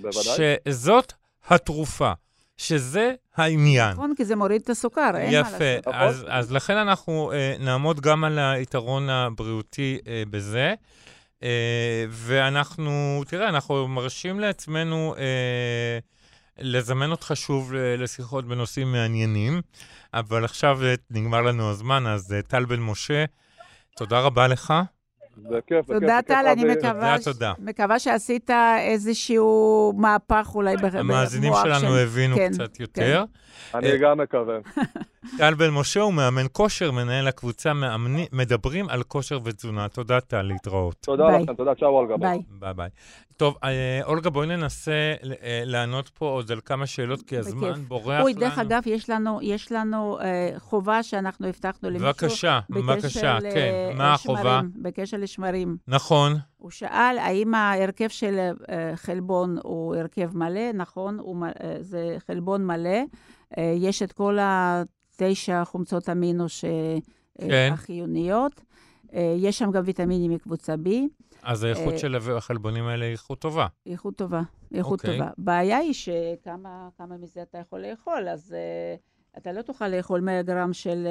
בוודאי. 0.00 0.22
שזאת 0.68 1.12
התרופה, 1.48 2.12
שזה 2.56 3.14
העניין. 3.36 3.90
נכון, 3.90 4.12
כי 4.16 4.24
זה 4.24 4.36
מוריד 4.36 4.62
את 4.62 4.70
הסוכר, 4.70 5.10
אין 5.16 5.32
מה 5.32 5.40
לעשות. 5.40 5.54
יפה, 5.54 5.90
נכון. 5.90 5.94
אז, 5.94 6.24
אז 6.28 6.52
לכן 6.52 6.76
אנחנו 6.76 7.32
אה, 7.32 7.56
נעמוד 7.58 8.00
גם 8.00 8.24
על 8.24 8.38
היתרון 8.38 9.10
הבריאותי 9.10 9.98
אה, 10.06 10.22
בזה. 10.30 10.74
אה, 11.42 12.04
ואנחנו, 12.08 13.22
תראה, 13.28 13.48
אנחנו 13.48 13.88
מרשים 13.88 14.40
לעצמנו 14.40 15.14
אה, 15.18 15.98
לזמן 16.58 17.10
אותך 17.10 17.32
שוב 17.34 17.72
ל- 17.74 18.02
לשיחות 18.02 18.44
בנושאים 18.44 18.92
מעניינים, 18.92 19.60
אבל 20.14 20.44
עכשיו 20.44 20.84
אה, 20.84 20.94
נגמר 21.10 21.42
לנו 21.42 21.70
הזמן, 21.70 22.06
אז 22.06 22.32
אה, 22.32 22.42
טל 22.42 22.64
בן 22.64 22.80
משה, 22.80 23.24
תודה 23.96 24.20
רבה 24.20 24.48
לך. 24.48 24.74
זה 25.36 25.58
כיף, 25.66 25.86
זה 25.86 25.92
כיף, 25.92 26.00
תודה, 26.00 26.18
טל, 26.26 26.44
אני 26.46 26.64
מקווה, 27.58 27.98
שעשית 27.98 28.50
איזשהו 28.78 29.92
מהפך 29.96 30.50
אולי 30.54 30.76
במוח 30.76 30.94
המאזינים 30.94 31.52
של- 31.54 31.74
שלנו 31.80 31.96
הבינו 31.96 32.36
כן, 32.36 32.50
קצת 32.52 32.80
יותר. 32.80 33.24
אני 33.74 33.98
גם 33.98 34.18
מקווה. 34.20 34.58
טל 35.38 35.54
בן 35.54 35.70
משה 35.70 36.00
הוא 36.00 36.12
מאמן 36.14 36.46
כושר, 36.52 36.90
מנהל 36.90 37.28
הקבוצה 37.28 37.72
מאמני- 37.72 38.26
מדברים 38.32 38.88
על 38.88 39.02
כושר 39.02 39.38
ותזונה. 39.44 39.88
תודה, 39.88 40.20
טל, 40.20 40.42
להתראות. 40.42 40.96
תודה 41.00 41.26
ביי. 41.26 41.42
לכם, 41.42 41.54
תודה, 41.54 41.74
צ'או 41.74 41.88
אולגה. 41.88 42.16
ביי. 42.16 42.38
ביי 42.50 42.74
ביי. 42.74 42.88
טוב, 43.36 43.56
אה, 43.64 44.00
אולגה, 44.04 44.30
בואי 44.30 44.46
ננסה 44.46 44.92
אה, 45.42 45.62
לענות 45.64 46.08
פה 46.08 46.26
עוד 46.28 46.52
על 46.52 46.60
כמה 46.64 46.86
שאלות, 46.86 47.22
כי 47.22 47.38
הזמן 47.38 47.70
בכיף. 47.70 47.84
בורח 47.88 48.06
לנו. 48.08 48.22
אוי, 48.22 48.34
דרך 48.34 48.58
אגב, 48.58 48.82
יש 48.86 49.10
לנו, 49.10 49.38
יש 49.42 49.72
לנו 49.72 50.18
אה, 50.20 50.50
חובה 50.58 51.02
שאנחנו 51.02 51.46
הבטחנו 51.46 51.88
למישהו. 51.90 52.06
בבקשה, 52.06 52.60
בבקשה, 52.70 53.38
כן. 53.54 53.92
מה 53.96 54.14
החובה? 54.14 54.60
בקשר 54.82 55.16
לשמרים. 55.16 55.76
נכון, 55.88 56.32
הוא 56.62 56.70
שאל 56.70 57.18
האם 57.18 57.54
ההרכב 57.54 58.08
של 58.08 58.50
אה, 58.70 58.96
חלבון 58.96 59.58
הוא 59.62 59.96
הרכב 59.96 60.36
מלא, 60.36 60.72
נכון, 60.74 61.18
הוא, 61.18 61.46
אה, 61.46 61.76
זה 61.80 62.16
חלבון 62.26 62.66
מלא. 62.66 62.98
אה, 63.58 63.74
יש 63.76 64.02
את 64.02 64.12
כל 64.12 64.38
התשע 64.40 65.64
חומצות 65.64 66.08
אמינו 66.08 66.48
ש- 66.48 66.64
כן. 67.38 67.70
החיוניות. 67.72 68.60
יש 69.36 69.58
שם 69.58 69.70
גם 69.70 69.82
ויטמינים 69.86 70.30
מקבוצה 70.30 70.74
B, 70.74 70.88
אז 71.42 71.64
האיכות 71.64 71.98
של 71.98 72.16
החלבונים 72.36 72.86
האלה 72.86 73.04
היא 73.04 73.12
איכות 73.12 73.38
טובה. 73.38 73.66
איכות 73.86 74.16
טובה, 74.16 74.42
איכות 74.74 75.00
אוקיי. 75.00 75.18
טובה. 75.18 75.30
בעיה 75.38 75.78
היא 75.78 75.92
שכמה 75.92 76.88
כמה 76.98 77.16
מזה 77.16 77.42
אתה 77.42 77.58
יכול 77.58 77.80
לאכול, 77.80 78.28
אז 78.28 78.54
uh, 78.54 79.38
אתה 79.38 79.52
לא 79.52 79.62
תוכל 79.62 79.88
לאכול 79.88 80.20
100 80.20 80.42
גרם 80.42 80.72
של, 80.72 81.06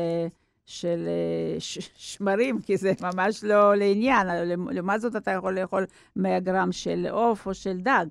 של 0.71 1.07
אה, 1.07 1.59
ש- 1.59 1.89
שמרים, 1.95 2.61
כי 2.61 2.77
זה 2.77 2.93
ממש 3.01 3.43
לא 3.43 3.75
לעניין. 3.75 4.27
לעומת 4.71 5.01
זאת, 5.01 5.15
אתה 5.15 5.31
יכול 5.31 5.59
לאכול 5.59 5.85
100 6.15 6.39
גרם 6.39 6.71
של 6.71 7.07
עוף 7.11 7.45
או 7.47 7.53
של 7.53 7.77
דג. 7.81 8.05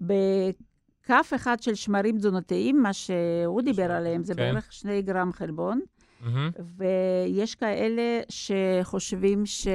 בכף 0.00 1.32
אחד 1.36 1.62
של 1.62 1.74
שמרים 1.74 2.16
תזונתיים, 2.18 2.82
מה 2.82 2.92
שהוא 2.92 3.62
דיבר 3.62 3.90
עליהם, 3.92 4.24
זה 4.24 4.34
כן. 4.34 4.40
בערך 4.40 4.72
2 4.72 5.00
גרם 5.04 5.32
חלבון. 5.32 5.80
מהמם. 6.20 6.50
ויש 6.76 7.54
כאלה 7.54 8.20
שחושבים 8.28 9.46
שיש 9.46 9.66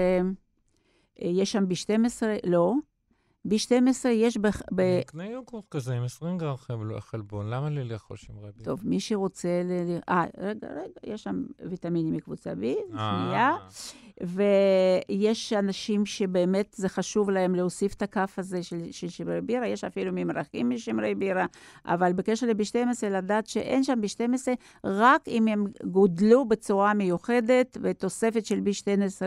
שם 1.52 1.64
B12, 1.64 2.22
לא. 2.46 2.74
B12 3.48 4.08
יש 4.08 4.38
ב... 4.38 4.48
ב... 4.72 4.80
אני 4.80 5.02
אקנה 5.02 5.26
יוגורט 5.26 5.66
כזה 5.72 5.94
עם 5.94 6.04
20 6.04 6.38
גרם 6.38 6.58
חל- 6.58 7.00
חלבון, 7.00 7.50
למה 7.50 7.70
לי 7.70 7.84
לאכול 7.84 8.18
שמרי 8.18 8.50
בי? 8.58 8.64
טוב, 8.64 8.80
מי 8.84 9.00
שרוצה... 9.00 9.62
ל... 9.66 9.72
ל- 9.72 10.00
אה, 10.10 10.24
רגע, 10.38 10.68
רגע, 10.68 11.14
יש 11.14 11.24
שם 11.24 11.44
ויטמינים 11.70 12.14
מקבוצה 12.14 12.52
B, 12.52 12.64
אה, 12.66 12.76
שנייה. 12.94 13.56
ויש 14.22 15.54
אנשים 15.54 16.06
שבאמת 16.06 16.76
זה 16.78 16.90
חשוב 16.90 17.30
להם 17.30 17.56
להוסיף 17.56 17.94
את 17.94 18.02
הכף 18.02 18.36
הזה 18.38 18.64
של, 18.64 18.92
של 18.92 19.10
שמרי 19.10 19.42
בירה, 19.42 19.68
יש 19.68 19.84
אפילו 19.84 20.12
ממרחים 20.14 20.70
משמרי 20.70 21.16
בירה, 21.16 21.46
אבל 21.86 22.14
בקשר 22.14 22.48
ל-B12, 22.48 23.08
לדעת 23.10 23.48
שאין 23.48 23.84
שם 23.84 24.00
B12, 24.04 24.48
רק 24.84 25.28
אם 25.28 25.48
הם 25.48 25.66
גודלו 25.84 26.46
בצורה 26.46 26.94
מיוחדת, 26.94 27.78
ותוספת 27.82 28.46
של 28.46 28.60
B12 28.66 29.22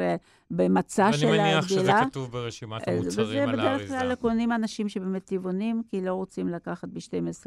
במצע 0.57 1.13
של 1.13 1.27
ואני 1.27 1.39
מניח 1.39 1.69
שזה. 1.69 1.93
כתוב 2.11 2.33
ברשימת 2.33 2.89
אה, 2.89 2.95
המוצרים 2.95 3.27
על 3.29 3.49
וזה 3.49 3.53
בדרך 3.53 3.65
האריזה. 3.65 3.99
כלל 3.99 4.15
קונים 4.15 4.53
אנשים 4.53 4.89
שבאמת 4.89 5.25
טבעונים, 5.25 5.83
כי 5.91 6.01
לא 6.01 6.15
רוצים 6.15 6.49
לקחת 6.49 6.89
ב-12... 6.89 7.47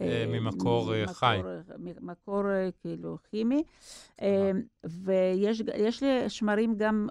אה, 0.00 0.24
ממקור, 0.28 0.94
אה, 0.94 1.06
חי. 1.06 1.40
מקור 2.00 2.42
כאילו 2.80 3.18
כימי. 3.30 3.62
ויש 4.84 6.02
לשמרים 6.02 6.74
גם 6.76 7.08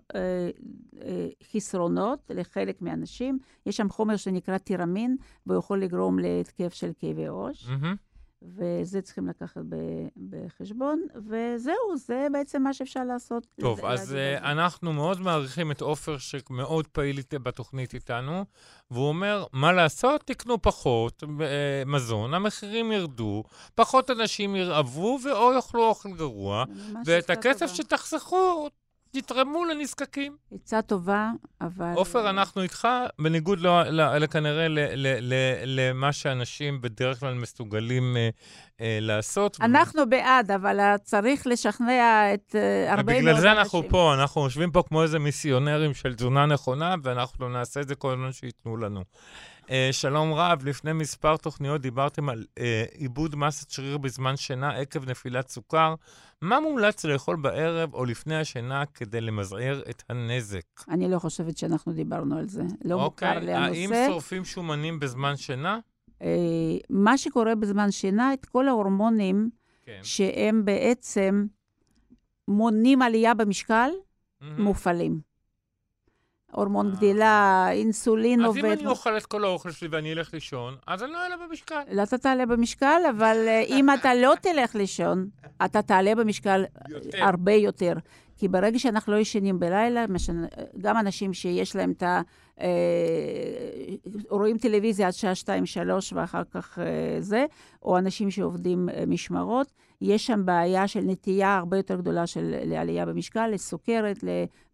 חסרונות 1.53 2.19
לחלק 2.29 2.81
מהאנשים. 2.81 3.39
יש 3.65 3.77
שם 3.77 3.89
חומר 3.89 4.15
שנקרא 4.15 4.57
טירמין, 4.57 5.17
והוא 5.45 5.59
יכול 5.59 5.81
לגרום 5.81 6.19
להתקף 6.19 6.73
של 6.73 6.91
כאבי 6.99 7.25
ראש. 7.29 7.67
וזה 8.41 9.01
צריכים 9.01 9.27
לקחת 9.27 9.61
בחשבון. 10.29 11.07
וזהו, 11.15 11.97
זה 11.97 12.27
בעצם 12.31 12.63
מה 12.63 12.73
שאפשר 12.73 13.03
לעשות. 13.03 13.47
טוב, 13.61 13.85
אז 13.85 14.01
uh, 14.01 14.05
זה. 14.05 14.37
אנחנו 14.41 14.93
מאוד 14.93 15.21
מעריכים 15.21 15.71
את 15.71 15.81
עופר, 15.81 16.17
שמאוד 16.17 16.87
פעיל 16.87 17.19
בתוכנית 17.43 17.93
איתנו, 17.93 18.45
והוא 18.91 19.07
אומר, 19.07 19.45
מה 19.53 19.73
לעשות? 19.73 20.23
תקנו 20.25 20.61
פחות 20.61 21.23
uh, 21.23 21.27
מזון, 21.85 22.33
המחירים 22.33 22.91
ירדו, 22.91 23.43
פחות 23.75 24.11
אנשים 24.11 24.55
ירעבו 24.55 25.19
ואו 25.23 25.53
יאכלו 25.53 25.87
אוכל 25.87 26.11
גרוע, 26.11 26.63
ואת 27.05 27.29
הכסף. 27.29 27.67
שתחסכו, 27.67 28.69
תתרמו 29.21 29.65
לנזקקים. 29.65 30.35
עצה 30.53 30.81
טובה, 30.81 31.31
אבל... 31.61 31.93
עופר, 31.95 32.29
אנחנו 32.29 32.61
איתך, 32.61 32.87
בניגוד 33.19 33.59
ל- 33.59 33.67
ל- 33.67 34.17
לכנראה 34.17 34.67
ל- 34.67 34.79
ל- 34.79 35.33
ל- 35.33 35.79
למה 35.79 36.13
שאנשים 36.13 36.81
בדרך 36.81 37.19
כלל 37.19 37.33
מסוגלים 37.33 38.17
אה, 38.17 38.29
אה, 38.81 38.97
לעשות. 39.01 39.57
אנחנו 39.61 40.09
בעד, 40.09 40.51
אבל 40.51 40.79
צריך 41.03 41.47
לשכנע 41.47 42.33
את 42.33 42.55
אה, 42.55 42.91
הרבה 42.91 43.03
מאוד 43.03 43.09
אנשים. 43.09 43.27
ובגלל 43.27 43.41
זה 43.41 43.51
אנחנו 43.51 43.89
פה, 43.89 44.13
אנחנו 44.13 44.43
יושבים 44.43 44.71
פה 44.71 44.83
כמו 44.87 45.03
איזה 45.03 45.19
מיסיונרים 45.19 45.93
של 45.93 46.15
תזונה 46.15 46.45
נכונה, 46.45 46.95
ואנחנו 47.03 47.49
נעשה 47.49 47.81
את 47.81 47.87
זה 47.87 47.95
כל 47.95 48.11
הזמן 48.13 48.31
שייתנו 48.31 48.77
לנו. 48.77 49.03
אה, 49.69 49.89
שלום 49.91 50.33
רב, 50.33 50.65
לפני 50.65 50.93
מספר 50.93 51.37
תוכניות 51.37 51.81
דיברתם 51.81 52.29
על 52.29 52.45
אה, 52.59 52.85
עיבוד 52.93 53.35
מסת 53.35 53.69
שריר 53.69 53.97
בזמן 53.97 54.37
שינה 54.37 54.71
עקב 54.71 55.09
נפילת 55.09 55.47
סוכר. 55.47 55.95
מה 56.41 56.59
מומלץ 56.59 57.05
לאכול 57.05 57.35
בערב 57.35 57.93
או 57.93 58.05
לפני 58.05 58.35
השינה 58.39 58.85
כדי 58.85 59.21
למזער 59.21 59.81
את 59.89 60.03
הנזק? 60.09 60.61
אני 60.89 61.11
לא 61.11 61.19
חושבת 61.19 61.57
שאנחנו 61.57 61.93
דיברנו 61.93 62.37
על 62.37 62.47
זה. 62.47 62.63
לא 62.85 62.95
אוקיי, 62.95 63.29
מוכר 63.33 63.45
לי 63.45 63.53
האם 63.53 63.93
הנושא. 63.93 64.07
שורפים 64.09 64.45
שומנים 64.45 64.99
בזמן 64.99 65.35
שינה? 65.35 65.79
אה, 66.21 66.27
מה 66.89 67.17
שקורה 67.17 67.55
בזמן 67.55 67.91
שינה, 67.91 68.33
את 68.33 68.45
כל 68.45 68.67
ההורמונים 68.67 69.49
כן. 69.85 69.99
שהם 70.03 70.65
בעצם 70.65 71.45
מונעים 72.47 73.01
עלייה 73.01 73.33
במשקל, 73.33 73.89
מהמם. 74.41 74.61
מופעלים. 74.61 75.19
הורמון 76.51 76.87
אה. 76.87 76.95
גדילה, 76.95 77.67
אינסולין 77.71 78.39
אז 78.39 78.45
עובד. 78.45 78.65
אם 78.65 78.71
אני 78.71 78.87
אוכל 78.87 79.17
את 79.17 79.25
כל 79.25 79.43
האוכל 79.43 79.71
שלי 79.71 79.87
ואני 79.87 80.13
אלך 80.13 80.33
לישון, 80.33 80.75
אז 80.87 81.03
אני 81.03 81.11
לא 81.11 81.17
אעלה 81.17 81.35
במשקל. 81.47 81.79
לא 81.91 82.03
אתה 82.03 82.17
תעלה 82.17 82.45
במשקל, 82.45 83.01
אבל 83.17 83.37
אה, 83.47 83.63
אם 83.77 83.93
אתה 83.93 84.15
לא 84.15 84.33
תלך 84.41 84.75
לישון, 84.75 85.27
אתה 85.65 85.81
תעלה 85.81 86.15
במשקל. 86.15 86.65
הרבה 87.13 87.51
יותר. 87.51 87.93
כי 88.39 88.47
ברגע 88.47 88.79
שאנחנו 88.79 89.13
לא 89.13 89.17
ישנים 89.17 89.59
בלילה, 89.59 90.05
גם 90.81 90.97
אנשים 90.97 91.33
שיש 91.33 91.75
להם 91.75 91.91
את 91.91 92.03
ה... 92.03 92.21
אה, 92.61 92.67
רואים 94.29 94.57
טלוויזיה 94.57 95.07
עד 95.07 95.13
שעה 95.13 95.33
2-3 95.43 95.47
ואחר 96.13 96.43
כך 96.51 96.79
זה, 97.19 97.45
או 97.83 97.97
אנשים 97.97 98.31
שעובדים 98.31 98.89
משמרות, 99.07 99.73
יש 100.01 100.27
שם 100.27 100.41
בעיה 100.45 100.87
של 100.87 100.99
נטייה 101.03 101.55
הרבה 101.57 101.77
יותר 101.77 101.95
גדולה 101.95 102.27
של 102.27 102.55
לעלייה 102.63 103.05
במשקל, 103.05 103.47
לסוכרת, 103.47 104.19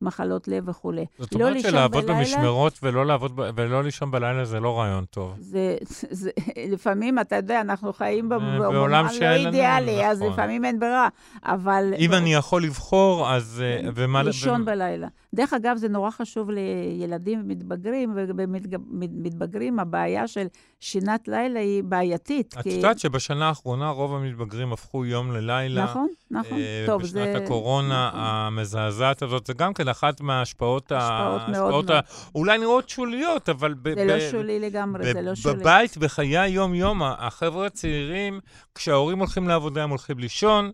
למחלות 0.02 0.48
לב 0.48 0.70
וכולי. 0.70 1.06
זאת 1.20 1.34
לא 1.36 1.48
אומרת 1.50 1.62
שלעבוד 1.62 2.04
בלילה- 2.06 2.20
במשמרות 2.20 2.80
ולא 2.84 3.06
לעבוד 3.06 3.32
ב- 3.36 3.50
ולא 3.56 3.84
לישון 3.84 4.12
בלילה 4.12 4.46
זה 4.46 4.60
לא 4.60 4.80
רעיון 4.80 5.06
טוב. 5.06 5.34
זה, 5.40 5.78
זה, 6.10 6.32
לפעמים, 6.72 7.20
אתה 7.20 7.36
יודע, 7.36 7.62
אנחנו 7.62 7.94
חיים 7.94 8.30
ב- 8.30 8.34
אה, 8.34 8.58
בעולם 8.60 9.06
לא 9.22 9.26
אידיאלי, 9.26 10.06
אז 10.08 10.22
נכון. 10.22 10.34
לפעמים 10.34 10.66
אין 10.66 10.80
ברירה, 10.80 11.08
אבל... 11.44 11.94
אם 11.98 12.14
אני 12.14 12.34
יכול 12.34 12.64
לבחור, 12.64 13.32
אז... 13.34 13.64
אה, 13.66 13.90
ומה... 13.96 14.24
לישון 14.24 14.62
ו- 14.62 14.66
בלילה. 14.66 15.08
דרך 15.36 15.54
אגב, 15.54 15.78
זה 15.78 15.90
נורא 15.90 16.10
חשוב 16.12 16.50
לילדים 16.50 17.42
ומתבגרים, 17.46 18.14
ובמתבגרים 18.16 19.80
הבעיה 19.80 20.28
של 20.28 20.48
שינת 20.80 21.28
לילה 21.28 21.60
היא 21.60 21.84
בעייתית. 21.84 22.56
את 22.60 22.64
כי- 22.64 22.70
יודעת 22.70 23.00
שבשנה 23.00 23.48
האחרונה 23.48 23.90
רוב 23.90 24.14
המתבגרים 24.16 24.74
הפכו 24.74 25.06
יום 25.14 25.32
ללילה. 25.32 25.84
נכון, 25.84 26.08
נכון. 26.32 26.58
אה, 26.58 26.84
טוב, 26.86 27.02
בשנת 27.02 27.14
זה... 27.14 27.38
הקורונה 27.44 28.08
נכון. 28.10 28.20
המזעזעת 28.24 29.22
הזאת, 29.22 29.46
זה 29.48 29.54
גם 29.54 29.74
כן 29.74 29.88
אחת 29.88 30.22
מההשפעות, 30.22 30.92
ה- 30.92 30.98
השפעות 30.98 31.50
מאוד 31.50 31.62
ההשפעות 31.62 31.90
ה- 31.90 31.94
מאוד. 31.94 32.04
אולי 32.36 32.58
נראות 32.58 32.90
שוליות, 32.90 33.50
אבל... 33.50 33.74
ב- 33.74 33.90
זה 33.90 33.96
ב- 33.96 34.08
לא 34.08 34.20
שולי 34.32 34.60
לגמרי, 34.60 35.02
ב- 35.10 35.14
זה 35.14 35.22
לא 35.22 35.36
שולי. 35.36 35.56
בבית, 35.56 35.98
בחיי 35.98 36.38
היום-יום, 36.38 37.04
ה- 37.04 37.16
החבר'ה 37.20 37.66
הצעירים, 37.66 38.40
כשההורים 38.76 39.20
הולכים 39.20 39.48
לעבודה, 39.48 39.84
הם 39.84 39.90
הולכים 39.90 40.20
לישון. 40.20 40.72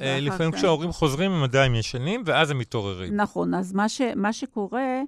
אה, 0.00 0.18
לפעמים 0.20 0.52
כך- 0.52 0.58
כשההורים 0.58 0.92
חוזרים, 0.92 1.30
הם 1.32 1.42
עדיין 1.42 1.74
ישנים, 1.74 2.22
ואז 2.26 2.50
הם 2.50 2.58
מתעוררים. 2.58 3.16
נכון, 3.16 3.54
אז 3.54 3.72
מה, 3.72 3.88
ש... 3.88 4.00
מה 4.16 4.32
שקורה, 4.32 5.00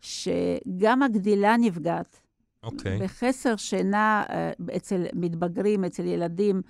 שגם 0.00 1.02
הגדילה 1.02 1.56
נפגעת. 1.56 2.20
אוקיי. 2.62 2.98
וחסר 3.00 3.56
שינה 3.56 4.22
אה, 4.30 4.50
אצל 4.76 5.04
מתבגרים, 5.12 5.84
אצל 5.84 6.04
ילדים, 6.04 6.62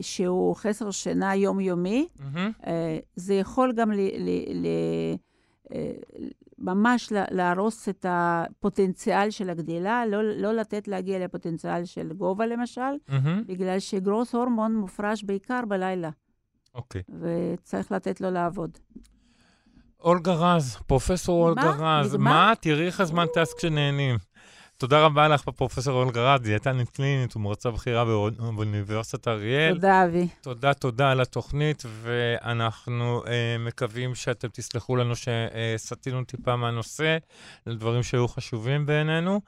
שהוא 0.00 0.56
חסר 0.56 0.90
שינה 0.90 1.34
יומיומי. 1.34 2.08
אה, 2.66 2.98
זה 3.16 3.34
יכול 3.34 3.72
גם 3.72 3.92
ל, 3.92 3.96
ל, 4.00 4.28
ל, 4.54 4.66
אה, 5.74 5.92
ממש 6.58 7.12
לה- 7.12 7.24
להרוס 7.30 7.88
את 7.88 8.06
הפוטנציאל 8.08 9.30
של 9.30 9.50
הגדילה, 9.50 10.06
לא, 10.06 10.22
לא 10.22 10.52
לתת 10.52 10.88
להגיע 10.88 11.18
לפוטנציאל 11.24 11.84
של 11.84 12.12
גובה 12.12 12.46
למשל, 12.46 12.80
מהמם. 13.08 13.42
בגלל 13.46 13.78
שגרוס 13.78 14.34
הורמון 14.34 14.74
מופרש 14.76 15.24
בעיקר 15.24 15.60
בלילה, 15.68 16.10
אוקיי. 16.74 17.02
וצריך 17.20 17.92
לתת 17.92 18.20
לו 18.20 18.30
לעבוד. 18.30 18.78
אולגה 20.04 20.34
רז, 20.34 20.76
פרופסור 20.86 21.44
אולגה 21.48 21.70
רז? 21.78 22.16
מה? 22.16 22.52
תראי 22.60 22.86
איך 22.86 23.00
הזמן 23.00 23.26
טס 23.34 23.54
כשנהנים. 23.54 24.16
תודה 24.80 25.04
רבה 25.04 25.28
לך, 25.28 25.42
פרופסור 25.48 26.02
אולגה 26.02 26.34
רז, 26.34 26.40
דיאטנית 26.40 26.88
קלינית 26.90 27.36
ומרצה 27.36 27.70
בכירה 27.70 28.04
באו- 28.04 28.30
באוניברסיטת 28.56 29.28
אריאל. 29.28 29.74
תודה, 29.74 30.04
אבי. 30.04 30.28
תודה, 30.40 30.74
תודה 30.74 31.10
על 31.10 31.20
התוכנית, 31.20 31.82
ואנחנו 32.02 33.22
אה, 33.26 33.56
מקווים 33.58 34.14
שאתם 34.14 34.48
תסלחו 34.48 34.96
לנו 34.96 35.12
שסטינו 35.16 36.24
טיפה 36.24 36.56
מהנושא, 36.56 37.16
לדברים 37.66 38.02
שהיו 38.02 38.28
חשובים 38.28 38.86
בעינינו. 38.86 39.40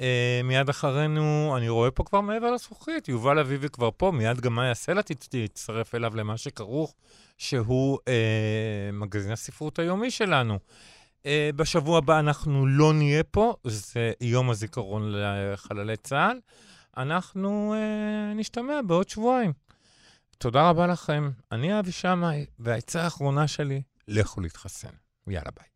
אה, 0.00 0.40
מיד 0.44 0.68
אחרינו, 0.68 1.54
אני 1.56 1.68
רואה 1.68 1.90
פה 1.90 2.04
כבר 2.04 2.20
מעבר 2.20 2.50
לזכוכית, 2.50 3.08
יובל 3.08 3.38
אביבי 3.38 3.68
כבר 3.68 3.90
פה, 3.96 4.10
מיד 4.10 4.40
גם 4.40 4.54
מאיה 4.54 4.74
סלע 4.74 5.00
תצ- 5.02 5.28
תצטרף 5.30 5.94
אליו 5.94 6.16
למה 6.16 6.36
שכרוך, 6.36 6.94
שהוא 7.38 7.98
אה, 8.08 8.14
מגזין 8.92 9.32
הספרות 9.32 9.78
היומי 9.78 10.10
שלנו. 10.10 10.58
אה, 11.26 11.50
בשבוע 11.56 11.98
הבא 11.98 12.18
אנחנו 12.18 12.66
לא 12.66 12.92
נהיה 12.92 13.22
פה, 13.24 13.54
זה 13.64 14.12
יום 14.20 14.50
הזיכרון 14.50 15.12
לחללי 15.12 15.96
צה"ל. 15.96 16.40
אנחנו 16.96 17.74
אה, 17.74 18.34
נשתמע 18.34 18.82
בעוד 18.86 19.08
שבועיים. 19.08 19.52
תודה 20.38 20.68
רבה 20.68 20.86
לכם. 20.86 21.30
אני 21.52 21.78
אבי 21.78 21.92
שמאי, 21.92 22.46
והעצה 22.58 23.02
האחרונה 23.02 23.48
שלי, 23.48 23.82
לכו 24.08 24.40
להתחסן. 24.40 24.88
יאללה 25.26 25.50
ביי. 25.56 25.70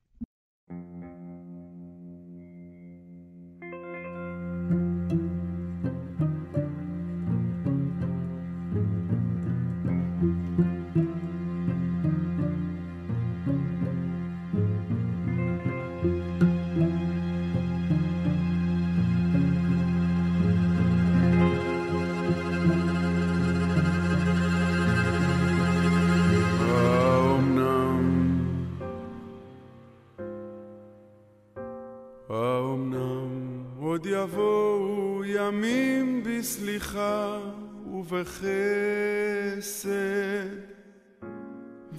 ובחסד 38.24 39.84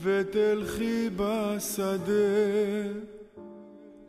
ותלכי 0.01 1.09
בשדה 1.15 2.13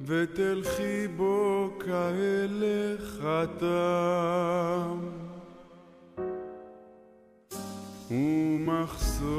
ותלכי 0.01 1.09
בו 1.17 1.71
כהלך 1.81 3.21
חתם 3.21 4.99
ומחשוף 8.11 9.37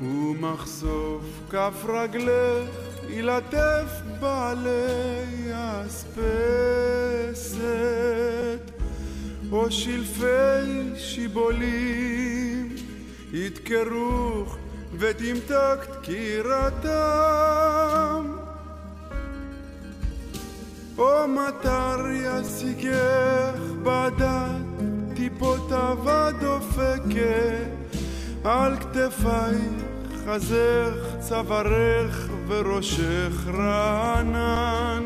ומחשוף 0.00 1.24
כף 1.50 1.84
רגלך 1.88 2.88
ילטף 3.08 4.00
בעלי 4.20 5.52
אספסת 5.86 7.58
או 9.52 9.70
שלפי 9.70 10.96
שיבולים 10.96 12.76
ידקרוך 13.32 14.56
ותמתק 14.98 15.78
דקירתם. 15.92 16.98
או 20.98 21.28
מטר 21.28 21.96
ישיגך 22.10 23.60
בדת 23.82 24.86
טיפותיו 25.16 25.98
הדופקת 26.10 27.68
על 28.44 28.76
כתפייך 28.76 29.88
חזך 30.26 30.94
צווארך 31.20 32.28
וראשך 32.48 33.46
רענן. 33.46 35.04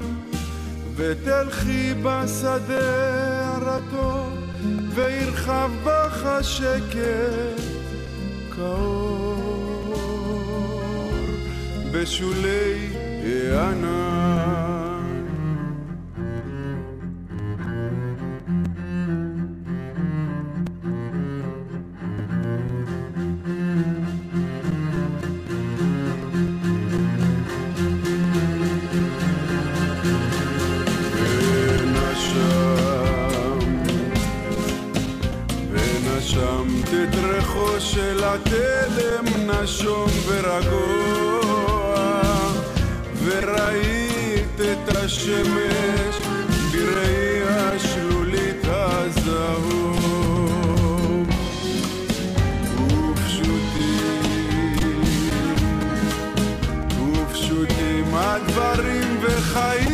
ותלכי 0.97 1.95
בשדה 2.03 3.57
הרטוב 3.57 4.22
וירחב 4.95 5.71
בך 5.85 6.27
השקט 6.27 7.63
כאור. 8.57 10.03
בשולי 11.93 12.89
הענן 13.25 14.02
התלם 38.25 39.25
נשום 39.51 40.11
ורגוע 40.27 41.95
וראית 43.25 44.61
את 44.61 44.97
השמש 44.97 46.17
בראי 46.73 47.43
השלולית 47.49 48.65
הזהוב 48.65 49.83
ופשוטים 53.11 54.23
ופשוטים 57.15 58.15
הדברים 58.15 59.19
וחיים 59.23 59.92